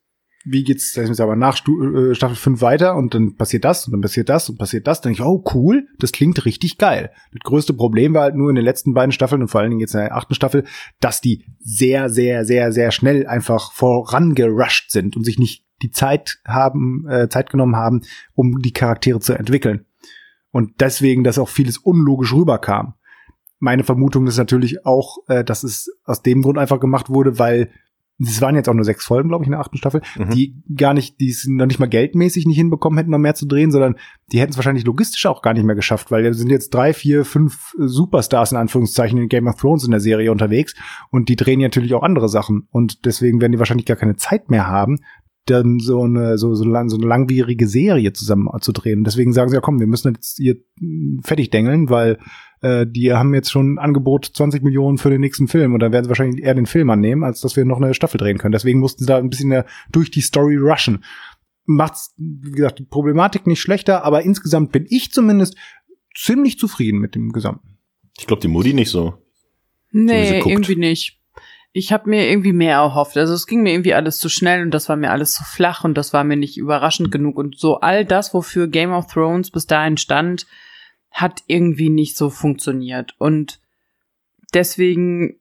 wie 0.45 0.63
geht's 0.63 0.93
sag 0.93 1.07
mal, 1.07 1.19
aber 1.21 1.35
nach 1.35 1.57
äh, 1.67 2.13
Staffel 2.13 2.35
5 2.35 2.61
weiter 2.61 2.95
und 2.95 3.13
dann 3.13 3.35
passiert 3.35 3.65
das 3.65 3.87
und 3.87 3.93
dann 3.93 4.01
passiert 4.01 4.29
das 4.29 4.49
und 4.49 4.57
passiert 4.57 4.85
das, 4.85 5.01
dann 5.01 5.13
denke 5.13 5.23
ich, 5.23 5.27
oh 5.27 5.43
cool, 5.53 5.87
das 5.97 6.11
klingt 6.11 6.45
richtig 6.45 6.77
geil. 6.77 7.11
Das 7.33 7.41
größte 7.43 7.73
Problem 7.73 8.13
war 8.13 8.23
halt 8.23 8.35
nur 8.35 8.49
in 8.49 8.55
den 8.55 8.63
letzten 8.63 8.93
beiden 8.93 9.11
Staffeln 9.11 9.41
und 9.41 9.47
vor 9.47 9.61
allen 9.61 9.71
Dingen 9.71 9.81
jetzt 9.81 9.95
in 9.95 10.01
der 10.01 10.15
achten 10.15 10.35
Staffel, 10.35 10.63
dass 10.99 11.19
die 11.19 11.45
sehr, 11.59 12.09
sehr, 12.09 12.45
sehr, 12.45 12.71
sehr 12.71 12.91
schnell 12.91 13.25
einfach 13.25 13.71
vorangerusht 13.73 14.91
sind 14.91 15.17
und 15.17 15.23
sich 15.23 15.39
nicht 15.39 15.65
die 15.81 15.91
Zeit 15.91 16.39
haben, 16.47 17.05
äh, 17.09 17.27
Zeit 17.27 17.49
genommen 17.49 17.75
haben, 17.75 18.01
um 18.33 18.61
die 18.61 18.73
Charaktere 18.73 19.19
zu 19.19 19.33
entwickeln. 19.33 19.85
Und 20.51 20.79
deswegen, 20.79 21.23
dass 21.23 21.39
auch 21.39 21.49
vieles 21.49 21.77
unlogisch 21.77 22.33
rüberkam. 22.33 22.93
Meine 23.59 23.83
Vermutung 23.83 24.27
ist 24.27 24.37
natürlich 24.37 24.85
auch, 24.85 25.17
äh, 25.27 25.43
dass 25.43 25.63
es 25.63 25.89
aus 26.05 26.21
dem 26.21 26.43
Grund 26.43 26.57
einfach 26.57 26.79
gemacht 26.79 27.09
wurde, 27.09 27.39
weil 27.39 27.71
es 28.19 28.41
waren 28.41 28.55
jetzt 28.55 28.69
auch 28.69 28.73
nur 28.73 28.85
sechs 28.85 29.05
Folgen, 29.05 29.29
glaube 29.29 29.43
ich, 29.43 29.47
in 29.47 29.51
der 29.51 29.59
achten 29.59 29.77
Staffel, 29.77 30.01
Mhm. 30.17 30.29
die 30.29 30.55
gar 30.75 30.93
nicht, 30.93 31.19
die 31.19 31.29
es 31.29 31.45
noch 31.47 31.65
nicht 31.65 31.79
mal 31.79 31.87
geldmäßig 31.89 32.45
nicht 32.45 32.55
hinbekommen 32.57 32.97
hätten, 32.97 33.11
noch 33.11 33.17
mehr 33.17 33.35
zu 33.35 33.45
drehen, 33.45 33.71
sondern 33.71 33.95
die 34.31 34.39
hätten 34.39 34.51
es 34.51 34.57
wahrscheinlich 34.57 34.85
logistisch 34.85 35.25
auch 35.25 35.41
gar 35.41 35.53
nicht 35.53 35.65
mehr 35.65 35.75
geschafft, 35.75 36.11
weil 36.11 36.23
da 36.23 36.33
sind 36.33 36.49
jetzt 36.49 36.73
drei, 36.73 36.93
vier, 36.93 37.25
fünf 37.25 37.73
Superstars 37.77 38.51
in 38.53 38.57
Anführungszeichen 38.57 39.19
in 39.19 39.27
Game 39.27 39.47
of 39.47 39.55
Thrones 39.55 39.83
in 39.83 39.91
der 39.91 39.99
Serie 39.99 40.31
unterwegs 40.31 40.75
und 41.09 41.29
die 41.29 41.35
drehen 41.35 41.59
natürlich 41.59 41.93
auch 41.93 42.03
andere 42.03 42.29
Sachen 42.29 42.67
und 42.71 43.05
deswegen 43.05 43.41
werden 43.41 43.51
die 43.51 43.59
wahrscheinlich 43.59 43.85
gar 43.85 43.97
keine 43.97 44.15
Zeit 44.15 44.49
mehr 44.49 44.67
haben, 44.67 44.99
dann 45.45 45.79
so 45.79 46.03
eine 46.03 46.37
so 46.37 46.55
so, 46.55 46.65
lang, 46.65 46.89
so 46.89 46.97
eine 46.97 47.05
langwierige 47.05 47.67
Serie 47.67 48.13
zusammen 48.13 48.49
zu 48.61 48.71
drehen. 48.71 49.03
Deswegen 49.03 49.33
sagen 49.33 49.49
sie 49.49 49.55
ja, 49.55 49.61
komm, 49.61 49.79
wir 49.79 49.87
müssen 49.87 50.13
jetzt 50.13 50.37
hier 50.37 50.57
fertig 51.23 51.51
dengeln, 51.51 51.89
weil 51.89 52.17
äh, 52.61 52.87
die 52.87 53.13
haben 53.13 53.33
jetzt 53.33 53.51
schon 53.51 53.75
ein 53.75 53.77
Angebot 53.77 54.25
20 54.33 54.63
Millionen 54.63 54.97
für 54.97 55.09
den 55.09 55.21
nächsten 55.21 55.47
Film 55.47 55.73
und 55.73 55.79
dann 55.79 55.91
werden 55.91 56.05
sie 56.05 56.09
wahrscheinlich 56.09 56.43
eher 56.43 56.55
den 56.55 56.65
Film 56.65 56.89
annehmen, 56.89 57.23
als 57.23 57.41
dass 57.41 57.55
wir 57.55 57.65
noch 57.65 57.79
eine 57.79 57.93
Staffel 57.93 58.17
drehen 58.17 58.37
können. 58.37 58.53
Deswegen 58.53 58.79
mussten 58.79 59.03
sie 59.03 59.07
da 59.07 59.17
ein 59.17 59.29
bisschen 59.29 59.63
durch 59.91 60.09
die 60.11 60.21
Story 60.21 60.57
rushen. 60.57 61.03
Macht's, 61.65 62.13
wie 62.17 62.51
gesagt, 62.51 62.79
die 62.79 62.83
Problematik 62.83 63.47
nicht 63.47 63.61
schlechter, 63.61 64.03
aber 64.03 64.23
insgesamt 64.23 64.71
bin 64.71 64.85
ich 64.89 65.11
zumindest 65.11 65.55
ziemlich 66.15 66.57
zufrieden 66.57 66.99
mit 66.99 67.15
dem 67.15 67.31
Gesamten. 67.31 67.77
Ich 68.17 68.27
glaube, 68.27 68.41
die 68.41 68.47
Mutti 68.47 68.73
nicht 68.73 68.89
so. 68.89 69.15
Nee, 69.91 70.39
guckt. 70.39 70.51
irgendwie 70.51 70.75
nicht. 70.75 71.21
Ich 71.77 71.91
habe 71.91 72.09
mir 72.09 72.29
irgendwie 72.29 72.53
mehr 72.53 72.75
erhofft. 72.75 73.17
Also 73.17 73.33
es 73.33 73.47
ging 73.47 73.61
mir 73.61 73.73
irgendwie 73.73 73.93
alles 73.93 74.17
zu 74.19 74.29
schnell 74.29 74.61
und 74.61 74.71
das 74.71 74.87
war 74.87 74.95
mir 74.95 75.11
alles 75.11 75.33
zu 75.33 75.43
flach 75.43 75.83
und 75.83 75.95
das 75.97 76.13
war 76.13 76.23
mir 76.23 76.37
nicht 76.37 76.55
überraschend 76.55 77.11
genug. 77.11 77.37
Und 77.37 77.59
so 77.59 77.81
all 77.81 78.05
das, 78.05 78.33
wofür 78.33 78.69
Game 78.69 78.93
of 78.93 79.07
Thrones 79.07 79.51
bis 79.51 79.67
dahin 79.67 79.97
stand, 79.97 80.47
hat 81.11 81.43
irgendwie 81.47 81.89
nicht 81.89 82.15
so 82.15 82.29
funktioniert. 82.29 83.15
Und 83.17 83.59
deswegen 84.53 85.37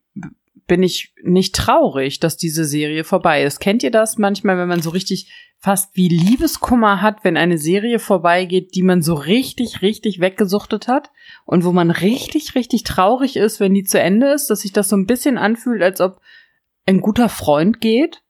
bin 0.66 0.82
ich 0.82 1.14
nicht 1.22 1.54
traurig, 1.54 2.20
dass 2.20 2.36
diese 2.36 2.64
Serie 2.64 3.04
vorbei 3.04 3.44
ist. 3.44 3.60
Kennt 3.60 3.82
ihr 3.82 3.90
das 3.90 4.18
manchmal, 4.18 4.58
wenn 4.58 4.68
man 4.68 4.82
so 4.82 4.90
richtig 4.90 5.30
fast 5.58 5.96
wie 5.96 6.08
Liebeskummer 6.08 7.00
hat, 7.00 7.24
wenn 7.24 7.36
eine 7.36 7.58
Serie 7.58 7.98
vorbeigeht, 7.98 8.74
die 8.74 8.82
man 8.82 9.02
so 9.02 9.14
richtig, 9.14 9.82
richtig 9.82 10.20
weggesuchtet 10.20 10.88
hat? 10.88 11.10
und 11.44 11.64
wo 11.64 11.72
man 11.72 11.90
richtig, 11.90 12.54
richtig 12.54 12.84
traurig 12.84 13.36
ist, 13.36 13.60
wenn 13.60 13.74
die 13.74 13.84
zu 13.84 14.00
Ende 14.00 14.32
ist, 14.32 14.48
dass 14.48 14.60
sich 14.60 14.72
das 14.72 14.88
so 14.88 14.96
ein 14.96 15.06
bisschen 15.06 15.38
anfühlt, 15.38 15.82
als 15.82 16.00
ob 16.00 16.20
ein 16.86 17.00
guter 17.00 17.28
Freund 17.28 17.80
geht 17.80 18.22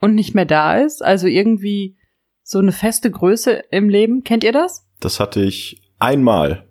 und 0.00 0.14
nicht 0.14 0.34
mehr 0.34 0.44
da 0.44 0.78
ist. 0.78 1.02
Also 1.02 1.26
irgendwie 1.26 1.96
so 2.42 2.58
eine 2.58 2.72
feste 2.72 3.10
Größe 3.10 3.64
im 3.70 3.88
Leben. 3.88 4.24
Kennt 4.24 4.44
ihr 4.44 4.52
das? 4.52 4.86
Das 5.00 5.20
hatte 5.20 5.42
ich 5.42 5.82
einmal. 5.98 6.68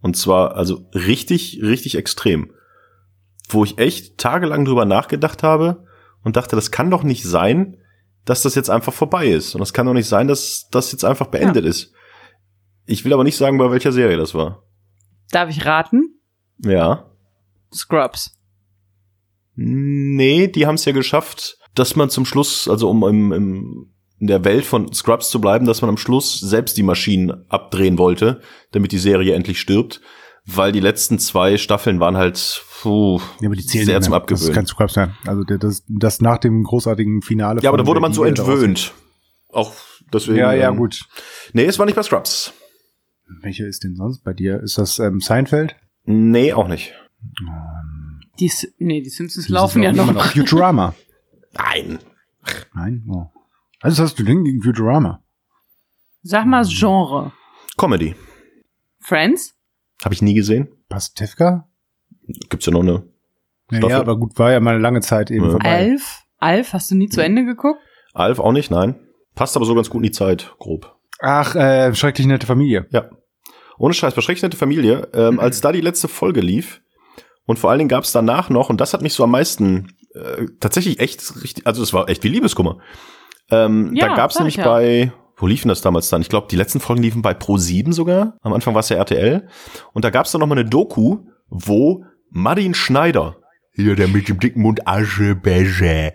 Und 0.00 0.16
zwar, 0.16 0.56
also 0.56 0.86
richtig, 0.94 1.60
richtig 1.62 1.96
extrem. 1.96 2.52
Wo 3.48 3.64
ich 3.64 3.78
echt 3.78 4.18
tagelang 4.18 4.64
drüber 4.64 4.84
nachgedacht 4.84 5.42
habe 5.42 5.86
und 6.22 6.36
dachte, 6.36 6.56
das 6.56 6.70
kann 6.70 6.90
doch 6.90 7.02
nicht 7.02 7.24
sein, 7.24 7.78
dass 8.24 8.42
das 8.42 8.54
jetzt 8.54 8.70
einfach 8.70 8.92
vorbei 8.92 9.28
ist. 9.28 9.54
Und 9.54 9.60
das 9.60 9.72
kann 9.72 9.86
doch 9.86 9.94
nicht 9.94 10.08
sein, 10.08 10.28
dass 10.28 10.68
das 10.70 10.92
jetzt 10.92 11.04
einfach 11.04 11.28
beendet 11.28 11.64
ist. 11.64 11.92
Ich 12.84 13.04
will 13.04 13.12
aber 13.12 13.24
nicht 13.24 13.36
sagen, 13.36 13.58
bei 13.58 13.70
welcher 13.70 13.92
Serie 13.92 14.16
das 14.16 14.34
war. 14.34 14.62
Darf 15.30 15.50
ich 15.50 15.64
raten? 15.64 16.20
Ja. 16.58 17.10
Scrubs. 17.72 18.38
Nee, 19.54 20.46
die 20.48 20.66
haben 20.66 20.76
es 20.76 20.84
ja 20.84 20.92
geschafft, 20.92 21.58
dass 21.74 21.96
man 21.96 22.10
zum 22.10 22.24
Schluss, 22.24 22.68
also 22.68 22.88
um 22.88 23.02
im, 23.04 23.32
im, 23.32 23.94
in 24.18 24.26
der 24.26 24.44
Welt 24.44 24.64
von 24.64 24.92
Scrubs 24.92 25.30
zu 25.30 25.40
bleiben, 25.40 25.66
dass 25.66 25.82
man 25.82 25.90
am 25.90 25.96
Schluss 25.96 26.38
selbst 26.40 26.76
die 26.76 26.82
Maschinen 26.82 27.44
abdrehen 27.48 27.98
wollte, 27.98 28.40
damit 28.72 28.92
die 28.92 28.98
Serie 28.98 29.34
endlich 29.34 29.60
stirbt. 29.60 30.00
Weil 30.46 30.72
die 30.72 30.80
letzten 30.80 31.18
zwei 31.18 31.58
Staffeln 31.58 32.00
waren 32.00 32.16
halt 32.16 32.36
puh, 32.82 33.20
Ja, 33.40 33.46
aber 33.48 33.56
die 33.56 33.64
zählen 33.64 33.86
sehr 33.86 34.00
zum 34.00 34.10
mehr. 34.12 34.20
Das 34.20 34.22
Abgewöhnen. 34.24 34.48
ist 34.50 34.54
kein 34.54 34.66
Scrubs 34.66 34.94
sein. 34.94 35.16
Also 35.26 35.42
das, 35.44 35.84
das 35.88 36.20
nach 36.20 36.38
dem 36.38 36.62
großartigen 36.64 37.22
Finale. 37.22 37.60
Ja, 37.62 37.70
aber 37.70 37.78
da 37.78 37.86
wurde 37.86 38.00
man 38.00 38.12
so 38.12 38.24
entwöhnt. 38.24 38.92
Auch 39.50 39.74
deswegen. 40.12 40.38
Ja, 40.38 40.52
ja, 40.52 40.70
ähm, 40.70 40.76
gut. 40.76 41.06
Nee, 41.52 41.64
es 41.64 41.78
war 41.78 41.86
nicht 41.86 41.94
bei 41.96 42.02
Scrubs. 42.02 42.52
Welche 43.42 43.66
ist 43.66 43.84
denn 43.84 43.94
sonst 43.96 44.24
bei 44.24 44.32
dir? 44.32 44.60
Ist 44.62 44.78
das 44.78 44.98
ähm, 44.98 45.20
Seinfeld? 45.20 45.76
Nee, 46.04 46.52
auch 46.52 46.68
nicht. 46.68 46.92
Die, 48.40 48.50
nee, 48.78 49.02
die 49.02 49.10
Simpsons 49.10 49.48
laufen 49.48 49.82
ja 49.82 49.90
Immer 49.90 50.12
noch. 50.12 50.26
Futurama. 50.32 50.94
Nein. 51.52 51.98
Nein? 52.74 53.04
Oh. 53.08 53.26
Also 53.80 54.02
was 54.02 54.10
hast 54.10 54.18
du 54.18 54.24
denn 54.24 54.44
gegen 54.44 54.62
Futurama? 54.62 55.22
Sag 56.22 56.46
mal 56.46 56.64
Genre. 56.66 57.32
Comedy. 57.76 58.14
Friends? 59.00 59.54
Habe 60.04 60.14
ich 60.14 60.22
nie 60.22 60.34
gesehen. 60.34 60.68
Pastewka? 60.88 61.67
Gibt's 62.48 62.66
ja 62.66 62.72
noch 62.72 62.82
eine. 62.82 63.02
Ja, 63.70 63.78
Staffel. 63.78 63.90
ja, 63.90 64.00
aber 64.00 64.16
gut, 64.18 64.38
war 64.38 64.52
ja 64.52 64.60
mal 64.60 64.74
eine 64.74 64.80
lange 64.82 65.00
Zeit 65.00 65.30
eben 65.30 65.44
Ja. 65.44 65.50
vorbei. 65.52 65.68
Alf? 65.70 66.22
Alf, 66.38 66.72
hast 66.72 66.90
du 66.90 66.94
nie 66.94 67.08
zu 67.08 67.22
Ende 67.22 67.44
geguckt? 67.44 67.80
Alf 68.14 68.38
auch 68.38 68.52
nicht, 68.52 68.70
nein. 68.70 68.94
Passt 69.34 69.56
aber 69.56 69.66
so 69.66 69.74
ganz 69.74 69.90
gut 69.90 70.00
in 70.00 70.04
die 70.04 70.10
Zeit, 70.12 70.54
grob. 70.58 70.96
Ach, 71.20 71.54
äh, 71.54 71.94
schrecklich 71.94 72.26
nette 72.26 72.46
Familie. 72.46 72.86
Ja. 72.90 73.10
Ohne 73.78 73.94
Scheiß, 73.94 74.14
bei 74.14 74.22
Schrecklich 74.22 74.42
nette 74.42 74.56
Familie, 74.56 75.08
ähm, 75.14 75.38
als 75.38 75.60
da 75.60 75.70
die 75.72 75.80
letzte 75.80 76.08
Folge 76.08 76.40
lief 76.40 76.80
und 77.46 77.58
vor 77.58 77.70
allen 77.70 77.78
Dingen 77.78 77.88
gab's 77.88 78.12
danach 78.12 78.50
noch, 78.50 78.70
und 78.70 78.80
das 78.80 78.92
hat 78.94 79.02
mich 79.02 79.12
so 79.14 79.22
am 79.24 79.30
meisten 79.30 79.92
äh, 80.14 80.46
tatsächlich 80.60 80.98
echt 81.00 81.42
richtig, 81.42 81.66
also 81.66 81.82
es 81.82 81.92
war 81.92 82.08
echt 82.08 82.24
wie 82.24 82.28
Liebeskummer. 82.28 82.78
Ähm, 83.50 83.92
Ja, 83.94 84.08
da 84.08 84.14
gab's 84.14 84.36
nämlich 84.38 84.58
ich 84.58 84.64
ja. 84.64 84.68
bei, 84.70 85.12
wo 85.36 85.46
liefen 85.46 85.68
das 85.68 85.80
damals 85.80 86.08
dann? 86.08 86.20
Ich 86.22 86.28
glaube, 86.28 86.48
die 86.50 86.56
letzten 86.56 86.80
Folgen 86.80 87.02
liefen 87.02 87.22
bei 87.22 87.32
Pro7 87.32 87.92
sogar. 87.92 88.36
Am 88.42 88.52
Anfang 88.52 88.74
war 88.74 88.80
es 88.80 88.88
ja 88.88 88.96
RTL. 88.96 89.46
Und 89.92 90.04
da 90.04 90.10
gab's 90.10 90.32
dann 90.32 90.40
noch 90.40 90.48
mal 90.48 90.58
eine 90.58 90.68
Doku, 90.68 91.18
wo 91.48 92.04
Martin 92.30 92.74
Schneider, 92.74 93.36
hier 93.72 93.96
der 93.96 94.08
mit 94.08 94.28
dem 94.28 94.40
dicken 94.40 94.62
Mund 94.62 94.86
Aschebecher, 94.86 96.12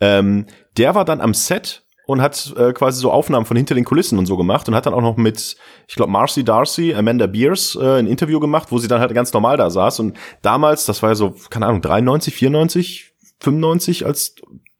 ähm, 0.00 0.46
der 0.76 0.94
war 0.94 1.04
dann 1.04 1.20
am 1.20 1.34
Set 1.34 1.84
und 2.06 2.20
hat 2.20 2.54
äh, 2.56 2.72
quasi 2.72 3.00
so 3.00 3.10
Aufnahmen 3.10 3.46
von 3.46 3.56
hinter 3.56 3.74
den 3.74 3.84
Kulissen 3.84 4.18
und 4.18 4.26
so 4.26 4.36
gemacht 4.36 4.68
und 4.68 4.74
hat 4.74 4.86
dann 4.86 4.94
auch 4.94 5.02
noch 5.02 5.16
mit, 5.16 5.56
ich 5.88 5.96
glaube, 5.96 6.12
Marcy 6.12 6.44
Darcy, 6.44 6.94
Amanda 6.94 7.26
Beers 7.26 7.76
äh, 7.80 7.98
ein 7.98 8.06
Interview 8.06 8.38
gemacht, 8.38 8.68
wo 8.70 8.78
sie 8.78 8.88
dann 8.88 9.00
halt 9.00 9.12
ganz 9.12 9.32
normal 9.32 9.56
da 9.56 9.70
saß. 9.70 10.00
Und 10.00 10.16
damals, 10.42 10.86
das 10.86 11.02
war 11.02 11.10
ja 11.10 11.14
so, 11.16 11.34
keine 11.50 11.66
Ahnung, 11.66 11.82
93, 11.82 12.34
94, 12.34 13.12
95 13.40 14.06
als 14.06 14.36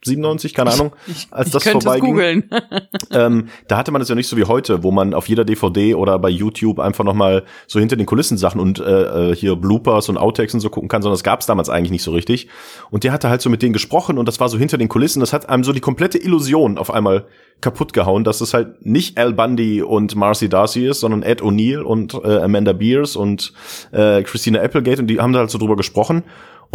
97, 0.06 0.54
keine 0.54 0.72
Ahnung, 0.72 0.92
Ich, 1.06 1.28
als 1.30 1.48
ich 1.48 1.52
das 1.52 1.62
könnte 1.64 1.78
es 1.78 1.84
vorbeiging. 1.84 2.10
googeln. 2.10 2.50
Ähm, 3.12 3.48
da 3.68 3.76
hatte 3.76 3.92
man 3.92 4.02
es 4.02 4.08
ja 4.08 4.14
nicht 4.14 4.26
so 4.26 4.36
wie 4.36 4.44
heute, 4.44 4.82
wo 4.82 4.90
man 4.90 5.14
auf 5.14 5.28
jeder 5.28 5.44
DVD 5.44 5.94
oder 5.94 6.18
bei 6.18 6.28
YouTube 6.28 6.80
einfach 6.80 7.04
noch 7.04 7.14
mal 7.14 7.44
so 7.66 7.78
hinter 7.78 7.96
den 7.96 8.04
Kulissen 8.06 8.36
Sachen 8.36 8.60
und 8.60 8.78
äh, 8.80 9.30
äh, 9.30 9.34
hier 9.34 9.56
Bloopers 9.56 10.08
und 10.08 10.16
Outtakes 10.18 10.54
und 10.54 10.60
so 10.60 10.70
gucken 10.70 10.88
kann, 10.88 11.02
sondern 11.02 11.14
das 11.14 11.22
gab 11.22 11.40
es 11.40 11.46
damals 11.46 11.68
eigentlich 11.70 11.92
nicht 11.92 12.02
so 12.02 12.12
richtig. 12.12 12.48
Und 12.90 13.04
der 13.04 13.12
hatte 13.12 13.28
halt 13.30 13.42
so 13.42 13.48
mit 13.48 13.62
denen 13.62 13.72
gesprochen 13.72 14.18
und 14.18 14.26
das 14.26 14.40
war 14.40 14.48
so 14.48 14.58
hinter 14.58 14.76
den 14.76 14.88
Kulissen. 14.88 15.20
Das 15.20 15.32
hat 15.32 15.48
einem 15.48 15.64
so 15.64 15.72
die 15.72 15.80
komplette 15.80 16.18
Illusion 16.18 16.78
auf 16.78 16.90
einmal 16.92 17.26
kaputt 17.60 17.92
gehauen, 17.92 18.24
dass 18.24 18.40
es 18.40 18.52
halt 18.52 18.84
nicht 18.84 19.16
Al 19.18 19.32
Bundy 19.32 19.82
und 19.82 20.14
Marcy 20.14 20.48
Darcy 20.48 20.86
ist, 20.86 21.00
sondern 21.00 21.22
Ed 21.22 21.40
O'Neill 21.42 21.80
und 21.80 22.12
äh, 22.14 22.38
Amanda 22.38 22.72
Beers 22.74 23.16
und 23.16 23.52
äh, 23.92 24.22
Christina 24.24 24.60
Applegate 24.60 25.00
und 25.00 25.06
die 25.06 25.20
haben 25.20 25.32
da 25.32 25.38
halt 25.38 25.50
so 25.50 25.58
drüber 25.58 25.76
gesprochen. 25.76 26.24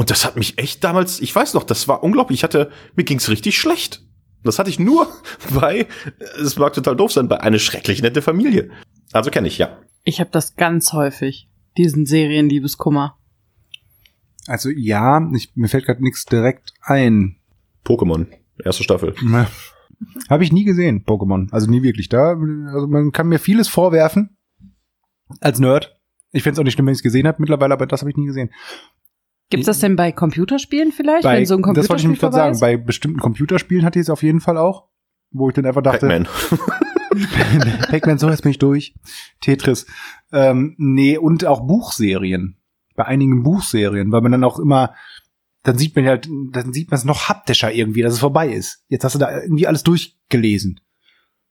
Und 0.01 0.09
das 0.09 0.25
hat 0.25 0.35
mich 0.35 0.57
echt 0.57 0.83
damals, 0.83 1.19
ich 1.19 1.35
weiß 1.35 1.53
noch, 1.53 1.63
das 1.63 1.87
war 1.87 2.01
unglaublich. 2.01 2.39
Ich 2.39 2.43
hatte, 2.43 2.71
mir 2.95 3.03
ging's 3.03 3.29
richtig 3.29 3.59
schlecht. 3.59 4.03
Das 4.41 4.57
hatte 4.57 4.71
ich 4.71 4.79
nur 4.79 5.07
bei, 5.53 5.85
es 6.43 6.57
mag 6.57 6.73
total 6.73 6.95
doof 6.95 7.11
sein, 7.11 7.27
bei 7.27 7.39
eine 7.39 7.59
schrecklich 7.59 8.01
nette 8.01 8.23
Familie. 8.23 8.71
Also 9.13 9.29
kenne 9.29 9.47
ich, 9.47 9.59
ja. 9.59 9.77
Ich 10.01 10.19
habe 10.19 10.31
das 10.31 10.55
ganz 10.55 10.93
häufig, 10.93 11.51
diesen 11.77 12.07
Serienliebeskummer. 12.07 13.19
Also 14.47 14.71
ja, 14.71 15.21
ich, 15.35 15.51
mir 15.53 15.67
fällt 15.67 15.85
gerade 15.85 16.03
nichts 16.03 16.25
direkt 16.25 16.73
ein. 16.81 17.35
Pokémon, 17.85 18.25
erste 18.65 18.83
Staffel. 18.83 19.13
Habe 20.31 20.43
ich 20.43 20.51
nie 20.51 20.63
gesehen, 20.63 21.05
Pokémon. 21.05 21.47
Also 21.51 21.69
nie 21.69 21.83
wirklich. 21.83 22.09
Da, 22.09 22.29
also 22.73 22.87
man 22.87 23.11
kann 23.11 23.27
mir 23.27 23.37
vieles 23.37 23.67
vorwerfen 23.67 24.35
als 25.41 25.59
Nerd. 25.59 25.95
Ich 26.31 26.41
find's 26.41 26.57
auch 26.57 26.63
nicht 26.63 26.73
schlimm, 26.73 26.87
wenn 26.87 26.93
ich 26.93 26.99
es 26.99 27.03
gesehen 27.03 27.27
habe 27.27 27.37
mittlerweile, 27.39 27.75
aber 27.75 27.85
das 27.85 28.01
habe 28.01 28.09
ich 28.09 28.17
nie 28.17 28.25
gesehen. 28.25 28.49
Gibt's 29.51 29.67
das 29.67 29.79
denn 29.79 29.95
bei 29.95 30.11
Computerspielen 30.11 30.91
vielleicht? 30.91 31.23
Bei, 31.23 31.37
wenn 31.37 31.45
so 31.45 31.55
ein 31.55 31.61
das 31.61 31.89
wollte 31.89 32.01
ich 32.01 32.07
Computerspiel 32.07 32.07
nämlich 32.07 32.19
gerade 32.19 32.35
sagen. 32.35 32.53
ist? 32.53 32.59
Bei 32.61 32.77
bestimmten 32.77 33.19
Computerspielen 33.19 33.85
hatte 33.85 33.99
ich 33.99 34.03
es 34.03 34.09
auf 34.09 34.23
jeden 34.23 34.39
Fall 34.39 34.57
auch, 34.57 34.87
wo 35.31 35.49
ich 35.49 35.55
dann 35.55 35.65
einfach 35.65 35.83
dachte, 35.83 36.07
Pac-Man. 36.07 36.27
Pac-Man, 37.89 38.17
so 38.17 38.29
jetzt 38.29 38.41
bin 38.41 38.51
ich 38.51 38.59
durch. 38.59 38.95
Tetris. 39.41 39.85
Ähm, 40.31 40.75
nee, 40.77 41.17
und 41.17 41.45
auch 41.45 41.67
Buchserien. 41.67 42.57
bei 42.95 43.05
einigen 43.05 43.43
Buchserien, 43.43 44.11
weil 44.11 44.21
man 44.21 44.31
dann 44.31 44.43
auch 44.43 44.57
immer, 44.57 44.93
dann 45.63 45.77
sieht 45.77 45.95
man 45.95 46.05
halt, 46.05 46.27
dann 46.51 46.73
sieht 46.73 46.89
man 46.89 46.97
es 46.97 47.05
noch 47.05 47.29
haptischer 47.29 47.71
irgendwie, 47.73 48.01
dass 48.01 48.13
es 48.13 48.19
vorbei 48.19 48.49
ist. 48.49 48.83
Jetzt 48.87 49.03
hast 49.03 49.15
du 49.15 49.19
da 49.19 49.41
irgendwie 49.41 49.67
alles 49.67 49.83
durchgelesen. 49.83 50.79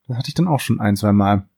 Das 0.08 0.16
hatte 0.16 0.28
ich 0.28 0.34
dann 0.34 0.48
auch 0.48 0.60
schon 0.60 0.80
ein, 0.80 0.96
zwei 0.96 1.12
Mal. 1.12 1.48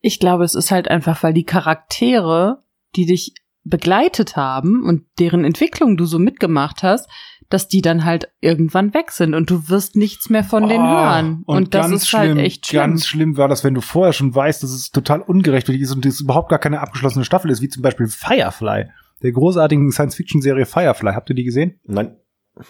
Ich 0.00 0.18
glaube, 0.18 0.44
es 0.44 0.54
ist 0.54 0.70
halt 0.70 0.88
einfach, 0.88 1.22
weil 1.22 1.34
die 1.34 1.44
Charaktere, 1.44 2.64
die 2.96 3.06
dich 3.06 3.34
begleitet 3.64 4.36
haben 4.36 4.84
und 4.84 5.04
deren 5.18 5.44
Entwicklung 5.44 5.96
du 5.96 6.04
so 6.04 6.18
mitgemacht 6.18 6.82
hast, 6.82 7.08
dass 7.48 7.68
die 7.68 7.82
dann 7.82 8.04
halt 8.04 8.28
irgendwann 8.40 8.94
weg 8.94 9.10
sind 9.10 9.34
und 9.34 9.50
du 9.50 9.68
wirst 9.68 9.94
nichts 9.94 10.30
mehr 10.30 10.42
von 10.42 10.68
denen 10.68 10.84
Oh, 10.84 10.88
hören. 10.88 11.42
Und, 11.44 11.74
das 11.74 11.90
ist 11.90 12.10
halt 12.14 12.38
echt 12.38 12.66
schlimm. 12.66 12.80
Ganz 12.80 13.06
schlimm 13.06 13.36
war 13.36 13.46
das, 13.48 13.62
wenn 13.62 13.74
du 13.74 13.82
vorher 13.82 14.14
schon 14.14 14.34
weißt, 14.34 14.62
dass 14.62 14.70
es 14.70 14.90
total 14.90 15.20
ungerechtfertigt 15.20 15.84
ist 15.84 15.94
und 15.94 16.06
es 16.06 16.20
überhaupt 16.20 16.48
gar 16.48 16.58
keine 16.58 16.80
abgeschlossene 16.80 17.26
Staffel 17.26 17.50
ist, 17.50 17.60
wie 17.60 17.68
zum 17.68 17.82
Beispiel 17.82 18.06
Firefly, 18.08 18.86
der 19.22 19.32
großartigen 19.32 19.92
Science-Fiction-Serie 19.92 20.64
Firefly. 20.64 21.12
Habt 21.12 21.28
ihr 21.28 21.36
die 21.36 21.44
gesehen? 21.44 21.78
Nein, 21.84 22.16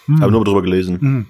Hm. 0.06 0.20
habe 0.20 0.32
nur 0.32 0.44
drüber 0.44 0.62
gelesen. 0.62 0.98
Mhm. 1.00 1.26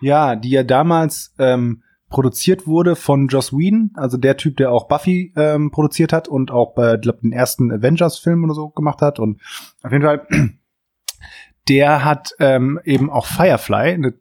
Ja, 0.00 0.34
die 0.34 0.50
ja 0.50 0.64
damals 0.64 1.32
ähm, 1.38 1.83
produziert 2.14 2.68
wurde 2.68 2.94
von 2.94 3.26
Joss 3.26 3.52
Whedon, 3.52 3.90
also 3.94 4.16
der 4.16 4.36
Typ, 4.36 4.56
der 4.56 4.70
auch 4.70 4.86
Buffy 4.86 5.32
ähm, 5.34 5.72
produziert 5.72 6.12
hat 6.12 6.28
und 6.28 6.52
auch 6.52 6.72
bei, 6.72 6.96
glaub, 6.96 7.20
den 7.22 7.32
ersten 7.32 7.72
Avengers-Film 7.72 8.44
oder 8.44 8.54
so 8.54 8.68
gemacht 8.68 9.02
hat. 9.02 9.18
Und 9.18 9.40
auf 9.82 9.90
jeden 9.90 10.04
Fall, 10.04 10.24
der 11.68 12.04
hat 12.04 12.30
ähm, 12.38 12.78
eben 12.84 13.10
auch 13.10 13.26
Firefly, 13.26 13.94
eine, 13.94 14.14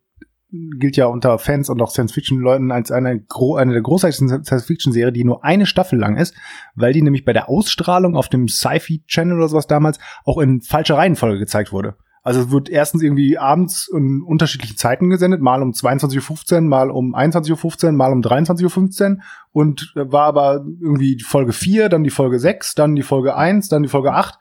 gilt 0.79 0.97
ja 0.97 1.05
unter 1.05 1.37
Fans 1.37 1.69
und 1.69 1.79
auch 1.83 1.91
Science-Fiction-Leuten 1.91 2.71
als 2.71 2.89
eine, 2.89 3.23
eine 3.57 3.73
der 3.73 3.81
großartigsten 3.83 4.43
Science-Fiction-Serie, 4.43 5.13
die 5.13 5.23
nur 5.23 5.45
eine 5.45 5.67
Staffel 5.67 5.99
lang 5.99 6.17
ist, 6.17 6.33
weil 6.73 6.93
die 6.93 7.03
nämlich 7.03 7.25
bei 7.25 7.33
der 7.33 7.47
Ausstrahlung 7.47 8.15
auf 8.15 8.27
dem 8.27 8.47
Sci-Fi-Channel 8.47 9.37
oder 9.37 9.49
sowas 9.49 9.67
damals 9.67 9.99
auch 10.25 10.39
in 10.39 10.61
falscher 10.61 10.97
Reihenfolge 10.97 11.37
gezeigt 11.37 11.71
wurde. 11.71 11.95
Also 12.23 12.39
es 12.39 12.51
wird 12.51 12.69
erstens 12.69 13.03
irgendwie 13.03 13.37
abends 13.37 13.89
in 13.89 14.21
unterschiedlichen 14.21 14.77
Zeiten 14.77 15.09
gesendet, 15.09 15.41
mal 15.41 15.61
um 15.61 15.71
22.15 15.71 16.55
Uhr, 16.55 16.61
mal 16.61 16.89
um 16.89 17.13
21.15 17.13 17.85
Uhr, 17.85 17.91
mal 17.91 18.13
um 18.13 18.21
23.15 18.21 19.11
Uhr 19.11 19.23
und 19.51 19.91
war 19.95 20.23
aber 20.23 20.65
irgendwie 20.79 21.17
die 21.17 21.25
Folge 21.25 21.51
4, 21.51 21.89
dann 21.89 22.05
die 22.05 22.09
Folge 22.09 22.39
6, 22.39 22.75
dann 22.75 22.95
die 22.95 23.03
Folge 23.03 23.35
1, 23.35 23.67
dann 23.67 23.83
die 23.83 23.89
Folge 23.89 24.13
8. 24.13 24.39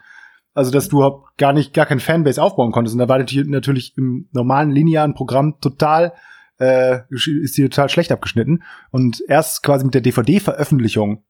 Also 0.54 0.70
dass 0.70 0.88
du 0.88 1.24
gar 1.38 1.52
nicht, 1.52 1.74
gar 1.74 1.86
kein 1.86 1.98
Fanbase 1.98 2.40
aufbauen 2.40 2.70
konntest. 2.70 2.94
Und 2.94 3.00
da 3.00 3.08
war 3.08 3.18
natürlich 3.18 3.96
im 3.96 4.28
normalen 4.32 4.70
linearen 4.70 5.14
Programm 5.14 5.58
total, 5.60 6.12
äh, 6.60 7.00
ist 7.10 7.56
die 7.56 7.62
total 7.62 7.88
schlecht 7.88 8.12
abgeschnitten. 8.12 8.62
Und 8.90 9.24
erst 9.26 9.64
quasi 9.64 9.84
mit 9.84 9.94
der 9.94 10.02
DVD-Veröffentlichung 10.02 11.24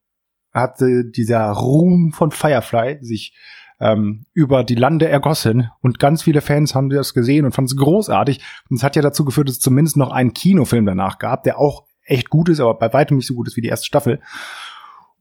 hatte 0.51 1.03
dieser 1.03 1.49
Ruhm 1.49 2.11
von 2.13 2.29
Firefly 2.29 2.99
sich 3.01 3.33
ähm, 3.79 4.25
über 4.33 4.63
die 4.63 4.75
Lande 4.75 5.07
ergossen 5.07 5.69
und 5.81 5.99
ganz 5.99 6.23
viele 6.23 6.41
Fans 6.41 6.75
haben 6.75 6.89
das 6.89 7.13
gesehen 7.13 7.45
und 7.45 7.53
fanden 7.53 7.71
es 7.71 7.77
großartig. 7.77 8.41
Und 8.69 8.77
es 8.77 8.83
hat 8.83 8.95
ja 8.95 9.01
dazu 9.01 9.25
geführt, 9.25 9.47
dass 9.47 9.57
es 9.57 9.61
zumindest 9.61 9.97
noch 9.97 10.11
einen 10.11 10.33
Kinofilm 10.33 10.85
danach 10.85 11.19
gab, 11.19 11.43
der 11.43 11.59
auch 11.59 11.85
echt 12.05 12.29
gut 12.29 12.49
ist, 12.49 12.59
aber 12.59 12.77
bei 12.77 12.91
weitem 12.93 13.17
nicht 13.17 13.27
so 13.27 13.33
gut 13.33 13.47
ist 13.47 13.57
wie 13.57 13.61
die 13.61 13.69
erste 13.69 13.85
Staffel. 13.85 14.19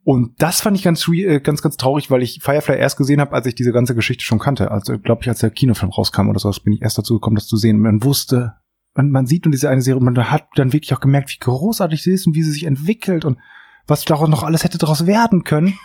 Und 0.05 0.35
das 0.43 0.61
fand 0.61 0.77
ich 0.77 0.83
ganz, 0.83 1.07
äh, 1.09 1.41
ganz, 1.41 1.63
ganz 1.63 1.77
traurig, 1.77 2.11
weil 2.11 2.23
ich 2.23 2.41
Firefly 2.43 2.77
erst 2.77 2.97
gesehen 2.97 3.21
habe, 3.21 3.33
als 3.33 3.47
ich 3.47 3.55
diese 3.55 3.73
ganze 3.73 3.95
Geschichte 3.95 4.25
schon 4.25 4.41
kannte. 4.41 4.71
Also, 4.71 4.99
glaube 4.99 5.23
ich, 5.23 5.29
als 5.29 5.41
der 5.41 5.51
Kinofilm 5.51 5.91
rauskam 5.91 6.29
oder 6.29 6.41
so, 6.41 6.51
bin 6.65 6.73
ich 6.73 6.83
erst 6.83 6.99
dazu 6.99 7.15
gekommen, 7.15 7.37
das 7.37 7.47
zu 7.47 7.57
sehen. 7.57 7.77
Und 7.77 7.83
man 7.83 8.03
wusste, 8.03 8.55
man, 8.95 9.11
man 9.11 9.27
sieht 9.27 9.45
nur 9.45 9.53
diese 9.53 9.71
eine 9.71 9.81
Serie 9.81 10.01
und 10.01 10.05
man 10.05 10.31
hat 10.31 10.47
dann 10.57 10.73
wirklich 10.73 10.93
auch 10.93 11.01
gemerkt, 11.01 11.31
wie 11.31 11.39
großartig 11.39 12.03
sie 12.03 12.13
ist 12.13 12.27
und 12.27 12.35
wie 12.35 12.43
sie 12.43 12.51
sich 12.51 12.65
entwickelt 12.65 13.25
und 13.25 13.39
was 13.87 14.05
daraus 14.05 14.29
noch 14.29 14.43
alles 14.43 14.65
hätte 14.65 14.79
daraus 14.79 15.07
werden 15.07 15.45
können. 15.45 15.79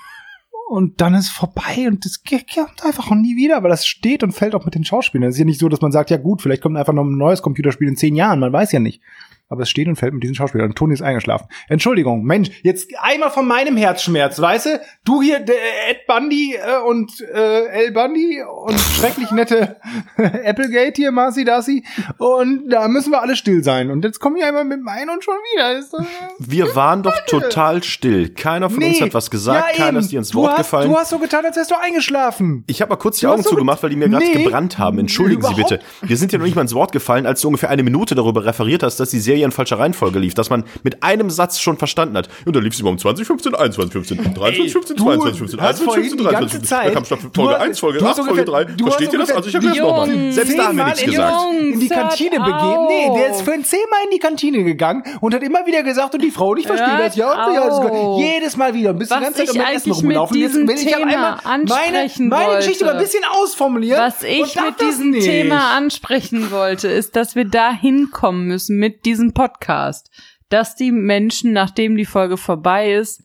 Und 0.70 1.00
dann 1.00 1.14
ist 1.14 1.30
vorbei 1.30 1.88
und 1.88 2.04
das 2.04 2.24
kommt 2.24 2.84
einfach 2.84 3.10
nie 3.12 3.38
wieder, 3.38 3.64
weil 3.64 3.70
das 3.70 3.88
steht 3.88 4.22
und 4.22 4.34
fällt 4.34 4.54
auch 4.54 4.66
mit 4.66 4.76
den 4.76 4.84
Schauspielern. 4.84 5.30
Es 5.30 5.36
ist 5.36 5.40
ja 5.40 5.46
nicht 5.46 5.62
so, 5.62 5.70
dass 5.70 5.80
man 5.80 5.94
sagt, 5.94 6.10
ja 6.10 6.18
gut, 6.18 6.42
vielleicht 6.42 6.62
kommt 6.62 6.76
einfach 6.76 6.92
noch 6.92 7.06
ein 7.06 7.18
neues 7.18 7.42
Computerspiel 7.42 7.88
in 7.88 7.96
zehn 7.96 8.16
Jahren, 8.16 8.42
man 8.42 8.52
weiß 8.52 8.74
ja 8.74 8.80
nicht. 8.80 9.02
Aber 9.50 9.62
es 9.64 9.70
steht 9.70 9.88
und 9.88 9.96
fällt 9.96 10.14
mit 10.14 10.24
diesen 10.24 10.36
Schauspielern. 10.36 10.68
Und 10.70 10.76
Toni 10.76 10.94
ist 10.94 11.02
eingeschlafen. 11.02 11.48
Entschuldigung, 11.70 12.24
Mensch, 12.24 12.50
jetzt 12.64 12.90
einmal 13.00 13.30
von 13.32 13.48
meinem 13.48 13.78
Herzschmerz, 13.78 14.40
weißt 14.42 14.66
du? 14.66 14.82
Du 15.06 15.22
hier, 15.22 15.40
der 15.40 15.56
Ed 15.90 16.06
Bundy 16.06 16.56
äh, 16.56 16.80
und 16.86 17.22
äh, 17.22 17.66
El 17.68 17.92
Bundy 17.92 18.42
und 18.44 18.78
schrecklich 18.78 19.32
nette 19.32 19.78
Applegate 20.18 20.94
hier, 20.96 21.12
Marcy 21.12 21.46
Darcy. 21.46 21.86
Und 22.18 22.70
da 22.70 22.88
müssen 22.90 23.12
wir 23.12 23.22
alle 23.22 23.36
still 23.38 23.64
sein. 23.64 23.90
Und 23.90 24.04
jetzt 24.04 24.20
kommen 24.20 24.36
wir 24.36 24.46
einmal 24.46 24.66
mit 24.66 24.82
meinen 24.84 25.10
und 25.10 25.24
schon 25.24 25.36
wieder. 25.54 25.78
Ist 25.78 25.94
doch, 25.94 26.04
Wir 26.40 26.76
waren 26.76 27.04
doch 27.04 27.18
total 27.26 27.84
still. 27.84 28.30
Keiner 28.34 28.70
von 28.70 28.84
uns 28.84 29.00
hat 29.00 29.14
was 29.14 29.32
gesagt, 29.32 29.78
Ja, 29.78 29.86
keiner 29.86 30.00
ist 30.00 30.12
dir 30.12 30.20
ins 30.20 30.30
du 30.32 30.40
Wort 30.40 30.52
hast, 30.52 30.58
gefallen. 30.58 30.90
Du 30.90 30.98
hast 30.98 31.10
so 31.10 31.20
getan, 31.20 31.46
als 31.46 31.56
wärst 31.56 31.72
du 31.72 31.76
eingeschlafen. 31.82 32.66
Ich 32.68 32.82
habe 32.82 32.90
mal 32.90 32.98
kurz 32.98 33.20
die 33.20 33.28
Augen 33.28 33.44
so 33.44 33.52
zugemacht, 33.52 33.82
weil 33.82 33.92
die 33.92 33.96
mir 33.96 34.10
gerade 34.10 34.26
Nee, 34.26 34.44
gebrannt 34.44 34.78
haben. 34.78 35.00
Entschuldigen 35.00 35.42
Sie 35.42 35.54
überhaupt 35.54 35.70
bitte. 35.70 35.84
Wir 36.02 36.18
sind 36.18 36.32
ja 36.34 36.38
noch 36.38 36.46
nicht 36.46 36.56
mal 36.56 36.64
ins 36.64 36.74
Wort 36.74 36.92
gefallen, 36.92 37.26
als 37.26 37.42
du 37.42 37.48
ungefähr 37.48 37.70
eine 37.70 37.84
Minute 37.84 38.14
darüber 38.16 38.44
referiert 38.44 38.84
hast, 38.84 39.00
dass 39.00 39.10
die 39.10 39.20
Serie 39.20 39.37
in 39.46 39.52
falscher 39.52 39.80
Reihenfolge 39.80 40.20
lief, 40.20 40.34
dass 40.34 40.50
man 40.50 40.64
mit 40.84 41.04
einem 41.04 41.30
Satz 41.30 41.60
schon 41.60 41.78
verstanden 41.78 42.18
hat. 42.18 42.30
Und 42.46 42.56
dann 42.56 42.64
lief 42.64 42.76
sie 42.76 42.84
mal 42.84 42.90
um 42.92 42.98
2015, 42.98 43.54
2115, 43.54 44.18
2315, 44.36 44.96
du 44.98 45.04
2215, 45.04 45.62
hast 45.62 45.82
vorhin 45.84 46.04
2115, 46.10 46.18
die 46.18 46.24
ganze 46.24 46.62
2315. 46.62 46.64
Zeit- 46.68 46.88
Da 46.88 46.92
kam 46.92 47.06
Staffel- 47.06 47.30
Folge 47.34 47.54
hast- 47.54 47.62
1, 47.62 47.80
Folge 47.80 48.00
du 48.00 48.06
8, 48.06 48.10
hast 48.10 48.16
Folge 48.18 48.32
ungefähr- 48.32 48.46
3. 48.46 48.64
du 48.66 48.86
hast 48.86 48.94
Versteht 48.96 49.14
ihr 49.14 49.20
das? 49.20 49.32
Also 49.32 49.50
ich 49.50 49.56
erkläre 49.56 49.76
es 49.76 49.82
nochmal. 49.82 50.32
Selbst 50.32 50.58
da 50.58 50.68
haben 50.68 50.78
wir 50.78 50.86
nichts 50.86 51.04
gesagt. 51.06 51.36
In 51.60 51.80
die 51.80 51.88
Kantine 51.90 52.40
begeben. 52.40 52.86
Nee, 52.88 53.10
der 53.20 53.30
ist 53.32 53.42
für 53.42 53.54
ein 53.54 53.64
zehnmal 53.64 54.00
in 54.06 54.12
die 54.12 54.20
Kantine 54.20 54.64
gegangen 54.64 55.04
und 55.22 55.34
hat 55.34 55.44
immer 55.44 55.66
wieder 55.66 55.84
gesagt, 55.84 56.14
und 56.14 56.22
die 56.22 56.32
Frau 56.32 56.54
nicht 56.56 56.68
versteht 56.68 56.88
Hört 56.88 57.08
das, 57.10 57.16
ja, 57.16 57.48
und 57.48 57.54
ja, 57.54 57.62
auf. 57.70 58.20
jedes 58.20 58.58
Mal 58.58 58.74
wieder. 58.74 58.92
Und 58.92 59.00
bist 59.00 59.12
die 59.12 59.16
ganze 59.20 59.34
Zeit 59.46 59.46
ich 59.46 59.52
um 59.52 59.58
mein 59.58 59.76
Essen 59.76 59.92
rumgelaufen. 59.92 60.38
Jetzt 60.38 60.56
will 60.56 60.70
ich 60.70 60.96
einmal 60.96 61.38
meine, 61.44 62.10
meine. 62.30 62.56
Geschichte 62.58 62.86
mal 62.86 62.92
ein 62.96 63.00
bisschen 63.02 63.24
ausformulieren. 63.30 64.00
Was 64.02 64.22
und 64.24 64.30
ich 64.30 64.56
mit 64.56 64.82
diesem. 64.82 65.08
Thema 65.18 65.76
ansprechen 65.76 66.52
wollte, 66.52 66.88
ist, 66.88 67.16
dass 67.16 67.36
wir 67.36 67.46
da 67.46 67.72
hinkommen 67.72 68.46
müssen 68.48 68.78
mit 68.78 69.06
diesem 69.06 69.27
Podcast. 69.34 70.10
Dass 70.50 70.76
die 70.76 70.92
Menschen, 70.92 71.52
nachdem 71.54 71.98
die 71.98 72.06
Folge 72.06 72.38
vorbei 72.38 72.94
ist, 72.94 73.24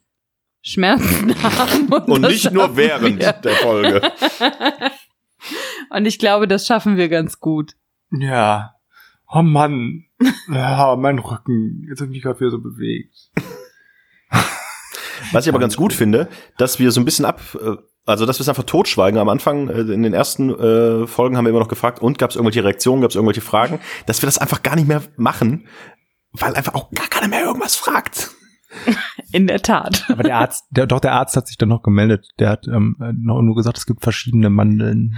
Schmerzen 0.62 1.34
haben. 1.42 1.88
Und 1.88 2.22
das 2.22 2.32
nicht 2.32 2.52
nur 2.52 2.76
während 2.76 3.20
Wir. 3.20 3.32
der 3.32 3.54
Folge. 3.56 4.12
Und 5.90 6.06
ich 6.06 6.18
glaube, 6.18 6.46
das 6.48 6.66
schaffen 6.66 6.96
wir 6.96 7.08
ganz 7.08 7.40
gut. 7.40 7.74
Ja. 8.10 8.76
Oh 9.28 9.42
Mann. 9.42 10.04
Ja, 10.48 10.94
mein 10.96 11.18
Rücken. 11.18 11.84
Jetzt 11.88 12.00
habe 12.00 12.10
ich 12.10 12.16
mich 12.16 12.22
gerade 12.22 12.38
wieder 12.40 12.50
so 12.50 12.60
bewegt. 12.60 13.30
Was 15.32 15.46
ich 15.46 15.48
aber 15.48 15.58
ganz 15.58 15.76
gut 15.76 15.92
finde, 15.92 16.28
dass 16.58 16.78
wir 16.78 16.90
so 16.92 17.00
ein 17.00 17.04
bisschen 17.04 17.24
ab, 17.24 17.40
äh, 17.60 17.76
also 18.04 18.26
dass 18.26 18.38
wir 18.38 18.42
es 18.42 18.48
einfach 18.48 18.64
totschweigen. 18.64 19.18
Am 19.18 19.28
Anfang, 19.28 19.68
äh, 19.68 19.80
in 19.80 20.02
den 20.02 20.14
ersten 20.14 20.50
äh, 20.50 21.06
Folgen 21.06 21.36
haben 21.36 21.44
wir 21.44 21.50
immer 21.50 21.60
noch 21.60 21.68
gefragt, 21.68 22.00
und 22.00 22.18
gab 22.18 22.30
es 22.30 22.36
irgendwelche 22.36 22.64
Reaktionen, 22.64 23.02
gab 23.02 23.10
es 23.10 23.16
irgendwelche 23.16 23.40
Fragen, 23.40 23.80
dass 24.06 24.22
wir 24.22 24.26
das 24.26 24.38
einfach 24.38 24.62
gar 24.62 24.76
nicht 24.76 24.88
mehr 24.88 25.02
machen, 25.16 25.66
weil 26.32 26.54
einfach 26.54 26.74
auch 26.74 26.90
gar 26.90 27.08
keiner 27.08 27.28
mehr 27.28 27.44
irgendwas 27.44 27.76
fragt. 27.76 28.30
In 29.32 29.46
der 29.46 29.60
Tat. 29.60 30.06
Aber 30.08 30.22
der 30.22 30.36
Arzt, 30.36 30.64
der, 30.70 30.86
doch 30.86 31.00
der 31.00 31.12
Arzt 31.12 31.36
hat 31.36 31.46
sich 31.46 31.58
dann 31.58 31.68
noch 31.68 31.82
gemeldet. 31.82 32.28
Der 32.38 32.48
hat 32.48 32.66
ähm, 32.66 32.96
noch 32.98 33.42
nur 33.42 33.54
gesagt, 33.54 33.78
es 33.78 33.86
gibt 33.86 34.02
verschiedene 34.02 34.50
Mandeln, 34.50 35.16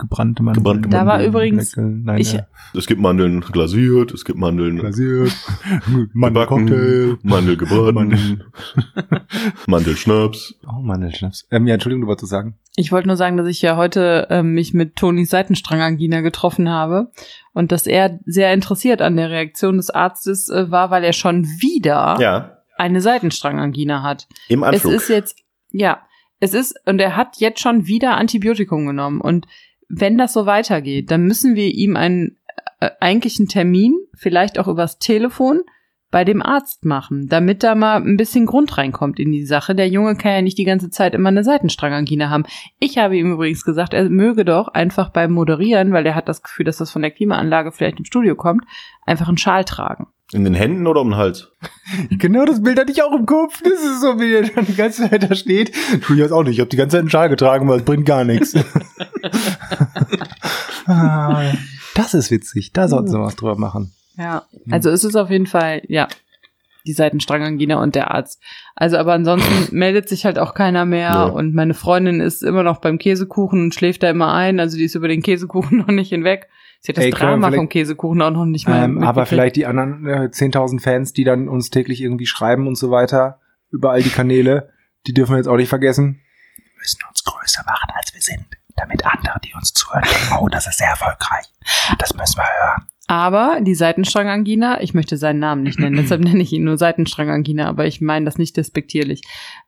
gebrannte 0.00 0.42
Mandeln. 0.42 0.64
Gebrannt- 0.64 0.92
Da 0.92 0.98
war 0.98 1.04
Mandeln, 1.18 1.28
übrigens- 1.30 1.76
nein, 1.76 2.18
ich- 2.18 2.34
äh, 2.34 2.42
Es 2.76 2.86
gibt 2.86 3.00
Mandeln 3.00 3.40
glasiert, 3.40 4.12
es 4.12 4.24
gibt 4.24 4.38
Mandeln 4.38 4.78
glasiert, 4.78 5.32
Mandelcocktail. 6.12 7.18
Mandel 7.22 7.56
gebraten, 7.56 7.94
Mandel- 7.94 8.44
Mandelschnaps. 9.66 10.54
Oh, 10.66 10.80
Mandelschnaps. 10.82 11.46
Ähm, 11.50 11.66
ja, 11.66 11.74
Entschuldigung, 11.74 12.02
du 12.02 12.06
wolltest 12.08 12.30
sagen. 12.30 12.54
Ich 12.76 12.92
wollte 12.92 13.08
nur 13.08 13.16
sagen, 13.16 13.36
dass 13.36 13.48
ich 13.48 13.62
ja 13.62 13.76
heute 13.76 14.26
ähm, 14.30 14.52
mich 14.54 14.72
mit 14.74 14.96
Tonis 14.96 15.30
Seitenstrangangina 15.30 16.20
getroffen 16.20 16.68
habe 16.68 17.10
und 17.52 17.72
dass 17.72 17.86
er 17.86 18.18
sehr 18.26 18.52
interessiert 18.54 19.02
an 19.02 19.16
der 19.16 19.30
Reaktion 19.30 19.76
des 19.76 19.90
Arztes 19.90 20.48
äh, 20.48 20.70
war, 20.70 20.90
weil 20.90 21.04
er 21.04 21.12
schon 21.12 21.44
wieder 21.46 22.16
Ja, 22.20 22.58
eine 22.76 23.00
Seitenstrangangina 23.00 24.02
hat. 24.02 24.26
im 24.48 24.62
Anflug. 24.62 24.92
Es 24.94 25.02
ist 25.02 25.08
jetzt, 25.08 25.36
ja, 25.70 26.00
es 26.38 26.54
ist, 26.54 26.74
und 26.86 26.98
er 27.00 27.16
hat 27.16 27.36
jetzt 27.38 27.60
schon 27.60 27.86
wieder 27.86 28.16
Antibiotikum 28.16 28.86
genommen. 28.86 29.20
Und 29.20 29.46
wenn 29.90 30.16
das 30.16 30.32
so 30.32 30.46
weitergeht, 30.46 31.10
dann 31.10 31.22
müssen 31.24 31.56
wir 31.56 31.66
ihm 31.66 31.96
einen 31.96 32.38
äh, 32.78 32.90
eigentlichen 33.00 33.48
Termin, 33.48 33.98
vielleicht 34.14 34.58
auch 34.58 34.68
übers 34.68 34.98
Telefon, 34.98 35.62
bei 36.10 36.24
dem 36.24 36.42
Arzt 36.42 36.84
machen, 36.84 37.28
damit 37.28 37.62
da 37.62 37.74
mal 37.74 37.96
ein 37.96 38.16
bisschen 38.16 38.46
Grund 38.46 38.76
reinkommt 38.76 39.20
in 39.20 39.30
die 39.30 39.46
Sache. 39.46 39.74
Der 39.74 39.88
Junge 39.88 40.16
kann 40.16 40.32
ja 40.32 40.42
nicht 40.42 40.58
die 40.58 40.64
ganze 40.64 40.90
Zeit 40.90 41.14
immer 41.14 41.28
eine 41.28 41.44
Seitenstrangangina 41.44 42.30
haben. 42.30 42.44
Ich 42.78 42.98
habe 42.98 43.16
ihm 43.16 43.32
übrigens 43.32 43.64
gesagt, 43.64 43.94
er 43.94 44.08
möge 44.08 44.44
doch 44.44 44.68
einfach 44.68 45.10
beim 45.10 45.32
Moderieren, 45.32 45.92
weil 45.92 46.06
er 46.06 46.14
hat 46.14 46.28
das 46.28 46.42
Gefühl, 46.42 46.64
dass 46.64 46.78
das 46.78 46.90
von 46.90 47.02
der 47.02 47.10
Klimaanlage 47.12 47.72
vielleicht 47.72 47.98
im 47.98 48.04
Studio 48.04 48.34
kommt, 48.34 48.64
einfach 49.06 49.28
einen 49.28 49.38
Schal 49.38 49.64
tragen. 49.64 50.08
In 50.32 50.44
den 50.44 50.54
Händen 50.54 50.86
oder 50.86 51.00
um 51.00 51.10
den 51.10 51.16
Hals? 51.16 51.48
Genau 52.10 52.44
das 52.44 52.62
Bild 52.62 52.78
hatte 52.78 52.92
ich 52.92 53.02
auch 53.02 53.12
im 53.12 53.26
Kopf. 53.26 53.62
Das 53.62 53.72
ist 53.72 54.00
so, 54.00 54.20
wie 54.20 54.30
der 54.30 54.42
dann 54.42 54.64
die 54.64 54.76
ganze 54.76 55.08
Zeit 55.08 55.28
da 55.28 55.34
steht. 55.34 55.72
Tu 56.02 56.12
ich 56.12 56.20
jetzt 56.20 56.30
auch 56.30 56.44
nicht. 56.44 56.54
Ich 56.54 56.60
habe 56.60 56.70
die 56.70 56.76
ganze 56.76 56.94
Zeit 56.94 57.00
einen 57.00 57.10
Schal 57.10 57.28
getragen, 57.28 57.68
weil 57.68 57.80
es 57.80 57.84
bringt 57.84 58.06
gar 58.06 58.24
nichts. 58.24 58.54
Ah, 60.86 61.52
das 61.94 62.14
ist 62.14 62.32
witzig. 62.32 62.72
Da 62.72 62.88
sollten 62.88 63.08
sie 63.08 63.20
was 63.20 63.36
drüber 63.36 63.56
machen. 63.56 63.92
Ja, 64.20 64.44
also 64.70 64.90
es 64.90 65.02
ist 65.02 65.16
auf 65.16 65.30
jeden 65.30 65.46
Fall, 65.46 65.82
ja, 65.88 66.08
die 66.86 66.92
Seitenstrangangina 66.92 67.80
und 67.82 67.94
der 67.94 68.10
Arzt. 68.10 68.42
Also 68.74 68.96
aber 68.98 69.12
ansonsten 69.14 69.68
meldet 69.76 70.08
sich 70.08 70.24
halt 70.24 70.38
auch 70.38 70.54
keiner 70.54 70.84
mehr 70.84 71.10
Ja. 71.10 71.24
und 71.24 71.54
meine 71.54 71.74
Freundin 71.74 72.20
ist 72.20 72.42
immer 72.42 72.62
noch 72.62 72.80
beim 72.80 72.98
Käsekuchen 72.98 73.62
und 73.64 73.74
schläft 73.74 74.02
da 74.02 74.10
immer 74.10 74.34
ein, 74.34 74.60
also 74.60 74.76
die 74.76 74.84
ist 74.84 74.94
über 74.94 75.08
den 75.08 75.22
Käsekuchen 75.22 75.78
noch 75.86 75.88
nicht 75.88 76.10
hinweg. 76.10 76.48
Sie 76.82 76.92
hat 76.92 76.96
das 76.96 77.04
Ey, 77.04 77.10
Drama 77.10 77.50
vom 77.52 77.68
Käsekuchen 77.68 78.22
auch 78.22 78.30
noch 78.30 78.46
nicht 78.46 78.66
mal 78.66 78.84
Ähm, 78.84 79.02
aber 79.02 79.26
vielleicht 79.26 79.56
die 79.56 79.66
anderen 79.66 80.06
äh, 80.06 80.28
10.000 80.32 80.80
Fans, 80.80 81.12
die 81.12 81.24
dann 81.24 81.48
uns 81.48 81.68
täglich 81.68 82.00
irgendwie 82.00 82.26
schreiben 82.26 82.66
und 82.66 82.76
so 82.76 82.90
weiter, 82.90 83.40
über 83.70 83.90
all 83.90 84.02
die 84.02 84.08
Kanäle, 84.10 84.70
die 85.06 85.12
dürfen 85.12 85.32
wir 85.32 85.36
jetzt 85.36 85.46
auch 85.46 85.56
nicht 85.56 85.68
vergessen. 85.68 86.20
Wir 86.56 86.72
müssen 86.78 87.00
uns 87.08 87.22
größer 87.24 87.62
machen, 87.66 87.90
als 87.94 88.14
wir 88.14 88.22
sind, 88.22 88.46
damit 88.76 89.04
andere, 89.04 89.38
die 89.44 89.52
uns 89.54 89.74
zuhören, 89.74 90.04
denken, 90.04 90.38
oh, 90.40 90.48
das 90.48 90.66
ist 90.66 90.78
sehr 90.78 90.88
erfolgreich. 90.88 91.46
Das 91.98 92.14
müssen 92.14 92.38
wir 92.38 92.44
hören. 92.62 92.86
Aber 93.10 93.58
die 93.60 93.74
Seitenstrangangina, 93.74 94.80
ich 94.82 94.94
möchte 94.94 95.16
seinen 95.16 95.40
Namen 95.40 95.64
nicht 95.64 95.80
nennen, 95.80 95.96
deshalb 95.96 96.20
nenne 96.22 96.40
ich 96.40 96.52
ihn 96.52 96.62
nur 96.62 96.78
Seitenstrangangina, 96.78 97.66
aber 97.66 97.84
ich 97.86 98.00
meine 98.00 98.24
das 98.24 98.38
nicht 98.38 98.56
despektierlich, 98.56 99.22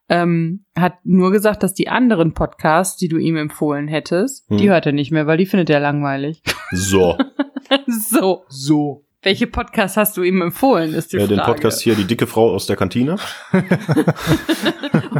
ähm, 0.09 0.64
hat 0.78 0.99
nur 1.03 1.32
gesagt, 1.32 1.64
dass 1.64 1.74
die 1.74 1.88
anderen 1.88 2.34
Podcasts, 2.34 2.97
die 2.99 3.09
du 3.09 3.16
ihm 3.16 3.34
empfohlen 3.36 3.88
hättest, 3.88 4.49
Hm. 4.49 4.59
die 4.59 4.70
hört 4.70 4.86
er 4.86 4.93
nicht 4.93 5.11
mehr, 5.11 5.26
weil 5.26 5.38
die 5.38 5.47
findet 5.47 5.70
er 5.70 5.80
langweilig. 5.80 6.40
So, 6.70 7.18
so, 7.88 8.45
So. 8.49 9.07
welche 9.22 9.49
Podcasts 9.49 9.97
hast 9.97 10.16
du 10.16 10.22
ihm 10.22 10.40
empfohlen, 10.40 10.95
ist 10.95 11.12
die 11.12 11.16
ja, 11.16 11.26
Frage. 11.26 11.34
den 11.34 11.45
Podcast 11.45 11.80
hier, 11.80 11.97
die 11.97 12.05
dicke 12.05 12.28
Frau 12.28 12.53
aus 12.55 12.66
der 12.66 12.76
Kantine. 12.76 13.16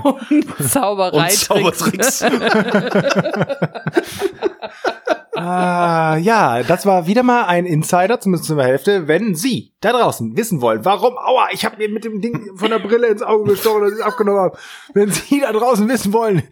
und 0.05 0.47
Zaubereitricks. 0.61 1.51
Und 1.51 1.75
Zaubertricks. 1.75 2.25
Ah, 5.35 6.19
ja, 6.19 6.63
das 6.63 6.85
war 6.85 7.07
wieder 7.07 7.23
mal 7.23 7.45
ein 7.45 7.65
Insider, 7.65 8.21
zumindest 8.21 8.49
zur 8.49 8.63
Hälfte. 8.63 9.09
Wenn 9.09 9.35
Sie 9.35 9.73
da 9.81 9.93
draußen 9.93 10.37
wissen 10.37 10.61
wollen, 10.61 10.85
warum, 10.85 11.17
aua, 11.17 11.49
ich 11.53 11.65
habe 11.65 11.79
mir 11.79 11.89
mit 11.89 12.05
dem 12.05 12.21
Ding 12.21 12.51
von 12.55 12.69
der 12.69 12.81
Brille 12.81 13.07
ins 13.07 13.23
Auge 13.23 13.53
gestochen 13.53 13.83
und 13.83 13.93
es 13.95 14.01
abgenommen 14.01 14.41
habe. 14.41 14.59
Wenn 14.93 15.11
Sie 15.11 15.41
da 15.41 15.51
draußen 15.53 15.89
wissen 15.89 16.13
wollen, 16.13 16.43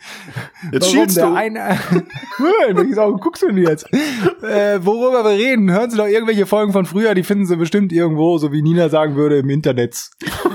Jetzt 0.73 0.87
warum 0.87 0.97
schielst 0.97 1.19
der 1.19 1.27
du. 1.27 1.35
eine, 1.35 1.79
in 2.69 2.77
welches 2.79 2.97
Auge 2.97 3.21
guckst 3.21 3.43
du 3.43 3.49
denn 3.49 3.59
jetzt? 3.59 3.87
Äh, 4.43 4.79
worüber 4.83 5.25
wir 5.25 5.33
reden, 5.33 5.71
hören 5.71 5.91
Sie 5.91 5.99
doch 5.99 6.07
irgendwelche 6.07 6.47
Folgen 6.47 6.73
von 6.73 6.87
früher, 6.87 7.15
die 7.15 7.23
finden 7.23 7.45
Sie 7.45 7.57
bestimmt 7.57 7.93
irgendwo, 7.93 8.39
so 8.39 8.51
wie 8.51 8.63
Nina 8.63 8.89
sagen 8.89 9.15
würde, 9.15 9.39
im 9.39 9.51
Internet. 9.51 10.09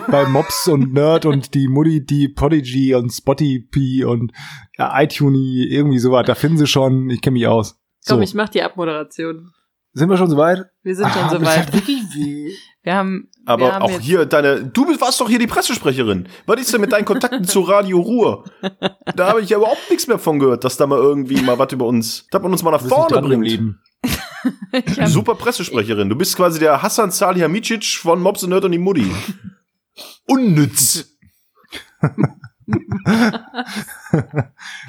Bei 0.07 0.25
Mops 0.25 0.67
und 0.67 0.93
Nerd 0.93 1.27
und 1.27 1.53
die 1.53 1.67
Mutti, 1.67 2.03
die 2.03 2.27
Podigy 2.27 2.95
und 2.95 3.11
Spotify 3.11 4.03
und 4.05 4.31
ja, 4.79 4.99
iTunes, 4.99 5.67
irgendwie 5.69 5.99
sowas. 5.99 6.25
Da 6.25 6.33
finden 6.33 6.57
Sie 6.57 6.67
schon, 6.67 7.09
ich 7.11 7.21
kenne 7.21 7.35
mich 7.35 7.47
aus. 7.47 7.79
So, 8.07 8.13
Komm, 8.15 8.21
ich 8.23 8.33
mach 8.35 8.49
die 8.49 8.61
Abmoderation. 8.61 9.51
sind 9.93 10.09
wir 10.09 10.17
schon 10.17 10.29
soweit? 10.29 10.65
Wir 10.83 10.95
sind 10.95 11.11
schon 11.11 11.23
Ah, 11.23 11.29
das 11.31 11.39
soweit. 11.39 11.57
hat 11.57 11.73
wirklich 11.73 12.01
weh. 12.13 12.51
Wir 12.83 12.93
haben, 12.93 13.29
wir 13.33 13.49
Aber 13.51 13.73
haben 13.73 13.81
auch 13.81 13.99
hier 13.99 14.27
deine, 14.27 14.63
du 14.63 14.85
bist- 14.85 15.01
warst 15.01 15.19
doch 15.19 15.27
hier 15.27 15.39
die 15.39 15.47
Pressesprecherin. 15.47 16.27
Was 16.45 16.61
ist 16.61 16.71
denn 16.71 16.81
mit 16.81 16.91
deinen 16.91 17.05
Kontakten 17.05 17.43
zu 17.45 17.61
Radio 17.61 17.99
Ruhr? 17.99 18.43
Da 19.15 19.29
habe 19.29 19.41
ich 19.41 19.49
ja 19.49 19.57
überhaupt 19.57 19.89
nichts 19.89 20.05
mehr 20.05 20.19
von 20.19 20.37
gehört, 20.37 20.63
dass 20.63 20.77
da 20.77 20.85
mal 20.85 20.99
irgendwie 20.99 21.41
mal 21.41 21.57
was 21.57 21.73
über 21.73 21.85
uns, 21.87 22.27
dass 22.29 22.43
man 22.43 22.51
uns 22.51 22.61
mal 22.61 22.69
nach 22.71 22.81
vorne 22.85 23.21
bringt. 23.23 23.75
hab, 24.99 25.07
Super 25.07 25.33
Pressesprecherin. 25.33 26.07
Du 26.09 26.15
bist 26.15 26.35
quasi 26.35 26.59
der 26.59 26.83
Hassan 26.83 27.09
Salihamidzic 27.09 27.85
von 28.01 28.21
Mobs 28.21 28.43
und 28.43 28.51
Nerd 28.51 28.65
und 28.65 28.71
die 28.71 28.77
Mutti. 28.77 29.09
Unnütz. 30.27 31.17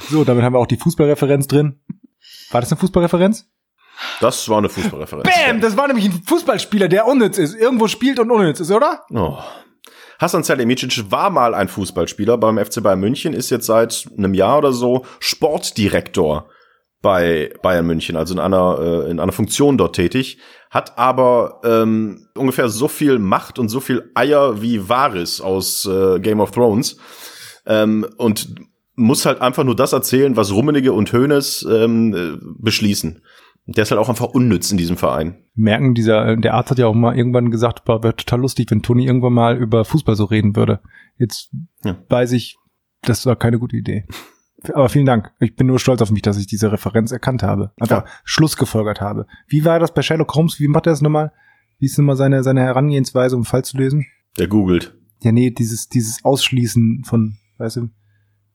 So, 0.08 0.24
damit 0.24 0.44
haben 0.44 0.52
wir 0.54 0.58
auch 0.58 0.66
die 0.66 0.76
Fußballreferenz 0.78 1.46
drin. 1.46 1.80
War 2.50 2.60
das 2.60 2.70
eine 2.70 2.78
Fußballreferenz? 2.80 3.46
Das 4.20 4.48
war 4.48 4.58
eine 4.58 4.68
Fußballreferenz. 4.68 5.28
Bam! 5.28 5.60
Das 5.60 5.76
war 5.76 5.86
nämlich 5.88 6.06
ein 6.06 6.22
Fußballspieler, 6.26 6.88
der 6.88 7.06
unnütz 7.06 7.38
ist. 7.38 7.54
Irgendwo 7.54 7.88
spielt 7.88 8.18
und 8.18 8.30
unnütz 8.30 8.60
ist, 8.60 8.70
oder? 8.70 9.02
Oh. 9.10 9.38
Hassan 10.18 10.44
Salihamidzic 10.44 11.10
war 11.10 11.30
mal 11.30 11.54
ein 11.54 11.68
Fußballspieler 11.68 12.38
beim 12.38 12.58
FC 12.58 12.82
Bayern 12.82 13.00
München, 13.00 13.34
ist 13.34 13.50
jetzt 13.50 13.66
seit 13.66 14.06
einem 14.16 14.34
Jahr 14.34 14.58
oder 14.58 14.72
so 14.72 15.04
Sportdirektor 15.20 16.48
bei 17.02 17.52
Bayern 17.62 17.86
München, 17.86 18.16
also 18.16 18.34
in 18.34 18.40
einer, 18.40 18.78
äh, 18.80 19.10
in 19.10 19.20
einer 19.20 19.32
Funktion 19.32 19.76
dort 19.76 19.94
tätig, 19.94 20.38
hat 20.70 20.98
aber 20.98 21.60
ähm, 21.64 22.28
ungefähr 22.34 22.68
so 22.68 22.88
viel 22.88 23.18
Macht 23.18 23.58
und 23.58 23.68
so 23.68 23.80
viel 23.80 24.10
Eier 24.14 24.62
wie 24.62 24.88
Varys 24.88 25.40
aus 25.40 25.86
äh, 25.86 26.18
Game 26.18 26.40
of 26.40 26.50
Thrones 26.50 26.96
ähm, 27.66 28.06
und 28.16 28.54
muss 28.96 29.26
halt 29.26 29.40
einfach 29.40 29.64
nur 29.64 29.76
das 29.76 29.92
erzählen, 29.92 30.36
was 30.36 30.52
Rummenigge 30.52 30.92
und 30.92 31.12
Hoeneß 31.12 31.66
ähm, 31.70 32.14
äh, 32.14 32.38
beschließen. 32.58 33.22
Der 33.68 33.82
ist 33.82 33.90
halt 33.90 34.00
auch 34.00 34.08
einfach 34.08 34.28
unnütz 34.28 34.70
in 34.70 34.78
diesem 34.78 34.96
Verein. 34.96 35.42
Merken, 35.54 35.94
dieser, 35.94 36.36
der 36.36 36.54
Arzt 36.54 36.70
hat 36.70 36.78
ja 36.78 36.86
auch 36.86 36.94
mal 36.94 37.16
irgendwann 37.16 37.50
gesagt, 37.50 37.86
wäre 37.88 38.14
total 38.14 38.40
lustig, 38.40 38.70
wenn 38.70 38.82
Toni 38.82 39.06
irgendwann 39.06 39.32
mal 39.32 39.56
über 39.56 39.84
Fußball 39.84 40.14
so 40.14 40.24
reden 40.24 40.54
würde. 40.56 40.80
Jetzt 41.18 41.50
Ja. 41.84 41.96
weiß 42.08 42.32
ich, 42.32 42.56
das 43.02 43.26
war 43.26 43.36
keine 43.36 43.58
gute 43.58 43.76
Idee. 43.76 44.06
Aber 44.72 44.88
vielen 44.88 45.06
Dank. 45.06 45.32
Ich 45.40 45.54
bin 45.56 45.66
nur 45.66 45.78
stolz 45.78 46.00
auf 46.00 46.10
mich, 46.10 46.22
dass 46.22 46.38
ich 46.38 46.46
diese 46.46 46.72
Referenz 46.72 47.10
erkannt 47.12 47.42
habe. 47.42 47.72
Einfach 47.78 48.04
Ja. 48.04 48.10
Schluss 48.24 48.56
gefolgert 48.56 49.00
habe. 49.00 49.26
Wie 49.48 49.64
war 49.64 49.78
das 49.78 49.92
bei 49.92 50.02
Sherlock 50.02 50.34
Holmes? 50.34 50.58
Wie 50.60 50.68
macht 50.68 50.86
er 50.86 50.92
das 50.92 51.02
nochmal? 51.02 51.32
Wie 51.78 51.86
ist 51.86 51.98
nochmal 51.98 52.16
seine, 52.16 52.42
seine 52.42 52.62
Herangehensweise, 52.62 53.36
um 53.36 53.44
Fall 53.44 53.64
zu 53.64 53.76
lösen? 53.76 54.06
Der 54.38 54.48
googelt. 54.48 54.96
Ja, 55.22 55.32
nee, 55.32 55.50
dieses, 55.50 55.88
dieses 55.88 56.24
Ausschließen 56.24 57.02
von, 57.04 57.36
weißt 57.58 57.76
du, 57.76 57.88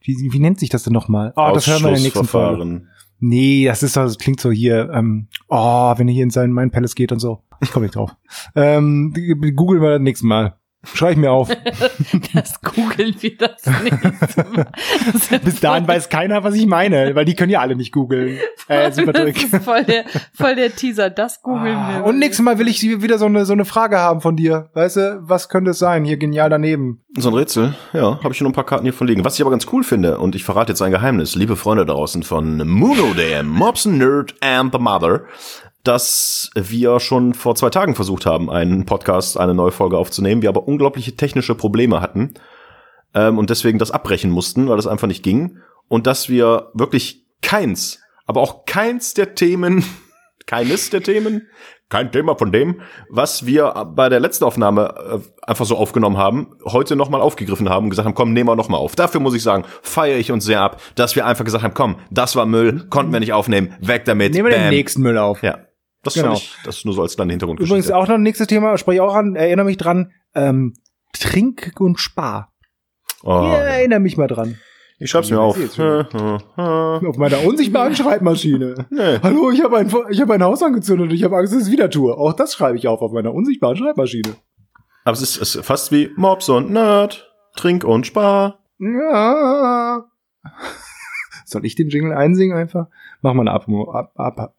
wie, 0.01 0.31
wie 0.31 0.39
nennt 0.39 0.59
sich 0.59 0.69
das 0.69 0.83
denn 0.83 0.93
nochmal? 0.93 1.33
Oh, 1.35 1.51
das 1.53 1.67
hören 1.67 1.81
wir 1.83 1.89
in 1.89 1.95
der 1.95 2.03
nächsten 2.03 2.25
Folge. 2.25 2.87
Nee, 3.19 3.65
das 3.65 3.83
ist 3.83 3.95
das 3.95 4.17
klingt 4.17 4.39
so 4.39 4.49
hier, 4.49 4.89
ähm, 4.93 5.27
oh, 5.47 5.93
wenn 5.95 6.07
er 6.07 6.13
hier 6.13 6.23
in 6.23 6.31
seinen 6.31 6.53
Mein 6.53 6.71
Palace 6.71 6.95
geht 6.95 7.11
und 7.11 7.19
so. 7.19 7.43
Ich 7.61 7.71
komme 7.71 7.85
nicht 7.85 7.95
drauf. 7.95 8.15
ähm, 8.55 9.13
googeln 9.55 9.81
wir 9.81 9.91
das 9.91 10.01
nächste 10.01 10.25
Mal. 10.25 10.55
Schreib 10.83 11.11
ich 11.11 11.17
mir 11.17 11.31
auf. 11.31 11.49
das 12.33 12.59
googeln 12.61 13.15
wir 13.19 13.37
das 13.37 13.61
nächste 13.83 15.39
Bis 15.39 15.59
dahin 15.59 15.87
weiß 15.87 16.09
keiner, 16.09 16.43
was 16.43 16.55
ich 16.55 16.65
meine, 16.65 17.13
weil 17.15 17.25
die 17.25 17.35
können 17.35 17.51
ja 17.51 17.59
alle 17.59 17.75
nicht 17.75 17.91
googeln. 17.91 18.39
Äh, 18.67 18.91
super 18.91 19.13
Das 19.13 19.27
ist 19.27 19.63
voll 19.63 19.83
der, 19.83 20.05
voll 20.33 20.55
der 20.55 20.75
Teaser, 20.75 21.11
das 21.11 21.41
googeln 21.43 21.75
Ah, 21.75 21.99
wir. 21.99 22.05
Und 22.05 22.17
nächstes 22.17 22.43
Mal 22.43 22.57
will 22.57 22.67
ich 22.67 22.81
wieder 22.81 23.19
so 23.19 23.25
eine, 23.25 23.45
so 23.45 23.53
eine 23.53 23.65
Frage 23.65 23.99
haben 23.99 24.21
von 24.21 24.35
dir. 24.35 24.69
Weißt 24.73 24.97
du, 24.97 25.19
was 25.21 25.49
könnte 25.49 25.71
es 25.71 25.79
sein? 25.79 26.03
Hier 26.03 26.17
genial 26.17 26.49
daneben. 26.49 27.03
So 27.15 27.29
ein 27.29 27.35
Rätsel, 27.35 27.75
ja, 27.93 28.19
habe 28.23 28.31
ich 28.31 28.37
hier 28.37 28.45
noch 28.45 28.51
ein 28.51 28.55
paar 28.55 28.65
Karten 28.65 28.83
hier 28.83 28.93
von 28.93 29.05
liegen. 29.05 29.23
Was 29.23 29.35
ich 29.35 29.41
aber 29.41 29.51
ganz 29.51 29.67
cool 29.71 29.83
finde, 29.83 30.17
und 30.17 30.33
ich 30.33 30.43
verrate 30.43 30.71
jetzt 30.71 30.81
ein 30.81 30.91
Geheimnis, 30.91 31.35
liebe 31.35 31.55
Freunde 31.55 31.85
draußen 31.85 32.23
von 32.23 32.67
Muno, 32.67 33.13
der 33.13 33.43
Mobs 33.43 33.85
Nerd 33.85 34.33
and 34.41 34.73
the 34.73 34.79
Mother, 34.79 35.25
dass 35.83 36.51
wir 36.55 36.99
schon 36.99 37.33
vor 37.33 37.55
zwei 37.55 37.69
Tagen 37.69 37.95
versucht 37.95 38.25
haben, 38.25 38.49
einen 38.49 38.85
Podcast, 38.85 39.39
eine 39.39 39.53
neue 39.53 39.71
Folge 39.71 39.97
aufzunehmen, 39.97 40.41
wir 40.41 40.49
aber 40.49 40.67
unglaubliche 40.67 41.15
technische 41.15 41.55
Probleme 41.55 42.01
hatten 42.01 42.33
ähm, 43.13 43.37
und 43.37 43.49
deswegen 43.49 43.79
das 43.79 43.91
abbrechen 43.91 44.31
mussten, 44.31 44.67
weil 44.67 44.77
das 44.77 44.87
einfach 44.87 45.07
nicht 45.07 45.23
ging. 45.23 45.57
Und 45.87 46.07
dass 46.07 46.29
wir 46.29 46.69
wirklich 46.73 47.25
keins, 47.41 47.99
aber 48.25 48.41
auch 48.41 48.65
keins 48.65 49.13
der 49.13 49.35
Themen, 49.35 49.83
keines 50.45 50.89
der 50.89 51.01
Themen, 51.01 51.47
kein 51.89 52.11
Thema 52.11 52.35
von 52.35 52.51
dem, 52.51 52.81
was 53.09 53.45
wir 53.45 53.73
bei 53.95 54.07
der 54.07 54.21
letzten 54.21 54.45
Aufnahme 54.45 54.95
äh, 54.95 55.47
einfach 55.47 55.65
so 55.65 55.75
aufgenommen 55.75 56.17
haben, 56.17 56.55
heute 56.63 56.95
nochmal 56.95 57.19
aufgegriffen 57.19 57.69
haben 57.69 57.85
und 57.85 57.89
gesagt 57.89 58.05
haben, 58.05 58.15
komm, 58.15 58.31
nehmen 58.31 58.47
wir 58.47 58.55
nochmal 58.55 58.79
auf. 58.79 58.95
Dafür 58.95 59.19
muss 59.19 59.33
ich 59.33 59.43
sagen, 59.43 59.65
feiere 59.81 60.17
ich 60.17 60.31
uns 60.31 60.45
sehr 60.45 60.61
ab, 60.61 60.81
dass 60.95 61.15
wir 61.17 61.25
einfach 61.25 61.43
gesagt 61.43 61.63
haben, 61.63 61.73
komm, 61.73 61.97
das 62.09 62.35
war 62.37 62.45
Müll, 62.45 62.87
konnten 62.89 63.11
wir 63.11 63.19
nicht 63.19 63.33
aufnehmen, 63.33 63.75
weg 63.81 64.05
damit. 64.05 64.33
Nehmen 64.33 64.45
wir 64.45 64.55
den 64.55 64.63
bam. 64.63 64.69
nächsten 64.69 65.01
Müll 65.01 65.17
auf. 65.17 65.43
Ja, 65.43 65.57
das 66.03 66.13
Genau. 66.15 66.33
ich, 66.33 66.55
das 66.63 66.83
nur 66.85 66.93
so 66.93 67.01
als 67.01 67.15
kleine 67.15 67.33
Übrigens 67.33 67.43
Hintergrundgeschichte. 67.43 67.95
auch 67.95 68.07
noch 68.07 68.15
ein 68.15 68.21
nächstes 68.23 68.47
Thema, 68.47 68.77
spreche 68.77 68.95
ich 68.95 69.01
auch 69.01 69.15
an, 69.15 69.35
erinnere 69.35 69.65
mich 69.65 69.77
dran, 69.77 70.11
ähm, 70.35 70.73
Trink 71.13 71.73
und 71.79 71.99
Spar. 71.99 72.51
Oh, 73.23 73.29
Ja, 73.29 73.57
erinnere 73.57 73.99
mich 73.99 74.17
mal 74.17 74.27
dran. 74.27 74.57
Ich 74.97 75.09
schreib's 75.09 75.31
mir 75.31 75.39
auf. 75.41 75.55
seh 75.55 75.63
jetzt 75.63 75.79
Äh, 75.79 76.03
Auf 76.55 77.17
meiner 77.17 77.43
unsichtbaren 77.43 77.95
Schreibmaschine. 77.95 78.85
Nee. 78.91 79.19
Hallo, 79.23 79.49
ich 79.51 79.63
habe 79.63 79.77
ein, 79.77 79.91
ich 80.11 80.21
habe 80.21 80.33
ein 80.35 80.43
Haus 80.43 80.61
angezündet 80.61 81.09
und 81.09 81.15
ich 81.15 81.23
habe 81.23 81.37
Angst, 81.37 81.53
dass 81.53 81.61
ich 81.61 81.67
es 81.67 81.71
wieder 81.71 81.89
tue. 81.89 82.15
Auch 82.15 82.33
das 82.33 82.53
schreibe 82.53 82.77
ich 82.77 82.87
auf 82.87 83.01
auf 83.01 83.11
meiner 83.11 83.33
unsichtbaren 83.33 83.75
Schreibmaschine. 83.77 84.35
Aber 85.03 85.13
es 85.13 85.21
ist, 85.23 85.41
es 85.41 85.55
ist 85.55 85.65
fast 85.65 85.91
wie 85.91 86.11
Mobs 86.15 86.49
und 86.49 86.69
Nerd, 86.71 87.31
Trink 87.55 87.83
und 87.83 88.05
Spar. 88.05 88.59
Ja. 88.77 90.05
Soll 91.45 91.65
ich 91.65 91.75
den 91.75 91.89
Jingle 91.89 92.13
einsingen 92.13 92.55
einfach? 92.55 92.87
Mach 93.21 93.33
mal 93.33 93.41
eine 93.47 93.51
ab, 93.53 93.65
ab, 93.67 94.11
ab, 94.15 94.39
ab. 94.39 94.55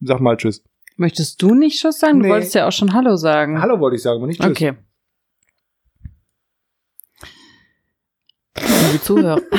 Sag 0.00 0.20
mal 0.20 0.36
Tschüss. 0.36 0.62
Möchtest 0.98 1.40
du 1.40 1.54
nicht 1.54 1.80
Schuss 1.80 2.00
sagen? 2.00 2.18
Nee. 2.18 2.24
Du 2.24 2.34
wolltest 2.34 2.54
ja 2.54 2.66
auch 2.66 2.72
schon 2.72 2.92
Hallo 2.92 3.16
sagen. 3.16 3.62
Hallo 3.62 3.78
wollte 3.78 3.96
ich 3.96 4.02
sagen, 4.02 4.18
aber 4.18 4.26
nicht 4.26 4.42
Tschüss. 4.42 4.50
Okay. 4.50 4.74
Liebe 8.56 9.02
Zuhörer. 9.02 9.40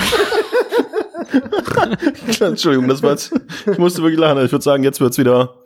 Entschuldigung, 2.42 2.90
das 2.90 3.02
war 3.02 3.12
jetzt, 3.12 3.32
ich 3.72 3.78
musste 3.78 4.02
wirklich 4.02 4.20
lachen. 4.20 4.44
Ich 4.44 4.52
würde 4.52 4.64
sagen, 4.64 4.84
jetzt 4.84 5.00
wird's 5.00 5.18
wieder. 5.18 5.64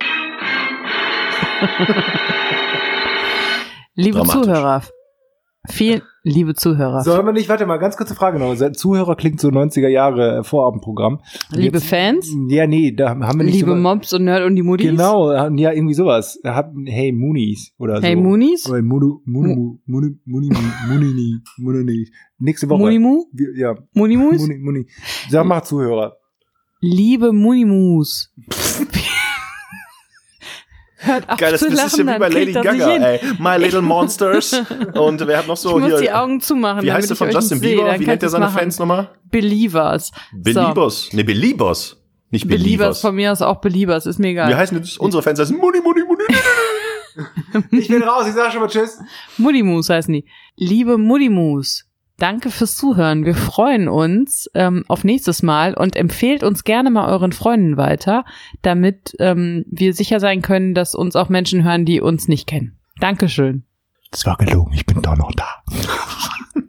Liebe. 3.95 4.21
Zuhörer. 4.23 4.83
Vielen, 5.71 6.03
liebe 6.23 6.55
Zuhörer. 6.55 7.01
Sollen 7.03 7.25
wir 7.25 7.33
nicht, 7.33 7.49
warte 7.49 7.65
mal, 7.65 7.77
ganz 7.77 7.97
kurze 7.97 8.15
Frage 8.15 8.39
noch. 8.39 8.55
Zuhörer 8.71 9.15
klingt 9.15 9.39
so 9.39 9.49
90er 9.49 9.87
Jahre 9.89 10.37
äh, 10.39 10.43
Vorabendprogramm. 10.43 11.19
Und 11.51 11.57
Liebe 11.59 11.77
jetzt- 11.77 11.87
Fans? 11.87 12.27
Ja, 12.49 12.65
nee, 12.65 12.91
da 12.93 13.09
haben 13.09 13.39
wir 13.39 13.45
nicht 13.45 13.55
Liebe 13.55 13.71
so 13.71 13.75
Mobs 13.75 14.13
und 14.13 14.23
Nerd 14.23 14.45
und 14.45 14.55
die 14.55 14.63
Muddies? 14.63 14.89
Genau, 14.89 15.31
ja, 15.31 15.71
irgendwie 15.71 15.93
sowas. 15.93 16.39
Hey, 16.85 17.11
Moonies 17.11 17.73
oder 17.77 17.97
so. 17.97 18.03
Hey 18.03 18.15
Moonies? 18.15 18.69
Oder 18.69 18.81
Munu, 18.81 19.21
Munu, 19.25 19.79
Munu, 19.85 20.09
Muni, 20.25 20.49
Muni, 20.87 21.41
Muni, 21.57 22.11
Nächste 22.39 22.69
Woche. 22.69 22.79
Munimu? 22.81 23.25
Ja, 23.55 23.75
Munimus? 23.93 24.41
Muni, 24.41 24.57
Muni. 24.59 24.87
Sag 25.29 25.45
mal 25.45 25.63
Zuhörer. 25.63 26.17
Liebe 26.79 27.31
Munimus. 27.31 28.33
Hört 31.05 31.29
auf 31.29 31.37
Geil, 31.37 31.51
das, 31.51 31.61
zu 31.61 31.69
das 31.69 31.75
lachen, 31.77 31.87
ist 31.87 31.97
ja 32.07 32.15
wie 32.15 32.19
bei 32.19 32.29
Lady 32.29 32.53
das 32.53 32.63
Gaga, 32.63 32.95
ey. 32.95 33.19
My 33.39 33.57
Little 33.57 33.81
Monsters. 33.93 34.53
Und 34.93 35.25
wer 35.27 35.37
hat 35.39 35.47
noch 35.47 35.55
Ich 35.55 35.59
so 35.61 35.77
muss 35.79 35.89
hier. 35.89 35.99
die 36.01 36.11
Augen 36.11 36.39
zumachen, 36.41 36.83
wie 36.83 36.91
heißt 36.91 37.09
der 37.09 37.13
ich 37.13 37.17
von 37.17 37.29
Justin 37.31 37.59
Bieber? 37.59 37.99
Wie 37.99 38.05
nennt 38.05 38.23
er 38.23 38.29
seine 38.29 38.45
machen. 38.45 38.57
Fans 38.59 38.79
nochmal? 38.79 39.09
Believers. 39.29 40.11
Beliebers. 40.33 41.09
Nee, 41.11 41.23
Beliebers. 41.23 41.97
Nicht 42.29 42.43
So. 42.43 42.47
Believers 42.49 42.63
Beliebers. 42.63 43.01
von 43.01 43.15
mir 43.15 43.31
aus 43.31 43.41
auch 43.41 43.61
Believers, 43.61 44.05
ist 44.05 44.17
mir 44.19 44.29
egal. 44.29 44.49
Wie 44.49 44.55
heißen 44.55 44.79
das? 44.79 44.97
Unsere 44.97 45.21
Fans 45.21 45.39
heißen 45.39 45.55
Muni, 45.57 45.79
Muni, 45.81 46.01
Muni. 46.03 46.23
Ich 47.71 47.87
bin 47.89 48.01
raus, 48.01 48.25
ich 48.27 48.33
sag 48.33 48.51
schon 48.51 48.61
mal 48.61 48.67
Tschüss. 48.69 48.99
Muddimus 49.37 49.89
heißen 49.89 50.11
die. 50.13 50.25
Liebe 50.55 50.97
Muddimus, 50.97 51.85
danke 52.23 52.51
fürs 52.51 52.77
Zuhören. 52.77 53.25
Wir 53.25 53.35
freuen 53.35 53.89
uns 53.89 54.49
ähm, 54.53 54.85
auf 54.87 55.03
nächstes 55.03 55.43
Mal 55.43 55.73
und 55.73 55.97
empfehlt 55.97 56.41
uns 56.41 56.63
gerne 56.63 56.89
mal 56.89 57.11
euren 57.11 57.33
Freunden 57.33 57.75
weiter, 57.75 58.23
damit 58.61 59.13
ähm, 59.19 59.65
wir 59.67 59.93
sicher 59.93 60.21
sein 60.21 60.41
können, 60.41 60.73
dass 60.73 60.95
uns 60.95 61.17
auch 61.17 61.27
Menschen 61.27 61.65
hören, 61.65 61.83
die 61.83 61.99
uns 61.99 62.29
nicht 62.29 62.47
kennen. 62.47 62.79
Dankeschön. 63.01 63.65
Das 64.09 64.25
war 64.25 64.37
gelogen, 64.37 64.71
ich 64.73 64.85
bin 64.85 65.01
doch 65.01 65.17
noch 65.17 65.33
da. 65.33 65.63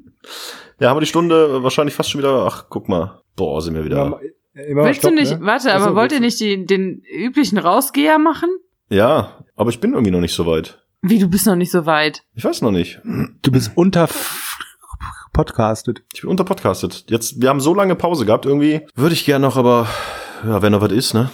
Ja, 0.80 0.88
haben 0.90 0.96
wir 0.96 1.02
die 1.02 1.06
Stunde 1.06 1.62
wahrscheinlich 1.62 1.94
fast 1.94 2.10
schon 2.10 2.20
wieder. 2.20 2.46
Ach, 2.48 2.64
guck 2.68 2.88
mal. 2.88 3.22
Boah, 3.36 3.62
sind 3.62 3.74
wir 3.74 3.84
wieder. 3.84 4.06
Immer, 4.06 4.20
immer 4.66 4.80
mal 4.82 4.88
Willst 4.88 5.02
Stopp, 5.02 5.12
du 5.12 5.16
nicht, 5.20 5.30
ne? 5.30 5.46
warte, 5.46 5.72
Ach 5.72 5.78
so, 5.78 5.86
aber 5.86 5.94
wollt 5.94 6.10
ihr 6.10 6.18
nicht 6.18 6.40
die, 6.40 6.66
den 6.66 7.00
üblichen 7.16 7.58
Rausgeher 7.58 8.18
machen? 8.18 8.50
Ja, 8.88 9.38
aber 9.54 9.70
ich 9.70 9.78
bin 9.78 9.92
irgendwie 9.92 10.10
noch 10.10 10.20
nicht 10.20 10.34
so 10.34 10.46
weit. 10.46 10.84
Wie, 11.00 11.20
du 11.20 11.28
bist 11.28 11.46
noch 11.46 11.54
nicht 11.54 11.70
so 11.70 11.86
weit. 11.86 12.24
Ich 12.34 12.44
weiß 12.44 12.60
noch 12.62 12.72
nicht. 12.72 13.00
Du 13.04 13.52
bist 13.52 13.70
unter 13.76 14.08
podcastet. 15.34 16.02
Ich 16.14 16.22
bin 16.22 16.30
unterpodcastet. 16.30 17.04
Jetzt, 17.10 17.42
wir 17.42 17.50
haben 17.50 17.60
so 17.60 17.74
lange 17.74 17.94
Pause 17.94 18.24
gehabt, 18.24 18.46
irgendwie. 18.46 18.86
Würde 18.94 19.14
ich 19.14 19.26
gern 19.26 19.42
noch, 19.42 19.58
aber 19.58 19.86
ja, 20.46 20.62
wenn 20.62 20.72
noch 20.72 20.80
was 20.80 20.92
ist, 20.92 21.12
ne? 21.12 21.30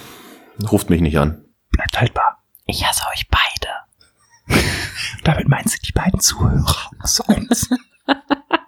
Ruft 0.69 0.89
mich 0.89 0.99
nicht 0.99 1.17
an. 1.17 1.45
Bleibt 1.71 2.01
haltbar. 2.01 2.43
Ich 2.65 2.85
hasse 2.85 3.03
euch 3.13 3.27
beide. 3.29 4.59
Damit 5.23 5.47
meinst 5.47 5.77
du 5.77 5.87
die 5.87 5.93
beiden 5.93 6.19
Zuhörer. 6.19 6.75
So 7.03 7.23
eins. 7.27 7.69